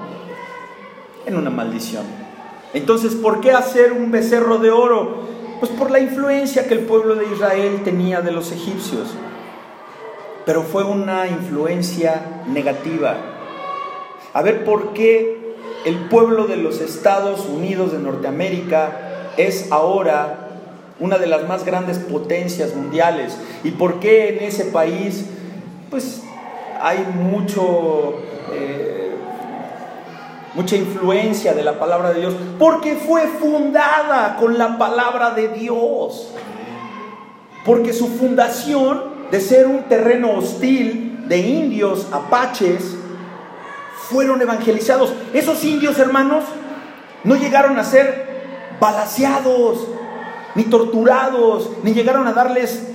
en 1.26 1.38
una 1.38 1.49
maldición. 1.49 2.04
Entonces, 2.74 3.16
¿por 3.16 3.41
qué 3.41 3.52
hacer 3.52 3.93
un 3.93 4.12
becerro 4.12 4.58
de 4.58 4.72
oro? 4.72 5.22
Pues 5.62 5.72
por 5.74 5.91
la 5.91 5.99
influencia 5.99 6.68
que 6.68 6.74
el 6.74 6.80
pueblo 6.80 7.14
de 7.14 7.32
Israel 7.32 7.82
tenía 7.84 8.22
de 8.22 8.32
los 8.32 8.51
egipcios. 8.51 9.09
Pero 10.43 10.64
fue 10.64 10.84
una 10.84 11.28
influencia 11.28 12.41
negativa. 12.47 13.16
A 14.34 14.41
ver, 14.41 14.66
¿por 14.66 14.93
qué 14.93 15.53
el 15.86 16.09
pueblo 16.09 16.47
de 16.47 16.57
los 16.57 16.82
Estados 16.82 17.45
Unidos 17.45 17.91
de 17.91 17.99
Norteamérica 17.99 19.34
es 19.38 19.72
ahora 19.72 20.49
una 20.99 21.20
de 21.20 21.28
las 21.28 21.47
más 21.47 21.64
grandes 21.64 21.99
potencias 21.99 22.76
mundiales? 22.76 23.38
¿Y 23.64 23.70
por 23.70 23.99
qué 23.99 24.30
en 24.30 24.45
ese 24.45 24.66
país, 24.66 25.28
pues, 25.91 26.24
hay 26.82 27.05
mucho... 27.14 28.16
Eh, 28.51 28.91
mucha 30.54 30.76
influencia 30.76 31.54
de 31.54 31.64
la 31.64 31.80
palabra 31.80 32.12
de 32.12 32.22
Dios, 32.22 32.36
porque 32.60 32.95
fue 32.95 33.28
fundada 33.28 34.36
con 34.38 34.58
la 34.58 34.78
palabra 34.78 35.32
de 35.32 35.47
Dios. 35.49 36.34
Porque 37.66 37.93
su 37.93 38.08
fundación 38.08 39.04
de 39.30 39.39
ser 39.39 39.68
un 39.68 39.84
terreno 39.84 40.32
hostil 40.32 41.26
de 41.28 41.38
indios, 41.38 42.08
apaches, 42.12 42.95
fueron 44.10 44.41
evangelizados. 44.41 45.14
Esos 45.34 45.64
indios, 45.64 45.97
hermanos, 45.99 46.43
no 47.24 47.36
llegaron 47.36 47.78
a 47.80 47.84
ser 47.84 48.78
balaseados, 48.80 49.88
ni 50.56 50.64
torturados, 50.64 51.70
ni 51.84 51.93
llegaron 51.93 52.28
a 52.28 52.34
darles 52.34 52.89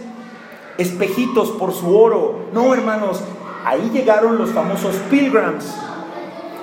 espejitos 0.79 1.51
por 1.53 1.73
su 1.73 1.97
oro. 1.97 2.47
No, 2.53 2.75
hermanos, 2.75 3.23
ahí 3.65 3.91
llegaron 3.93 4.37
los 4.37 4.51
famosos 4.51 4.95
pilgrims, 5.11 5.75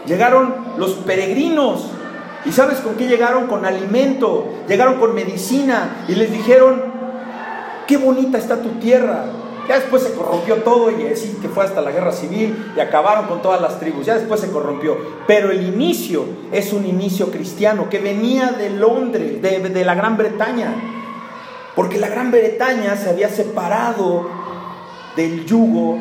llegaron 0.06 0.56
los 0.78 0.92
peregrinos. 0.92 1.90
¿Y 2.46 2.52
sabes 2.52 2.80
con 2.80 2.96
qué 2.96 3.08
llegaron? 3.08 3.48
Con 3.48 3.66
alimento, 3.66 4.50
llegaron 4.68 5.00
con 5.00 5.16
medicina 5.16 6.06
y 6.08 6.16
les 6.16 6.32
dijeron, 6.32 6.84
qué 7.88 7.98
bonita 7.98 8.38
está 8.38 8.62
tu 8.62 8.70
tierra. 8.80 9.26
Ya 9.68 9.76
después 9.76 10.04
se 10.04 10.14
corrompió 10.14 10.58
todo 10.58 10.92
y 10.92 11.08
así 11.08 11.38
que 11.42 11.48
fue 11.48 11.64
hasta 11.64 11.80
la 11.80 11.92
guerra 11.92 12.12
civil 12.12 12.74
y 12.76 12.80
acabaron 12.82 13.28
con 13.28 13.42
todas 13.42 13.62
las 13.62 13.80
tribus. 13.80 14.06
Ya 14.06 14.16
después 14.16 14.42
se 14.42 14.52
corrompió. 14.52 14.98
Pero 15.26 15.52
el 15.52 15.66
inicio 15.66 16.26
es 16.52 16.74
un 16.74 16.86
inicio 16.86 17.32
cristiano 17.32 17.90
que 17.90 18.00
venía 18.00 18.52
de 18.52 18.72
Londres, 18.72 19.42
de, 19.42 19.60
de 19.60 19.86
la 19.86 19.96
Gran 19.96 20.18
Bretaña. 20.18 20.74
Porque 21.76 21.98
la 21.98 22.10
Gran 22.10 22.30
Bretaña 22.30 22.98
se 22.98 23.10
había 23.10 23.30
separado 23.30 24.28
del 25.16 25.46
yugo 25.46 25.98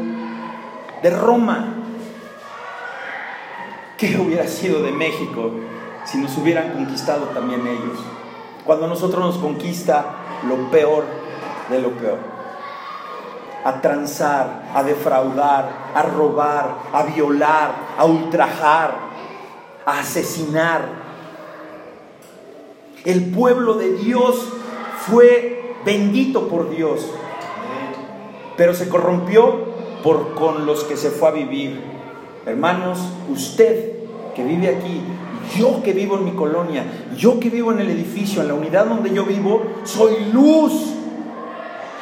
de 1.03 1.11
Roma. 1.11 1.82
¿Qué 4.03 4.19
hubiera 4.19 4.49
sido 4.49 4.83
de 4.83 4.91
México 4.91 5.53
si 6.05 6.19
nos 6.19 6.37
hubieran 6.37 6.73
conquistado 6.73 7.27
también 7.27 7.65
ellos? 7.65 8.01
Cuando 8.67 8.89
nosotros 8.89 9.25
nos 9.25 9.39
conquista 9.39 10.17
lo 10.49 10.73
peor 10.73 11.05
de 11.71 11.81
lo 11.81 11.91
peor. 11.91 12.19
A 13.63 13.81
transar, 13.81 14.65
a 14.75 14.83
defraudar, 14.83 15.93
a 15.95 16.03
robar, 16.03 16.79
a 16.93 17.05
violar, 17.05 17.77
a 17.97 18.05
ultrajar, 18.05 18.97
a 19.87 20.01
asesinar. 20.01 20.83
El 23.05 23.31
pueblo 23.31 23.75
de 23.75 23.93
Dios 23.99 24.49
fue 25.07 25.77
bendito 25.85 26.49
por 26.49 26.71
Dios, 26.71 27.09
pero 28.57 28.75
se 28.75 28.89
corrompió 28.89 29.61
por 30.03 30.35
con 30.35 30.67
los 30.67 30.83
que 30.83 30.97
se 30.97 31.13
fue 31.13 31.29
a 31.29 31.33
vivir. 31.33 31.92
Hermanos, 32.45 32.99
usted 33.31 33.93
que 34.35 34.43
vive 34.43 34.69
aquí, 34.69 35.01
yo 35.57 35.81
que 35.83 35.93
vivo 35.93 36.17
en 36.17 36.25
mi 36.25 36.33
colonia, 36.33 36.85
yo 37.17 37.39
que 37.39 37.51
vivo 37.51 37.71
en 37.71 37.79
el 37.79 37.91
edificio, 37.91 38.43
en 38.43 38.49
la 38.49 38.55
unidad 38.55 38.87
donde 38.87 39.15
yo 39.15 39.25
vivo, 39.25 39.63
soy 39.85 40.15
luz. 40.33 40.73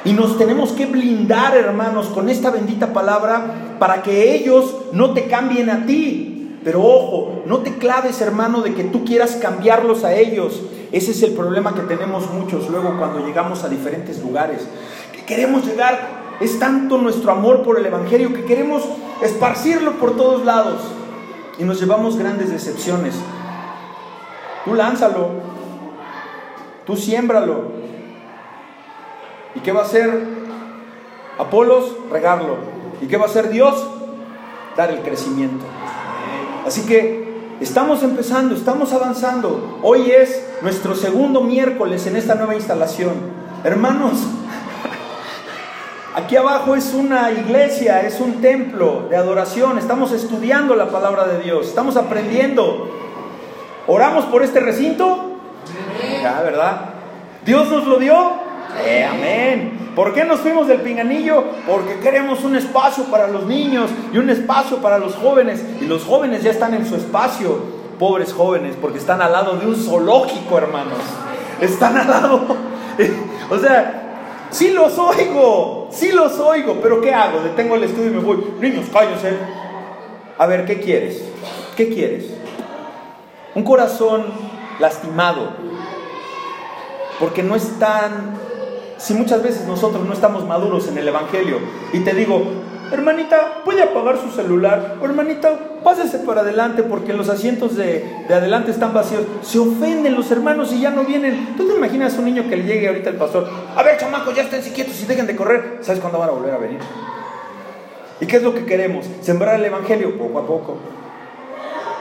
Y 0.03 0.15
nos 0.15 0.39
tenemos 0.39 0.73
que 0.73 0.87
blindar, 0.87 1.55
hermanos, 1.57 2.07
con 2.07 2.31
esta 2.31 2.51
bendita 2.51 2.95
palabra 2.95 3.77
para 3.79 4.03
que 4.03 4.35
ellos 4.35 4.75
no 4.93 5.13
te 5.13 5.27
cambien 5.27 5.69
a 5.69 5.85
ti. 5.85 6.57
Pero 6.65 6.83
ojo, 6.83 7.43
no 7.45 7.59
te 7.59 7.77
claves, 7.77 8.23
hermano, 8.23 8.63
de 8.63 8.73
que 8.73 8.85
tú 8.85 9.05
quieras 9.05 9.37
cambiarlos 9.37 10.05
a 10.05 10.15
ellos. 10.15 10.63
Ese 10.91 11.11
es 11.11 11.23
el 11.23 11.33
problema 11.33 11.75
que 11.75 11.83
tenemos 11.83 12.31
muchos 12.33 12.71
luego 12.71 12.97
cuando 12.99 13.27
llegamos 13.27 13.63
a 13.63 13.69
diferentes 13.69 14.23
lugares. 14.23 14.67
Que 15.13 15.25
queremos 15.27 15.67
llegar 15.67 16.20
es 16.41 16.59
tanto 16.59 16.97
nuestro 16.99 17.33
amor 17.33 17.63
por 17.63 17.79
el 17.79 17.87
Evangelio 17.87 18.33
que 18.33 18.45
queremos 18.45 18.83
esparcirlo 19.23 19.93
por 19.99 20.17
todos 20.17 20.45
lados 20.45 20.81
y 21.59 21.65
nos 21.65 21.79
llevamos 21.79 22.17
grandes 22.17 22.51
decepciones. 22.51 23.15
Tú 24.65 24.75
lánzalo, 24.75 25.29
tú 26.87 26.97
siémbralo. 26.97 27.65
¿Y 29.55 29.61
qué 29.61 29.73
va 29.73 29.81
a 29.81 29.85
hacer 29.85 30.27
Apolos? 31.39 31.97
Regarlo. 32.11 32.57
¿Y 33.01 33.07
qué 33.07 33.17
va 33.17 33.25
a 33.25 33.29
hacer 33.29 33.51
Dios? 33.51 33.87
Dar 34.77 34.91
el 34.91 35.01
crecimiento. 35.01 35.65
Así 36.67 36.87
que 36.87 37.57
estamos 37.61 38.03
empezando, 38.03 38.55
estamos 38.55 38.93
avanzando. 38.93 39.79
Hoy 39.83 40.11
es 40.11 40.47
nuestro 40.63 40.95
segundo 40.95 41.43
miércoles 41.43 42.07
en 42.07 42.17
esta 42.17 42.35
nueva 42.35 42.55
instalación. 42.55 43.15
Hermanos, 43.65 44.19
Aquí 46.13 46.37
abajo 46.37 46.75
es 46.75 46.93
una 46.93 47.31
iglesia, 47.31 48.01
es 48.01 48.21
un 48.21 48.41
templo 48.41 49.07
de 49.09 49.17
adoración. 49.17 49.79
Estamos 49.79 50.11
estudiando 50.11 50.75
la 50.75 50.89
palabra 50.89 51.25
de 51.27 51.41
Dios, 51.41 51.69
estamos 51.69 51.97
aprendiendo. 51.97 52.91
¿Oramos 53.87 54.25
por 54.25 54.43
este 54.43 54.59
recinto? 54.59 55.37
Ya, 56.21 56.43
¿verdad? 56.43 56.81
¿Dios 57.45 57.71
nos 57.71 57.87
lo 57.87 57.99
dio? 57.99 58.33
Eh, 58.85 59.05
amén. 59.05 59.93
¿Por 59.95 60.13
qué 60.13 60.25
nos 60.25 60.41
fuimos 60.41 60.67
del 60.67 60.81
pinganillo? 60.81 61.45
Porque 61.65 62.01
queremos 62.01 62.43
un 62.43 62.57
espacio 62.57 63.05
para 63.05 63.29
los 63.29 63.47
niños 63.47 63.89
y 64.13 64.19
un 64.19 64.31
espacio 64.31 64.79
para 64.79 64.99
los 64.99 65.15
jóvenes. 65.15 65.65
Y 65.81 65.87
los 65.87 66.05
jóvenes 66.05 66.43
ya 66.43 66.51
están 66.51 66.75
en 66.75 66.87
su 66.87 66.97
espacio. 66.97 67.81
Pobres 68.01 68.33
jóvenes, 68.33 68.75
porque 68.81 68.99
están 68.99 69.23
al 69.23 69.31
lado 69.31 69.57
de 69.59 69.67
un 69.67 69.77
zoológico, 69.77 70.59
hermanos. 70.59 70.99
Están 71.61 71.97
al 71.97 72.09
lado. 72.09 72.57
o 73.51 73.59
sea, 73.59 74.00
Sí 74.51 74.71
los 74.71 74.99
oigo, 74.99 75.89
sí 75.93 76.13
los 76.13 76.39
oigo, 76.41 76.79
pero 76.83 77.01
¿qué 77.01 77.15
hago? 77.15 77.41
Detengo 77.41 77.77
el 77.77 77.85
estudio 77.85 78.11
y 78.11 78.15
me 78.15 78.21
voy. 78.21 78.45
Niños, 78.61 78.87
cállense. 78.93 79.37
A 80.37 80.47
ver, 80.47 80.65
¿qué 80.65 80.81
quieres? 80.81 81.23
¿Qué 81.77 81.89
quieres? 81.89 82.25
Un 83.55 83.63
corazón 83.63 84.27
lastimado, 84.79 85.51
porque 87.19 87.43
no 87.43 87.55
están, 87.55 88.35
si 88.97 89.15
muchas 89.15 89.43
veces 89.43 89.67
nosotros 89.67 90.05
no 90.07 90.13
estamos 90.13 90.47
maduros 90.47 90.89
en 90.89 90.99
el 90.99 91.07
Evangelio, 91.07 91.59
y 91.93 92.01
te 92.01 92.15
digo, 92.15 92.43
hermanita, 92.93 93.63
¿puede 93.65 93.83
apagar 93.83 94.19
su 94.19 94.31
celular? 94.31 94.97
O 95.01 95.05
hermanita, 95.05 95.51
pásese 95.85 96.19
para 96.21 96.41
adelante 96.41 96.83
porque 96.83 97.13
los 97.13 97.29
asientos 97.29 97.77
de, 97.77 98.25
adelante 98.29 98.71
están 98.71 98.93
vacíos. 98.93 99.23
Se 99.43 99.59
ofenden 99.59 100.15
los 100.15 100.31
hermanos 100.31 100.73
y 100.73 100.81
ya 100.81 100.91
no 100.91 101.05
vienen. 101.05 101.55
¿Tú 101.57 101.67
te 101.67 101.75
imaginas 101.75 102.17
un 102.19 102.25
niño 102.25 102.49
que 102.49 102.57
le 102.57 102.65
llegue 102.65 102.89
ahorita 102.89 103.11
el 103.11 103.17
pastor? 103.17 103.49
A 103.77 103.83
ver, 103.83 103.99
chamacos, 103.99 104.35
ya 104.35 104.43
estén 104.43 104.61
quietos 104.73 105.01
y 105.03 105.07
dejen 105.07 105.27
de 105.27 105.37
correr. 105.37 105.79
¿Sabes 105.81 106.01
cuándo 106.01 106.19
van 106.19 106.31
a 106.31 106.33
volver 106.33 106.55
a 106.55 106.59
venir? 106.59 106.81
¿Y 108.21 108.27
qué 108.27 108.37
es 108.37 108.43
lo 108.43 108.55
que 108.55 108.65
queremos? 108.65 109.07
Sembrar 109.23 109.57
el 109.57 109.65
Evangelio 109.65 110.19
poco 110.19 110.39
a 110.39 110.47
poco. 110.47 110.77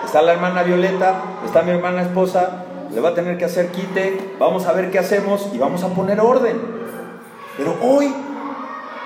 Está 0.06 0.22
la 0.22 0.34
hermana 0.34 0.64
Violeta, 0.64 1.22
está 1.46 1.62
mi 1.62 1.72
hermana 1.72 2.02
esposa, 2.02 2.66
le 2.94 3.00
va 3.00 3.10
a 3.10 3.14
tener 3.14 3.38
que 3.38 3.46
hacer 3.46 3.68
quite, 3.68 4.18
vamos 4.40 4.66
a 4.66 4.74
ver 4.74 4.90
qué 4.90 4.98
hacemos 4.98 5.50
y 5.54 5.58
vamos 5.58 5.84
a 5.84 5.90
poner 5.90 6.20
orden. 6.20 6.58
Pero 7.58 7.76
hoy, 7.82 8.12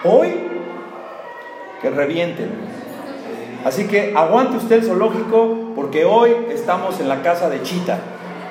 hoy 0.06 0.53
que 1.84 1.90
revienten. 1.90 2.50
Así 3.66 3.88
que 3.88 4.14
aguante 4.16 4.58
usted 4.58 4.78
el 4.78 4.86
zoológico 4.86 5.74
porque 5.76 6.06
hoy 6.06 6.32
estamos 6.50 7.00
en 7.00 7.10
la 7.10 7.22
casa 7.22 7.50
de 7.50 7.62
Chita, 7.62 8.00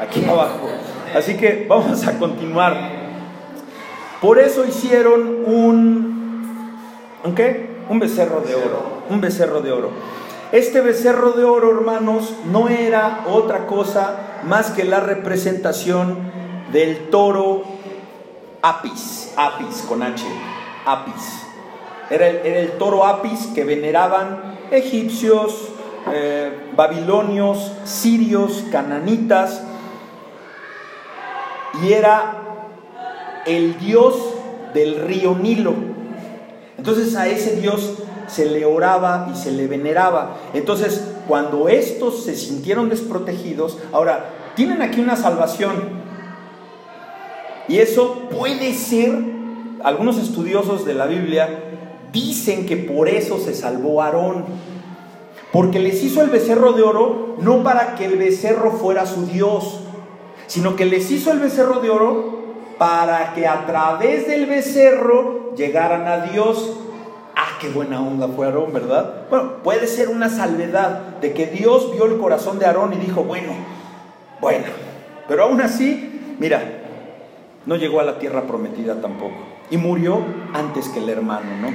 aquí 0.01 0.25
abajo. 0.25 0.69
Así 1.17 1.37
que 1.37 1.67
vamos 1.69 2.07
a 2.07 2.19
continuar. 2.19 2.77
Por 4.21 4.39
eso 4.39 4.65
hicieron 4.65 5.43
un, 5.47 6.79
¿un 7.25 7.35
qué? 7.35 7.73
Un 7.89 7.99
becerro 7.99 8.41
de 8.43 8.55
oro, 8.55 9.03
un 9.11 9.21
becerro 9.21 9.61
de 9.61 9.73
oro. 9.73 9.91
Este 10.53 10.83
becerro 10.83 11.33
de 11.33 11.45
oro, 11.45 11.73
hermanos, 11.73 12.35
no 12.45 12.69
era 12.69 13.25
otra 13.27 13.67
cosa 13.67 14.41
más 14.45 14.71
que 14.71 14.85
la 14.85 15.01
representación 15.01 16.19
del 16.73 17.09
toro 17.09 17.65
Apis, 18.61 19.33
Apis 19.37 19.85
con 19.89 20.03
H, 20.03 20.23
Apis. 20.87 21.52
Era 22.13 22.29
el, 22.29 22.73
toro 22.73 23.07
Apis 23.07 23.49
que 23.55 23.65
veneraban 23.65 24.59
egipcios, 24.71 25.69
eh, 26.13 26.53
babilonios, 26.77 27.73
sirios, 27.85 28.65
cananitas, 28.71 29.63
y 31.83 31.95
era 31.95 32.35
el 33.47 33.79
dios 33.79 34.15
del 34.75 35.01
río 35.01 35.35
Nilo. 35.41 35.73
Entonces 36.77 37.17
a 37.17 37.29
ese 37.29 37.57
dios 37.57 37.95
se 38.27 38.45
le 38.45 38.67
oraba 38.67 39.31
y 39.33 39.37
se 39.37 39.51
le 39.51 39.67
veneraba. 39.67 40.37
Entonces, 40.53 41.15
cuando 41.27 41.71
estos 41.71 42.25
se 42.25 42.37
sintieron 42.37 42.91
desprotegidos, 42.91 43.79
ahora, 43.91 44.27
tienen 44.55 44.83
aquí 44.83 45.01
una 45.01 45.17
salvación. 45.17 46.03
Y 47.69 47.79
eso 47.79 48.29
puede 48.29 48.75
ser, 48.75 49.19
algunos 49.83 50.19
estudiosos 50.19 50.85
de 50.85 50.93
la 50.93 51.07
Biblia 51.07 51.72
dicen 52.13 52.67
que 52.67 52.77
por 52.77 53.09
eso 53.09 53.39
se 53.39 53.55
salvó 53.55 54.03
Aarón. 54.03 54.45
Porque 55.53 55.81
les 55.81 56.03
hizo 56.03 56.23
el 56.23 56.31
becerro 56.31 56.73
de 56.73 56.83
oro 56.83 57.37
no 57.41 57.63
para 57.63 57.95
que 57.95 58.07
el 58.07 58.17
becerro 58.17 58.73
fuera 58.73 59.05
su 59.05 59.27
Dios, 59.27 59.81
sino 60.47 60.77
que 60.77 60.87
les 60.87 61.11
hizo 61.11 61.31
el 61.31 61.41
becerro 61.41 61.81
de 61.81 61.91
oro 61.91 62.43
para 62.79 63.35
que 63.35 63.47
a 63.47 63.67
través 63.67 64.27
del 64.27 64.47
becerro 64.47 65.55
llegaran 65.55 66.07
a 66.07 66.27
Dios. 66.27 66.79
Ah, 67.37 67.59
qué 67.61 67.69
buena 67.69 68.01
onda 68.01 68.29
fue 68.29 68.47
Aarón, 68.47 68.73
¿verdad? 68.73 69.27
Bueno, 69.31 69.63
puede 69.63 69.87
ser 69.87 70.09
una 70.09 70.29
salvedad 70.29 71.19
de 71.21 71.33
que 71.33 71.47
Dios 71.47 71.93
vio 71.93 72.07
el 72.07 72.19
corazón 72.19 72.59
de 72.59 72.67
Aarón 72.67 72.93
y 72.95 72.97
dijo, 72.97 73.25
bueno, 73.25 73.53
bueno, 74.41 74.67
pero 75.29 75.45
aún 75.45 75.61
así, 75.61 76.37
mira, 76.39 76.83
no 77.67 77.77
llegó 77.77 78.01
a 78.01 78.05
la 78.05 78.19
tierra 78.19 78.43
prometida 78.43 79.01
tampoco. 79.01 79.37
Y 79.71 79.77
murió 79.77 80.19
antes 80.53 80.89
que 80.89 80.99
el 80.99 81.09
hermano, 81.09 81.57
¿no? 81.61 81.69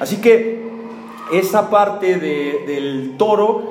Así 0.00 0.16
que 0.16 0.68
esa 1.32 1.70
parte 1.70 2.16
del 2.16 3.14
toro, 3.16 3.62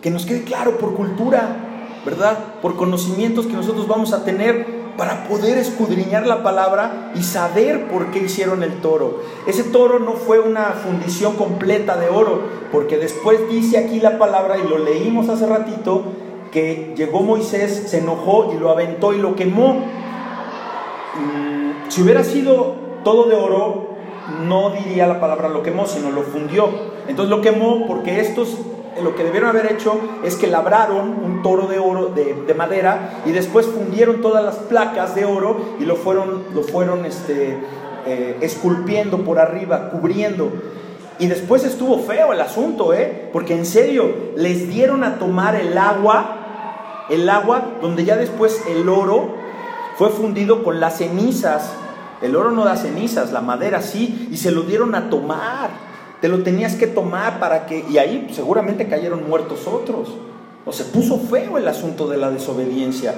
que 0.00 0.10
nos 0.10 0.24
quede 0.24 0.42
claro 0.42 0.78
por 0.78 0.94
cultura, 0.94 1.56
¿verdad? 2.04 2.38
Por 2.62 2.76
conocimientos 2.76 3.46
que 3.46 3.52
nosotros 3.52 3.86
vamos 3.86 4.12
a 4.12 4.24
tener 4.24 4.82
para 4.96 5.24
poder 5.24 5.58
escudriñar 5.58 6.26
la 6.26 6.42
palabra 6.42 7.12
y 7.14 7.22
saber 7.22 7.88
por 7.88 8.10
qué 8.10 8.20
hicieron 8.20 8.62
el 8.62 8.80
toro. 8.80 9.20
Ese 9.46 9.64
toro 9.64 9.98
no 9.98 10.12
fue 10.12 10.38
una 10.38 10.66
fundición 10.72 11.36
completa 11.36 11.96
de 11.96 12.08
oro, 12.08 12.40
porque 12.70 12.98
después 12.98 13.48
dice 13.48 13.78
aquí 13.78 14.00
la 14.00 14.18
palabra, 14.18 14.58
y 14.58 14.68
lo 14.68 14.78
leímos 14.78 15.28
hace 15.28 15.46
ratito, 15.46 16.04
que 16.50 16.92
llegó 16.96 17.22
Moisés, 17.22 17.84
se 17.86 17.98
enojó 17.98 18.52
y 18.54 18.58
lo 18.58 18.70
aventó 18.70 19.14
y 19.14 19.18
lo 19.18 19.34
quemó. 19.34 19.84
Mm, 21.14 21.88
si 21.88 22.02
hubiera 22.02 22.22
sido 22.22 22.74
todo 23.02 23.24
de 23.24 23.36
oro, 23.36 23.91
no 24.46 24.70
diría 24.70 25.06
la 25.06 25.20
palabra 25.20 25.48
lo 25.48 25.62
quemó, 25.62 25.86
sino 25.86 26.10
lo 26.10 26.22
fundió. 26.22 26.68
Entonces 27.08 27.30
lo 27.30 27.40
quemó 27.40 27.86
porque 27.86 28.20
estos 28.20 28.58
lo 29.00 29.14
que 29.14 29.24
debieron 29.24 29.48
haber 29.50 29.72
hecho 29.72 29.98
es 30.22 30.36
que 30.36 30.46
labraron 30.46 31.08
un 31.08 31.42
toro 31.42 31.66
de 31.66 31.78
oro, 31.78 32.06
de, 32.06 32.54
madera, 32.54 33.22
y 33.24 33.30
después 33.30 33.66
fundieron 33.66 34.20
todas 34.20 34.44
las 34.44 34.56
placas 34.56 35.14
de 35.14 35.24
oro 35.24 35.76
y 35.80 35.84
lo 35.84 35.96
fueron, 35.96 36.44
lo 36.52 36.62
fueron 36.62 37.06
este, 37.06 37.58
eh, 38.06 38.36
esculpiendo 38.40 39.24
por 39.24 39.38
arriba, 39.38 39.90
cubriendo. 39.90 40.52
Y 41.18 41.26
después 41.26 41.64
estuvo 41.64 41.98
feo 41.98 42.32
el 42.32 42.40
asunto, 42.40 42.92
¿eh? 42.92 43.30
Porque 43.32 43.54
en 43.54 43.64
serio, 43.64 44.14
les 44.36 44.68
dieron 44.68 45.04
a 45.04 45.18
tomar 45.18 45.54
el 45.54 45.76
agua, 45.78 47.06
el 47.08 47.28
agua 47.28 47.64
donde 47.80 48.04
ya 48.04 48.16
después 48.16 48.62
el 48.68 48.88
oro 48.88 49.34
fue 49.96 50.10
fundido 50.10 50.64
con 50.64 50.80
las 50.80 50.98
cenizas. 50.98 51.72
El 52.22 52.36
oro 52.36 52.52
no 52.52 52.64
da 52.64 52.76
cenizas, 52.76 53.32
la 53.32 53.40
madera 53.40 53.82
sí, 53.82 54.28
y 54.30 54.36
se 54.36 54.52
lo 54.52 54.62
dieron 54.62 54.94
a 54.94 55.10
tomar. 55.10 55.70
Te 56.20 56.28
lo 56.28 56.42
tenías 56.42 56.76
que 56.76 56.86
tomar 56.86 57.40
para 57.40 57.66
que... 57.66 57.84
Y 57.90 57.98
ahí 57.98 58.28
seguramente 58.32 58.88
cayeron 58.88 59.28
muertos 59.28 59.66
otros. 59.66 60.08
O 60.64 60.72
se 60.72 60.84
puso 60.84 61.18
feo 61.18 61.58
el 61.58 61.66
asunto 61.66 62.06
de 62.06 62.16
la 62.16 62.30
desobediencia. 62.30 63.14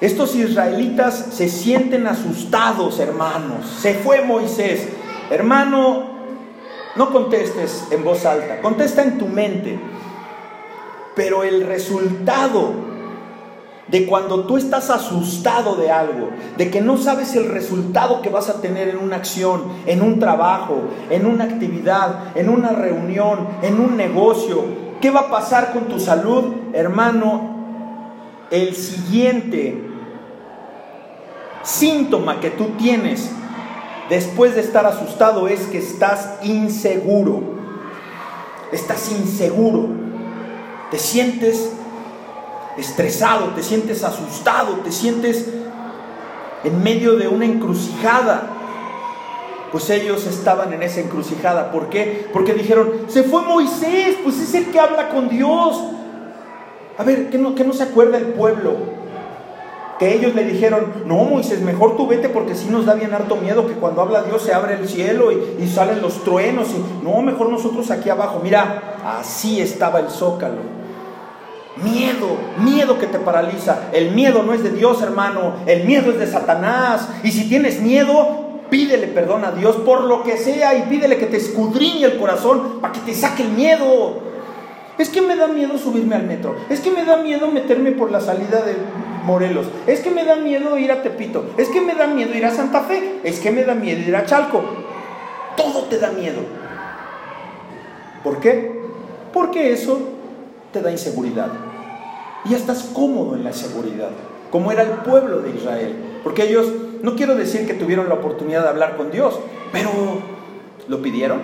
Estos 0.00 0.34
israelitas 0.34 1.28
se 1.32 1.48
sienten 1.48 2.06
asustados, 2.06 2.98
hermanos. 2.98 3.66
Se 3.80 3.94
fue 3.94 4.22
Moisés. 4.22 4.86
Hermano, 5.30 6.10
no 6.96 7.10
contestes 7.10 7.84
en 7.90 8.04
voz 8.04 8.26
alta, 8.26 8.60
contesta 8.60 9.02
en 9.02 9.18
tu 9.18 9.26
mente. 9.26 9.78
Pero 11.16 11.42
el 11.42 11.66
resultado 11.66 12.93
de 13.88 14.06
cuando 14.06 14.44
tú 14.44 14.56
estás 14.56 14.90
asustado 14.90 15.76
de 15.76 15.90
algo, 15.90 16.30
de 16.56 16.70
que 16.70 16.80
no 16.80 16.96
sabes 16.96 17.34
el 17.36 17.50
resultado 17.50 18.22
que 18.22 18.30
vas 18.30 18.48
a 18.48 18.60
tener 18.60 18.88
en 18.88 18.98
una 18.98 19.16
acción, 19.16 19.62
en 19.86 20.02
un 20.02 20.18
trabajo, 20.18 20.82
en 21.10 21.26
una 21.26 21.44
actividad, 21.44 22.36
en 22.36 22.48
una 22.48 22.70
reunión, 22.70 23.46
en 23.62 23.80
un 23.80 23.96
negocio. 23.96 24.64
¿Qué 25.00 25.10
va 25.10 25.20
a 25.20 25.30
pasar 25.30 25.72
con 25.72 25.84
tu 25.84 26.00
salud? 26.00 26.44
Hermano, 26.72 27.54
el 28.50 28.74
siguiente 28.74 29.82
síntoma 31.62 32.40
que 32.40 32.50
tú 32.50 32.68
tienes 32.78 33.30
después 34.08 34.54
de 34.54 34.60
estar 34.62 34.86
asustado 34.86 35.48
es 35.48 35.60
que 35.66 35.78
estás 35.78 36.38
inseguro. 36.42 37.42
Estás 38.72 39.12
inseguro. 39.12 39.88
Te 40.90 40.98
sientes 40.98 41.70
estresado, 42.76 43.46
te 43.54 43.62
sientes 43.62 44.02
asustado, 44.04 44.74
te 44.84 44.90
sientes 44.90 45.48
en 46.64 46.82
medio 46.82 47.16
de 47.16 47.28
una 47.28 47.44
encrucijada. 47.44 48.50
Pues 49.70 49.90
ellos 49.90 50.26
estaban 50.26 50.72
en 50.72 50.82
esa 50.82 51.00
encrucijada. 51.00 51.72
¿Por 51.72 51.88
qué? 51.88 52.28
Porque 52.32 52.54
dijeron, 52.54 52.92
se 53.08 53.24
fue 53.24 53.42
Moisés, 53.42 54.16
pues 54.22 54.38
es 54.40 54.54
el 54.54 54.66
que 54.66 54.78
habla 54.78 55.08
con 55.08 55.28
Dios. 55.28 55.82
A 56.96 57.02
ver, 57.02 57.28
¿qué 57.30 57.38
no, 57.38 57.50
no 57.50 57.72
se 57.72 57.82
acuerda 57.82 58.18
el 58.18 58.26
pueblo? 58.26 58.76
Que 59.98 60.14
ellos 60.14 60.34
le 60.34 60.44
dijeron, 60.44 60.92
no 61.06 61.16
Moisés, 61.24 61.60
mejor 61.60 61.96
tú 61.96 62.06
vete 62.06 62.28
porque 62.28 62.54
si 62.54 62.68
nos 62.68 62.86
da 62.86 62.94
bien 62.94 63.14
harto 63.14 63.36
miedo 63.36 63.66
que 63.66 63.74
cuando 63.74 64.02
habla 64.02 64.22
Dios 64.22 64.42
se 64.42 64.52
abre 64.52 64.74
el 64.74 64.88
cielo 64.88 65.32
y, 65.32 65.62
y 65.62 65.68
salen 65.68 66.02
los 66.02 66.22
truenos. 66.22 66.68
Y, 66.70 67.04
no, 67.04 67.20
mejor 67.22 67.48
nosotros 67.48 67.90
aquí 67.90 68.10
abajo. 68.10 68.40
Mira, 68.42 68.96
así 69.18 69.60
estaba 69.60 69.98
el 70.00 70.08
zócalo. 70.08 70.73
Miedo, 71.76 72.38
miedo 72.58 72.98
que 72.98 73.08
te 73.08 73.18
paraliza. 73.18 73.88
El 73.92 74.12
miedo 74.12 74.42
no 74.44 74.54
es 74.54 74.62
de 74.62 74.70
Dios, 74.70 75.02
hermano. 75.02 75.54
El 75.66 75.84
miedo 75.84 76.12
es 76.12 76.18
de 76.18 76.26
Satanás. 76.26 77.08
Y 77.24 77.32
si 77.32 77.48
tienes 77.48 77.80
miedo, 77.80 78.60
pídele 78.70 79.08
perdón 79.08 79.44
a 79.44 79.50
Dios 79.50 79.76
por 79.76 80.04
lo 80.04 80.22
que 80.22 80.36
sea 80.36 80.74
y 80.74 80.82
pídele 80.82 81.18
que 81.18 81.26
te 81.26 81.36
escudriñe 81.36 82.04
el 82.04 82.18
corazón 82.18 82.80
para 82.80 82.92
que 82.92 83.00
te 83.00 83.14
saque 83.14 83.42
el 83.42 83.50
miedo. 83.50 84.20
Es 84.98 85.08
que 85.08 85.20
me 85.20 85.34
da 85.34 85.48
miedo 85.48 85.76
subirme 85.76 86.14
al 86.14 86.24
metro. 86.24 86.54
Es 86.68 86.80
que 86.80 86.92
me 86.92 87.04
da 87.04 87.16
miedo 87.16 87.48
meterme 87.48 87.90
por 87.90 88.12
la 88.12 88.20
salida 88.20 88.62
de 88.62 88.76
Morelos. 89.24 89.66
Es 89.88 90.00
que 90.00 90.10
me 90.10 90.24
da 90.24 90.36
miedo 90.36 90.78
ir 90.78 90.92
a 90.92 91.02
Tepito. 91.02 91.46
Es 91.56 91.68
que 91.68 91.80
me 91.80 91.96
da 91.96 92.06
miedo 92.06 92.32
ir 92.34 92.46
a 92.46 92.52
Santa 92.52 92.82
Fe. 92.82 93.20
Es 93.24 93.40
que 93.40 93.50
me 93.50 93.64
da 93.64 93.74
miedo 93.74 94.00
ir 94.00 94.14
a 94.14 94.24
Chalco. 94.24 94.62
Todo 95.56 95.84
te 95.84 95.98
da 95.98 96.12
miedo. 96.12 96.40
¿Por 98.22 98.38
qué? 98.38 98.80
Porque 99.32 99.72
eso 99.72 100.13
te 100.74 100.82
da 100.82 100.90
inseguridad. 100.90 101.48
Y 102.44 102.50
ya 102.50 102.56
estás 102.58 102.90
cómodo 102.92 103.36
en 103.36 103.44
la 103.44 103.52
seguridad, 103.52 104.10
como 104.50 104.70
era 104.70 104.82
el 104.82 104.90
pueblo 104.98 105.38
de 105.38 105.50
Israel. 105.50 106.20
Porque 106.22 106.42
ellos, 106.42 106.66
no 107.00 107.14
quiero 107.14 107.36
decir 107.36 107.66
que 107.66 107.74
tuvieron 107.74 108.08
la 108.08 108.16
oportunidad 108.16 108.64
de 108.64 108.68
hablar 108.68 108.96
con 108.96 109.10
Dios, 109.10 109.38
pero 109.72 109.90
¿lo 110.88 111.00
pidieron? 111.00 111.40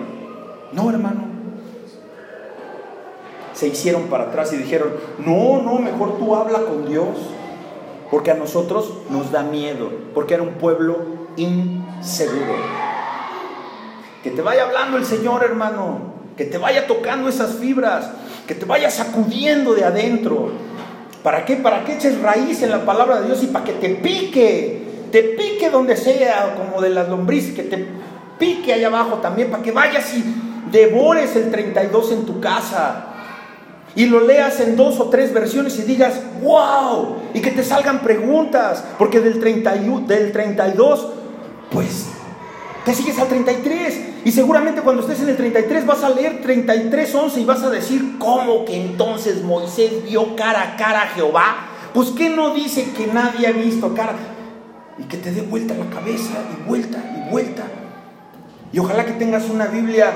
No, 0.73 0.89
hermano. 0.89 1.31
Se 3.53 3.67
hicieron 3.67 4.03
para 4.03 4.25
atrás 4.25 4.51
y 4.53 4.57
dijeron, 4.57 4.89
no, 5.25 5.61
no, 5.61 5.79
mejor 5.79 6.17
tú 6.19 6.35
habla 6.35 6.59
con 6.59 6.87
Dios. 6.87 7.17
Porque 8.11 8.31
a 8.31 8.35
nosotros 8.35 8.91
nos 9.09 9.31
da 9.31 9.43
miedo, 9.43 9.89
porque 10.13 10.33
era 10.33 10.43
un 10.43 10.55
pueblo 10.55 10.97
inseguro. 11.37 12.55
Que 14.23 14.31
te 14.31 14.41
vaya 14.41 14.63
hablando 14.63 14.97
el 14.97 15.05
Señor, 15.05 15.43
hermano. 15.45 16.11
Que 16.35 16.43
te 16.43 16.57
vaya 16.57 16.87
tocando 16.87 17.29
esas 17.29 17.55
fibras 17.55 18.09
que 18.47 18.55
te 18.55 18.65
vaya 18.65 18.89
sacudiendo 18.89 19.73
de 19.73 19.85
adentro. 19.85 20.51
¿Para 21.23 21.45
qué? 21.45 21.55
Para 21.55 21.83
que 21.83 21.93
eches 21.93 22.19
raíz 22.21 22.61
en 22.63 22.71
la 22.71 22.85
palabra 22.85 23.21
de 23.21 23.27
Dios 23.27 23.43
y 23.43 23.47
para 23.47 23.65
que 23.65 23.73
te 23.73 23.89
pique, 23.89 24.81
te 25.11 25.23
pique 25.23 25.69
donde 25.69 25.95
sea, 25.95 26.55
como 26.57 26.81
de 26.81 26.89
las 26.89 27.09
lombrices, 27.09 27.53
que 27.53 27.63
te 27.63 27.85
pique 28.39 28.73
allá 28.73 28.87
abajo 28.87 29.17
también, 29.17 29.51
para 29.51 29.61
que 29.61 29.71
vayas 29.71 30.13
y 30.15 30.23
devores 30.71 31.35
el 31.35 31.51
32 31.51 32.11
en 32.11 32.25
tu 32.25 32.39
casa. 32.39 33.07
Y 33.93 34.05
lo 34.05 34.21
leas 34.21 34.59
en 34.61 34.77
dos 34.77 34.99
o 34.99 35.09
tres 35.09 35.33
versiones 35.33 35.77
y 35.77 35.83
digas, 35.83 36.19
wow, 36.41 37.17
y 37.33 37.41
que 37.41 37.51
te 37.51 37.63
salgan 37.63 37.99
preguntas, 38.01 38.83
porque 38.97 39.19
del, 39.19 39.39
31, 39.39 40.07
del 40.07 40.31
32, 40.31 41.07
pues 41.69 42.10
te 42.85 42.93
sigues 42.93 43.19
al 43.19 43.27
33. 43.27 44.01
Y 44.25 44.31
seguramente 44.31 44.81
cuando 44.81 45.01
estés 45.01 45.21
en 45.21 45.29
el 45.29 45.37
33 45.37 45.85
vas 45.85 46.03
a 46.03 46.09
leer 46.09 46.41
33, 46.41 47.15
11 47.15 47.39
y 47.39 47.45
vas 47.45 47.63
a 47.63 47.69
decir, 47.69 48.17
¿cómo 48.19 48.65
que 48.65 48.81
entonces 48.81 49.43
Moisés 49.43 50.03
vio 50.03 50.35
cara 50.35 50.61
a 50.61 50.77
cara 50.77 51.03
a 51.03 51.07
Jehová? 51.07 51.67
Pues 51.93 52.09
que 52.09 52.29
no 52.29 52.53
dice 52.53 52.91
que 52.95 53.07
nadie 53.07 53.47
ha 53.47 53.51
visto 53.51 53.93
cara. 53.93 54.15
Y 54.97 55.03
que 55.03 55.17
te 55.17 55.31
dé 55.31 55.41
vuelta 55.41 55.73
la 55.73 55.89
cabeza 55.89 56.33
y 56.53 56.67
vuelta 56.67 56.97
y 56.97 57.31
vuelta. 57.31 57.63
Y 58.71 58.79
ojalá 58.79 59.05
que 59.05 59.13
tengas 59.13 59.49
una 59.49 59.65
Biblia 59.65 60.11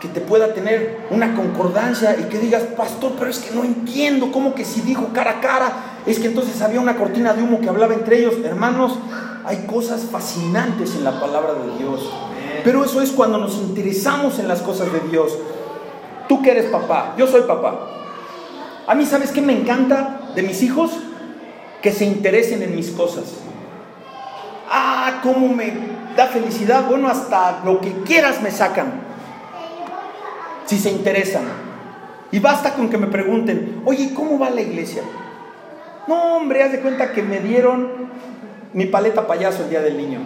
que 0.00 0.08
te 0.08 0.20
pueda 0.20 0.54
tener 0.54 0.98
una 1.10 1.34
concordancia 1.34 2.16
y 2.18 2.24
que 2.24 2.38
digas, 2.38 2.62
pastor, 2.76 3.12
pero 3.18 3.30
es 3.30 3.38
que 3.38 3.54
no 3.54 3.64
entiendo, 3.64 4.32
¿cómo 4.32 4.54
que 4.54 4.64
si 4.64 4.80
dijo 4.80 5.10
cara 5.12 5.32
a 5.32 5.40
cara? 5.40 5.72
Es 6.06 6.18
que 6.18 6.28
entonces 6.28 6.60
había 6.62 6.80
una 6.80 6.96
cortina 6.96 7.34
de 7.34 7.42
humo 7.42 7.60
que 7.60 7.68
hablaba 7.68 7.94
entre 7.94 8.18
ellos. 8.18 8.34
Hermanos, 8.44 8.98
hay 9.44 9.66
cosas 9.66 10.02
fascinantes 10.10 10.94
en 10.94 11.04
la 11.04 11.20
palabra 11.20 11.54
de 11.54 11.78
Dios. 11.78 12.10
Pero 12.64 12.84
eso 12.84 13.00
es 13.00 13.10
cuando 13.10 13.38
nos 13.38 13.56
interesamos 13.56 14.38
en 14.38 14.48
las 14.48 14.60
cosas 14.60 14.92
de 14.92 15.00
Dios. 15.10 15.36
Tú 16.28 16.42
que 16.42 16.50
eres 16.50 16.66
papá, 16.66 17.14
yo 17.16 17.26
soy 17.26 17.42
papá. 17.42 17.88
A 18.86 18.94
mí, 18.94 19.06
¿sabes 19.06 19.30
qué 19.30 19.40
me 19.40 19.58
encanta 19.58 20.32
de 20.34 20.42
mis 20.42 20.62
hijos? 20.62 20.92
Que 21.82 21.92
se 21.92 22.04
interesen 22.04 22.62
en 22.62 22.76
mis 22.76 22.90
cosas. 22.90 23.24
Ah, 24.68 25.20
cómo 25.22 25.48
me 25.48 25.72
da 26.16 26.26
felicidad. 26.26 26.86
Bueno, 26.88 27.08
hasta 27.08 27.62
lo 27.64 27.80
que 27.80 27.92
quieras 28.02 28.42
me 28.42 28.50
sacan. 28.50 28.92
Si 30.66 30.78
se 30.78 30.90
interesan. 30.90 31.44
Y 32.32 32.38
basta 32.38 32.74
con 32.74 32.90
que 32.90 32.98
me 32.98 33.08
pregunten, 33.08 33.82
oye, 33.84 34.14
¿cómo 34.14 34.38
va 34.38 34.50
la 34.50 34.60
iglesia? 34.60 35.02
No, 36.06 36.36
hombre, 36.36 36.62
haz 36.62 36.72
de 36.72 36.80
cuenta 36.80 37.12
que 37.12 37.22
me 37.22 37.40
dieron 37.40 38.10
mi 38.72 38.86
paleta 38.86 39.26
payaso 39.26 39.64
el 39.64 39.70
día 39.70 39.80
del 39.80 39.96
niño. 39.96 40.20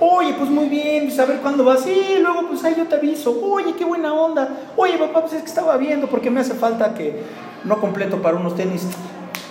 Oye, 0.00 0.34
pues 0.36 0.50
muy 0.50 0.68
bien, 0.68 1.04
pues 1.04 1.18
a 1.18 1.24
ver 1.24 1.38
cuándo 1.38 1.64
vas. 1.64 1.82
Sí, 1.82 2.18
luego 2.20 2.48
pues 2.48 2.64
ahí 2.64 2.74
yo 2.76 2.86
te 2.86 2.96
aviso. 2.96 3.38
Oye, 3.42 3.74
qué 3.76 3.84
buena 3.84 4.12
onda. 4.12 4.48
Oye, 4.76 4.98
papá, 4.98 5.20
pues 5.20 5.34
es 5.34 5.42
que 5.42 5.48
estaba 5.48 5.76
viendo 5.76 6.08
porque 6.08 6.30
me 6.30 6.40
hace 6.40 6.54
falta 6.54 6.94
que 6.94 7.22
no 7.64 7.80
completo 7.80 8.20
para 8.20 8.36
unos 8.36 8.56
tenis. 8.56 8.86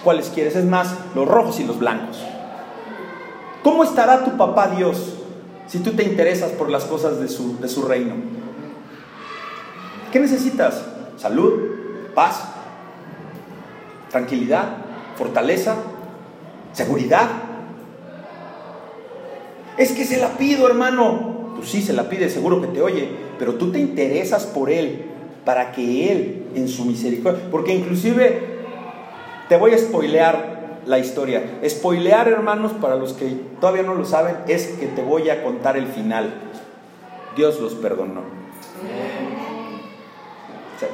¿Cuáles 0.03 0.29
quieres? 0.29 0.55
Es 0.55 0.65
más, 0.65 0.95
los 1.15 1.27
rojos 1.27 1.59
y 1.59 1.63
los 1.63 1.79
blancos. 1.79 2.21
¿Cómo 3.63 3.85
estará 3.85 4.25
tu 4.25 4.35
papá 4.35 4.67
Dios 4.67 5.13
si 5.67 5.79
tú 5.79 5.91
te 5.91 6.03
interesas 6.03 6.51
por 6.51 6.69
las 6.69 6.83
cosas 6.83 7.21
de 7.21 7.29
su, 7.29 7.57
de 7.59 7.69
su 7.69 7.83
reino? 7.83 8.15
¿Qué 10.11 10.19
necesitas? 10.19 10.83
Salud, 11.15 11.53
paz, 12.13 12.43
tranquilidad, 14.11 14.65
fortaleza, 15.15 15.75
seguridad. 16.73 17.29
Es 19.77 19.91
que 19.91 20.05
se 20.05 20.17
la 20.17 20.37
pido, 20.37 20.67
hermano. 20.67 21.53
Pues 21.55 21.69
sí, 21.69 21.81
se 21.81 21.93
la 21.93 22.09
pide, 22.09 22.29
seguro 22.29 22.61
que 22.61 22.67
te 22.67 22.81
oye, 22.81 23.07
pero 23.39 23.55
tú 23.55 23.71
te 23.71 23.79
interesas 23.79 24.45
por 24.45 24.69
Él, 24.69 25.05
para 25.45 25.71
que 25.71 26.11
Él, 26.11 26.43
en 26.55 26.67
su 26.67 26.85
misericordia, 26.85 27.41
porque 27.51 27.73
inclusive 27.73 28.41
te 29.47 29.57
voy 29.57 29.73
a 29.73 29.77
spoilear 29.77 30.81
la 30.85 30.99
historia. 30.99 31.59
Spoilear, 31.65 32.27
hermanos, 32.27 32.73
para 32.73 32.95
los 32.95 33.13
que 33.13 33.27
todavía 33.61 33.83
no 33.83 33.95
lo 33.95 34.05
saben, 34.05 34.37
es 34.47 34.67
que 34.67 34.87
te 34.87 35.01
voy 35.01 35.29
a 35.29 35.43
contar 35.43 35.77
el 35.77 35.87
final. 35.87 36.33
Dios 37.35 37.59
los 37.59 37.73
perdonó. 37.75 38.21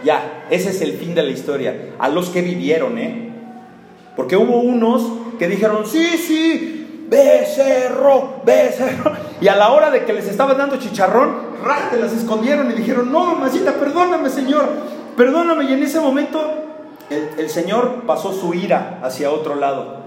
Ya, 0.04 0.46
ese 0.50 0.70
es 0.70 0.82
el 0.82 0.94
fin 0.94 1.16
de 1.16 1.24
la 1.24 1.32
historia. 1.32 1.94
A 1.98 2.10
los 2.10 2.30
que 2.30 2.42
vivieron, 2.42 2.98
¿eh? 2.98 3.30
Porque 4.16 4.38
hubo 4.38 4.60
unos 4.60 5.04
que 5.40 5.48
dijeron, 5.48 5.86
sí, 5.86 6.06
sí, 6.18 6.79
becerro, 7.10 8.42
becerro. 8.46 9.12
Y 9.42 9.48
a 9.48 9.56
la 9.56 9.72
hora 9.72 9.90
de 9.90 10.06
que 10.06 10.14
les 10.14 10.28
estaba 10.28 10.54
dando 10.54 10.78
chicharrón, 10.78 11.50
te 11.92 12.00
las 12.00 12.14
escondieron 12.14 12.70
y 12.72 12.76
dijeron, 12.76 13.12
no, 13.12 13.26
mamacita, 13.26 13.74
perdóname, 13.74 14.30
Señor, 14.30 14.66
perdóname. 15.18 15.66
Y 15.66 15.74
en 15.74 15.84
ese 15.84 16.00
momento 16.00 16.42
el, 17.10 17.30
el 17.38 17.50
Señor 17.50 18.04
pasó 18.06 18.34
su 18.34 18.54
ira 18.54 19.00
hacia 19.04 19.32
otro 19.32 19.56
lado. 19.56 20.00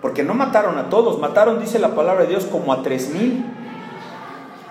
Porque 0.00 0.22
no 0.22 0.34
mataron 0.34 0.78
a 0.78 0.88
todos, 0.88 1.18
mataron, 1.18 1.60
dice 1.60 1.78
la 1.78 1.94
palabra 1.94 2.22
de 2.22 2.28
Dios, 2.28 2.44
como 2.44 2.72
a 2.72 2.82
tres 2.82 3.10
mil. 3.10 3.44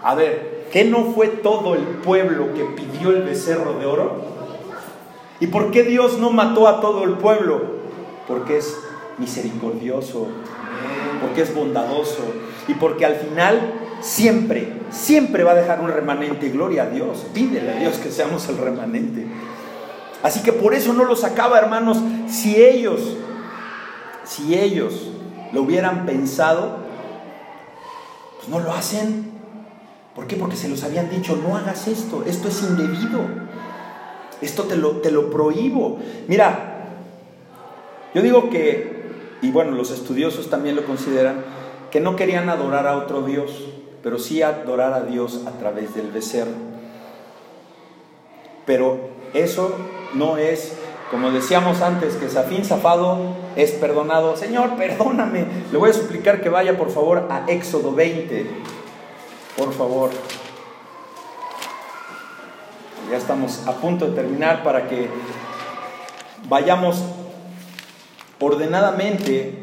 A 0.04 0.16
ver, 0.16 0.68
¿qué 0.72 0.86
no 0.86 1.06
fue 1.14 1.28
todo 1.28 1.76
el 1.76 1.82
pueblo 1.82 2.54
que 2.54 2.64
pidió 2.64 3.10
el 3.10 3.24
becerro 3.24 3.74
de 3.74 3.86
oro? 3.86 4.36
¿Y 5.40 5.48
por 5.48 5.72
qué 5.72 5.84
Dios 5.84 6.20
no 6.20 6.30
mató 6.30 6.68
a 6.68 6.80
todo 6.80 7.04
el 7.04 7.14
pueblo? 7.14 7.60
Porque 8.28 8.58
es 8.58 8.80
misericordioso, 9.18 10.28
porque 11.22 11.42
es 11.42 11.54
bondadoso 11.54 12.24
y 12.68 12.74
porque 12.74 13.06
al 13.06 13.16
final 13.16 13.74
siempre, 14.02 14.74
siempre 14.92 15.44
va 15.44 15.52
a 15.52 15.56
dejar 15.56 15.82
un 15.82 15.90
remanente. 15.90 16.50
Gloria 16.50 16.84
a 16.84 16.88
Dios, 16.88 17.26
pídele 17.34 17.72
a 17.72 17.76
Dios 17.76 17.98
que 17.98 18.12
seamos 18.12 18.48
el 18.50 18.58
remanente. 18.58 19.26
Así 20.24 20.42
que 20.42 20.54
por 20.54 20.74
eso 20.74 20.94
no 20.94 21.06
los 21.06 21.24
acaba, 21.24 21.60
hermanos. 21.60 22.00
Si 22.28 22.62
ellos, 22.62 23.18
si 24.24 24.58
ellos 24.58 25.12
lo 25.54 25.62
hubieran 25.62 26.06
pensado, 26.06 26.80
pues 28.38 28.50
no 28.50 28.60
lo 28.60 28.74
hacen. 28.74 29.32
¿Por 30.16 30.28
qué? 30.28 30.36
Porque 30.36 30.56
se 30.56 30.70
los 30.70 30.84
habían 30.84 31.10
dicho, 31.10 31.36
no 31.36 31.58
hagas 31.58 31.88
esto, 31.88 32.24
esto 32.26 32.48
es 32.48 32.64
indebido. 32.64 33.22
Esto 34.42 34.64
te 34.64 34.78
lo, 34.78 34.98
te 34.98 35.12
lo 35.12 35.30
prohíbo. 35.30 36.00
Mira, 36.28 36.76
yo 38.14 38.22
digo 38.22 38.50
que, 38.50 38.95
y 39.46 39.52
bueno, 39.52 39.74
los 39.74 39.92
estudiosos 39.92 40.50
también 40.50 40.76
lo 40.76 40.86
consideran, 40.86 41.46
que 41.92 42.00
no 42.00 42.16
querían 42.16 42.50
adorar 42.50 42.88
a 42.88 42.98
otro 42.98 43.22
Dios, 43.22 43.52
pero 44.02 44.18
sí 44.18 44.42
adorar 44.42 44.94
a 44.94 45.02
Dios 45.02 45.42
a 45.46 45.52
través 45.52 45.94
del 45.94 46.10
becerro. 46.10 46.56
Pero 48.66 48.98
eso 49.36 49.76
no 50.16 50.38
es, 50.38 50.76
como 51.12 51.30
decíamos 51.30 51.84
antes, 51.84 52.16
que 52.16 52.28
Safín 52.28 52.66
Zafado 52.66 53.20
es 53.56 53.74
perdonado. 53.74 54.36
Señor, 54.36 54.78
perdóname. 54.78 55.46
Le 55.72 55.78
voy 55.78 55.92
a 55.92 55.94
suplicar 55.94 56.42
que 56.42 56.50
vaya 56.50 56.76
por 56.76 56.90
favor 56.90 57.28
a 57.30 57.46
Éxodo 57.48 57.94
20. 57.94 58.48
Por 59.60 59.72
favor. 59.74 60.10
Ya 63.12 63.18
estamos 63.18 63.68
a 63.68 63.74
punto 63.74 64.08
de 64.08 64.16
terminar 64.16 64.64
para 64.64 64.88
que 64.88 65.08
vayamos 66.50 67.04
ordenadamente 68.40 69.54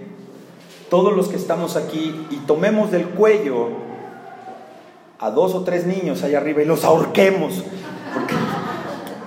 todos 0.90 1.16
los 1.16 1.28
que 1.28 1.36
estamos 1.36 1.76
aquí 1.76 2.26
y 2.30 2.36
tomemos 2.46 2.90
del 2.90 3.06
cuello 3.06 3.68
a 5.18 5.30
dos 5.30 5.54
o 5.54 5.62
tres 5.62 5.86
niños 5.86 6.22
allá 6.22 6.38
arriba 6.38 6.62
y 6.62 6.64
los 6.64 6.84
ahorquemos, 6.84 7.62
porque 8.12 8.34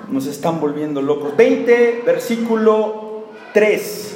nos 0.09 0.27
están 0.27 0.59
volviendo 0.59 1.01
locos. 1.01 1.35
20, 1.37 2.03
versículo 2.05 3.23
3. 3.53 4.15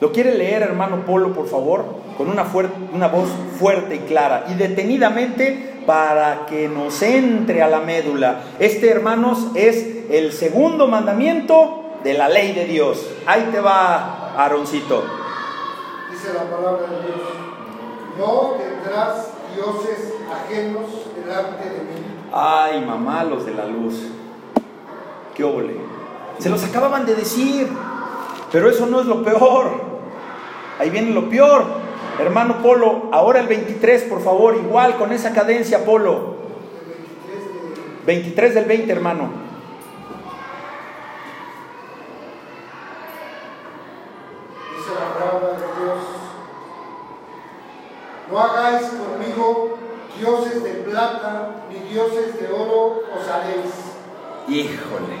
¿Lo 0.00 0.12
quiere 0.12 0.34
leer, 0.34 0.62
hermano 0.62 1.06
Polo, 1.06 1.32
por 1.32 1.48
favor? 1.48 1.84
Con 2.18 2.28
una, 2.28 2.44
una 2.92 3.08
voz 3.08 3.28
fuerte 3.58 3.96
y 3.96 3.98
clara 4.00 4.44
y 4.50 4.54
detenidamente 4.54 5.80
para 5.86 6.46
que 6.46 6.68
nos 6.68 7.00
entre 7.02 7.62
a 7.62 7.68
la 7.68 7.80
médula. 7.80 8.42
Este, 8.58 8.90
hermanos, 8.90 9.48
es 9.54 10.10
el 10.10 10.32
segundo 10.32 10.86
mandamiento 10.86 11.98
de 12.04 12.14
la 12.14 12.28
ley 12.28 12.52
de 12.52 12.66
Dios. 12.66 13.06
Ahí 13.26 13.48
te 13.50 13.60
va, 13.60 14.23
Aaroncito. 14.36 15.04
Dice 16.10 16.32
la 16.34 16.44
palabra 16.44 16.86
de 16.88 17.06
Dios, 17.06 17.20
no 18.18 18.56
tendrás 18.58 19.30
dioses 19.54 20.14
ajenos 20.32 20.84
delante 21.14 21.64
de 21.64 21.78
mí. 21.78 22.14
Ay, 22.32 22.84
mamá, 22.84 23.24
los 23.24 23.46
de 23.46 23.54
la 23.54 23.66
luz. 23.66 23.94
Qué 25.34 25.44
óvole. 25.44 25.76
Se 26.38 26.50
los 26.50 26.64
acababan 26.64 27.06
de 27.06 27.14
decir, 27.14 27.68
pero 28.50 28.68
eso 28.68 28.86
no 28.86 29.00
es 29.00 29.06
lo 29.06 29.22
peor. 29.22 29.70
Ahí 30.78 30.90
viene 30.90 31.10
lo 31.10 31.28
peor. 31.28 31.64
Hermano 32.18 32.62
Polo, 32.62 33.08
ahora 33.12 33.40
el 33.40 33.48
23, 33.48 34.04
por 34.04 34.22
favor, 34.22 34.56
igual 34.56 34.96
con 34.96 35.12
esa 35.12 35.32
cadencia, 35.32 35.84
Polo. 35.84 36.34
23 38.06 38.54
del 38.54 38.64
20, 38.66 38.92
hermano. 38.92 39.30
Dice 44.76 44.90
la 44.94 45.18
palabra 45.18 45.48
de 45.58 45.84
Dios, 45.84 45.98
no 48.30 48.38
hagáis 48.40 48.88
conmigo 48.88 49.78
dioses 50.18 50.62
de 50.62 50.70
plata 50.70 51.64
ni 51.70 51.83
dioses 51.94 52.40
de 52.40 52.48
oro 52.48 53.02
os 53.16 53.28
haréis. 53.28 53.70
Híjole. 54.48 55.16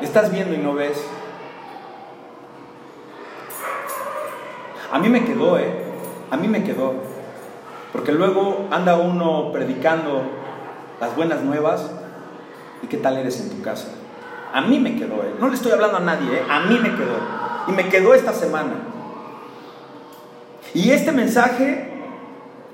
¿Estás 0.00 0.30
viendo 0.30 0.54
y 0.54 0.58
no 0.58 0.74
ves? 0.74 1.04
A 4.92 4.98
mí 4.98 5.08
me 5.08 5.24
quedó, 5.24 5.58
¿eh? 5.58 5.72
A 6.30 6.36
mí 6.36 6.46
me 6.46 6.62
quedó. 6.62 6.94
Porque 7.92 8.12
luego 8.12 8.68
anda 8.70 8.96
uno 8.96 9.50
predicando 9.52 10.22
las 11.00 11.16
buenas 11.16 11.42
nuevas 11.42 11.90
y 12.82 12.86
qué 12.86 12.98
tal 12.98 13.16
eres 13.16 13.40
en 13.40 13.50
tu 13.50 13.60
casa. 13.62 13.88
A 14.52 14.60
mí 14.60 14.78
me 14.78 14.96
quedó, 14.96 15.16
¿eh? 15.16 15.34
No 15.40 15.48
le 15.48 15.54
estoy 15.54 15.72
hablando 15.72 15.96
a 15.96 16.00
nadie, 16.00 16.38
¿eh? 16.38 16.42
A 16.48 16.60
mí 16.60 16.78
me 16.78 16.94
quedó. 16.94 17.16
Y 17.66 17.72
me 17.72 17.88
quedó 17.88 18.14
esta 18.14 18.32
semana. 18.32 18.74
Y 20.74 20.90
este 20.90 21.10
mensaje 21.10 21.90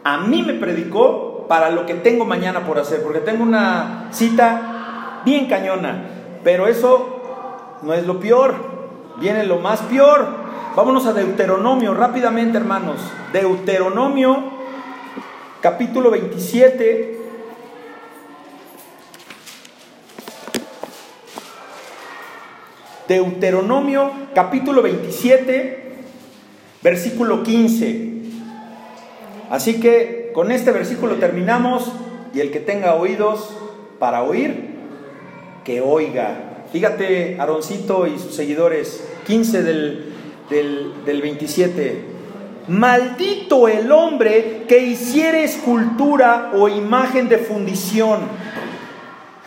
a 0.05 0.18
mí 0.18 0.42
me 0.42 0.55
predicó 0.55 1.28
para 1.49 1.70
lo 1.70 1.86
que 1.86 1.94
tengo 1.94 2.26
mañana 2.26 2.66
por 2.66 2.78
hacer, 2.78 3.03
porque 3.03 3.20
tengo 3.20 3.42
una 3.42 4.09
cita 4.12 5.22
bien 5.24 5.49
cañona. 5.49 6.05
Pero 6.44 6.68
eso 6.68 7.78
no 7.82 7.94
es 7.94 8.07
lo 8.07 8.20
peor, 8.20 8.55
viene 9.16 9.44
lo 9.44 9.59
más 9.59 9.80
peor. 9.80 10.26
Vámonos 10.76 11.07
a 11.07 11.12
Deuteronomio 11.14 11.94
rápidamente, 11.94 12.59
hermanos. 12.59 13.01
Deuteronomio, 13.32 14.44
capítulo 15.61 16.11
27. 16.11 17.18
Deuteronomio, 23.09 24.11
capítulo 24.34 24.82
27, 24.82 25.94
versículo 26.82 27.42
15. 27.42 28.18
Así 29.51 29.80
que 29.80 30.17
con 30.39 30.53
este 30.53 30.70
versículo 30.70 31.16
terminamos 31.16 31.91
y 32.32 32.39
el 32.39 32.53
que 32.53 32.61
tenga 32.61 32.95
oídos 32.95 33.57
para 33.99 34.22
oír, 34.22 34.76
que 35.64 35.80
oiga. 35.80 36.62
Fíjate, 36.72 37.41
Aroncito 37.41 38.07
y 38.07 38.20
sus 38.20 38.36
seguidores, 38.36 39.05
15 39.26 39.64
del, 39.64 40.12
del, 40.49 40.93
del 41.05 41.22
27. 41.22 42.05
Maldito 42.68 43.66
el 43.66 43.91
hombre 43.91 44.62
que 44.68 44.78
hiciere 44.78 45.43
escultura 45.43 46.53
o 46.55 46.68
imagen 46.68 47.28
de 47.28 47.39
fundición. 47.39 48.20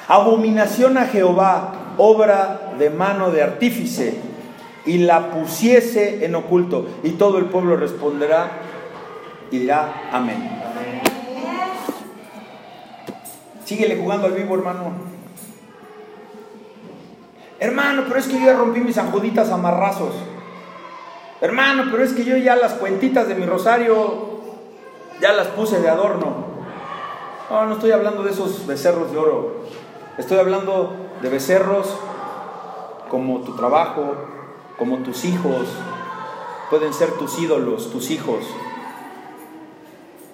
Abominación 0.09 0.97
a 0.97 1.05
Jehová, 1.05 1.93
obra 1.97 2.73
de 2.77 2.89
mano 2.89 3.31
de 3.31 3.41
artífice, 3.41 4.15
y 4.85 4.97
la 4.97 5.31
pusiese 5.31 6.25
en 6.25 6.35
oculto. 6.35 6.85
Y 7.01 7.11
todo 7.11 7.37
el 7.37 7.45
pueblo 7.45 7.77
responderá 7.77 8.51
y 9.51 9.59
dirá 9.59 10.09
amén. 10.11 10.61
Síguele 13.71 13.95
jugando 13.95 14.27
al 14.27 14.33
vivo, 14.33 14.55
hermano. 14.55 14.91
Hermano, 17.57 18.03
pero 18.05 18.19
es 18.19 18.27
que 18.27 18.37
yo 18.37 18.47
ya 18.47 18.57
rompí 18.57 18.81
mis 18.81 18.97
anjuditas 18.97 19.49
amarrazos. 19.49 20.13
Hermano, 21.39 21.85
pero 21.89 22.03
es 22.03 22.11
que 22.11 22.25
yo 22.25 22.35
ya 22.35 22.57
las 22.57 22.73
cuentitas 22.73 23.29
de 23.29 23.35
mi 23.35 23.45
rosario 23.45 24.41
ya 25.21 25.31
las 25.31 25.47
puse 25.47 25.79
de 25.79 25.87
adorno. 25.87 26.47
No, 27.49 27.65
no 27.65 27.75
estoy 27.75 27.91
hablando 27.91 28.23
de 28.23 28.31
esos 28.31 28.67
becerros 28.67 29.09
de 29.13 29.17
oro. 29.17 29.61
Estoy 30.17 30.39
hablando 30.39 30.93
de 31.21 31.29
becerros 31.29 31.95
como 33.07 33.39
tu 33.39 33.55
trabajo, 33.55 34.15
como 34.77 34.97
tus 34.97 35.23
hijos. 35.23 35.69
Pueden 36.69 36.93
ser 36.93 37.11
tus 37.11 37.39
ídolos, 37.39 37.89
tus 37.89 38.11
hijos. 38.11 38.43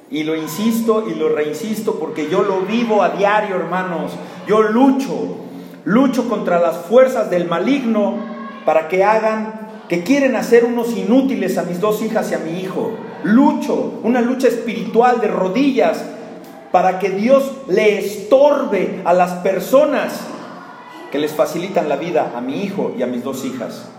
Y 0.10 0.24
lo 0.24 0.36
insisto 0.36 1.06
y 1.10 1.16
lo 1.16 1.30
reinsisto 1.30 2.00
porque 2.00 2.30
yo 2.30 2.44
lo 2.44 2.62
vivo 2.62 3.04
a 3.04 3.10
diario, 3.10 3.56
hermanos. 3.56 4.14
Yo 4.48 4.62
lucho, 4.62 5.38
lucho 5.84 6.30
contra 6.30 6.60
las 6.60 6.78
fuerzas 6.78 7.30
del 7.30 7.48
maligno 7.48 8.16
para 8.66 8.88
que 8.88 9.04
hagan, 9.04 9.68
que 9.90 10.04
quieren 10.04 10.36
hacer 10.36 10.66
unos 10.66 10.96
inútiles 10.96 11.58
a 11.58 11.64
mis 11.64 11.82
dos 11.82 12.02
hijas 12.02 12.32
y 12.32 12.36
a 12.36 12.40
mi 12.40 12.60
hijo. 12.60 12.92
Lucho, 13.24 14.00
una 14.04 14.22
lucha 14.22 14.48
espiritual 14.48 15.20
de 15.20 15.28
rodillas 15.28 16.04
para 16.72 17.00
que 17.00 17.10
Dios 17.10 17.52
le 17.68 18.00
estorbe 18.00 19.02
a 19.04 19.14
las 19.14 19.34
personas 19.36 20.22
que 21.12 21.20
les 21.20 21.32
facilitan 21.34 21.90
la 21.90 21.96
vida 21.96 22.34
a 22.36 22.42
mi 22.42 22.64
hijo 22.64 22.94
y 22.98 23.04
a 23.04 23.08
mis 23.08 23.24
dos 23.24 23.46
hijas. 23.46 23.90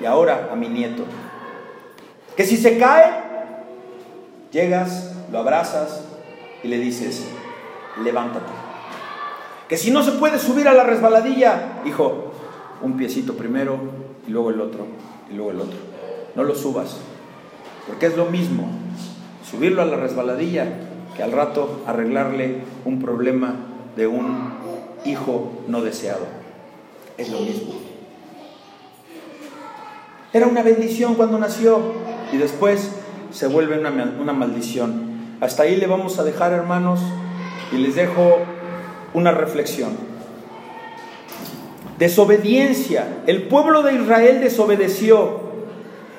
Y 0.00 0.04
ahora 0.04 0.48
a 0.52 0.56
mi 0.56 0.68
nieto. 0.68 1.04
Que 2.36 2.44
si 2.44 2.56
se 2.56 2.78
cae, 2.78 3.12
llegas, 4.52 5.17
lo 5.30 5.38
abrazas 5.38 6.04
y 6.62 6.68
le 6.68 6.78
dices, 6.78 7.26
levántate. 8.02 8.52
Que 9.68 9.76
si 9.76 9.90
no 9.90 10.02
se 10.02 10.12
puede 10.12 10.38
subir 10.38 10.68
a 10.68 10.74
la 10.74 10.84
resbaladilla, 10.84 11.82
hijo, 11.84 12.32
un 12.82 12.96
piecito 12.96 13.34
primero 13.34 13.78
y 14.26 14.30
luego 14.30 14.50
el 14.50 14.60
otro 14.60 14.86
y 15.30 15.34
luego 15.34 15.50
el 15.50 15.60
otro. 15.60 15.78
No 16.34 16.44
lo 16.44 16.54
subas, 16.54 16.96
porque 17.86 18.06
es 18.06 18.16
lo 18.16 18.26
mismo 18.26 18.68
subirlo 19.48 19.82
a 19.82 19.86
la 19.86 19.96
resbaladilla 19.96 20.66
que 21.16 21.22
al 21.22 21.32
rato 21.32 21.82
arreglarle 21.86 22.62
un 22.84 23.00
problema 23.00 23.54
de 23.96 24.06
un 24.06 24.52
hijo 25.04 25.52
no 25.66 25.82
deseado. 25.82 26.26
Es 27.16 27.30
lo 27.30 27.40
mismo. 27.40 27.74
Era 30.32 30.46
una 30.46 30.62
bendición 30.62 31.14
cuando 31.14 31.38
nació 31.38 31.80
y 32.32 32.36
después 32.36 32.92
se 33.30 33.46
vuelve 33.48 33.78
una, 33.78 33.90
una 34.20 34.32
maldición. 34.32 35.07
Hasta 35.40 35.62
ahí 35.62 35.76
le 35.76 35.86
vamos 35.86 36.18
a 36.18 36.24
dejar, 36.24 36.52
hermanos, 36.52 37.00
y 37.72 37.76
les 37.76 37.94
dejo 37.94 38.38
una 39.14 39.30
reflexión. 39.30 39.90
Desobediencia. 41.98 43.06
El 43.26 43.44
pueblo 43.44 43.82
de 43.82 43.94
Israel 43.94 44.40
desobedeció. 44.40 45.40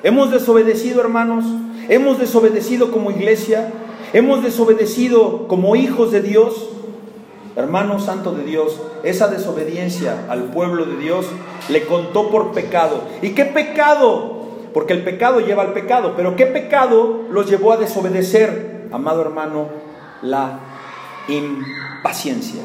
Hemos 0.02 0.30
desobedecido, 0.30 1.02
hermanos. 1.02 1.44
Hemos 1.88 2.18
desobedecido 2.18 2.90
como 2.90 3.10
iglesia. 3.10 3.70
Hemos 4.14 4.42
desobedecido 4.42 5.48
como 5.48 5.76
hijos 5.76 6.12
de 6.12 6.22
Dios. 6.22 6.70
Hermano 7.56 7.98
santo 7.98 8.32
de 8.32 8.44
Dios, 8.44 8.80
esa 9.02 9.28
desobediencia 9.28 10.24
al 10.28 10.44
pueblo 10.44 10.86
de 10.86 10.96
Dios 10.96 11.26
le 11.68 11.84
contó 11.84 12.30
por 12.30 12.52
pecado. 12.52 13.02
¿Y 13.20 13.30
qué 13.30 13.44
pecado? 13.44 14.44
Porque 14.72 14.92
el 14.92 15.02
pecado 15.02 15.40
lleva 15.40 15.64
al 15.64 15.72
pecado. 15.74 16.14
Pero 16.16 16.36
¿qué 16.36 16.46
pecado 16.46 17.22
los 17.30 17.50
llevó 17.50 17.72
a 17.72 17.76
desobedecer? 17.76 18.69
Amado 18.92 19.22
hermano, 19.22 19.68
la 20.22 20.58
impaciencia. 21.28 22.62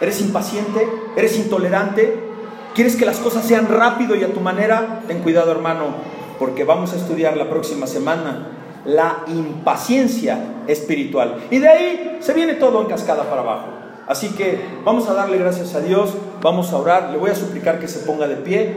¿Eres 0.00 0.20
impaciente? 0.20 0.88
¿Eres 1.16 1.36
intolerante? 1.38 2.30
¿Quieres 2.74 2.96
que 2.96 3.04
las 3.04 3.18
cosas 3.18 3.44
sean 3.44 3.68
rápido 3.68 4.16
y 4.16 4.24
a 4.24 4.32
tu 4.32 4.40
manera? 4.40 5.02
Ten 5.06 5.20
cuidado, 5.22 5.52
hermano, 5.52 5.94
porque 6.38 6.64
vamos 6.64 6.92
a 6.92 6.96
estudiar 6.96 7.36
la 7.36 7.48
próxima 7.50 7.86
semana 7.86 8.48
la 8.84 9.24
impaciencia 9.28 10.38
espiritual. 10.66 11.44
Y 11.50 11.58
de 11.58 11.68
ahí 11.68 12.18
se 12.20 12.32
viene 12.32 12.54
todo 12.54 12.80
en 12.80 12.88
cascada 12.88 13.24
para 13.24 13.42
abajo. 13.42 13.68
Así 14.08 14.30
que 14.30 14.60
vamos 14.84 15.08
a 15.08 15.14
darle 15.14 15.38
gracias 15.38 15.74
a 15.74 15.80
Dios, 15.80 16.14
vamos 16.42 16.72
a 16.72 16.76
orar, 16.76 17.10
le 17.10 17.18
voy 17.18 17.30
a 17.30 17.34
suplicar 17.34 17.78
que 17.78 17.88
se 17.88 18.00
ponga 18.00 18.26
de 18.26 18.36
pie, 18.36 18.76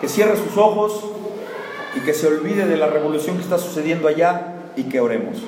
que 0.00 0.08
cierre 0.08 0.36
sus 0.36 0.56
ojos 0.56 1.04
y 1.96 2.00
que 2.00 2.14
se 2.14 2.28
olvide 2.28 2.66
de 2.66 2.76
la 2.76 2.86
revolución 2.86 3.36
que 3.36 3.42
está 3.42 3.58
sucediendo 3.58 4.06
allá 4.06 4.54
y 4.76 4.84
que 4.84 5.00
oremos. 5.00 5.38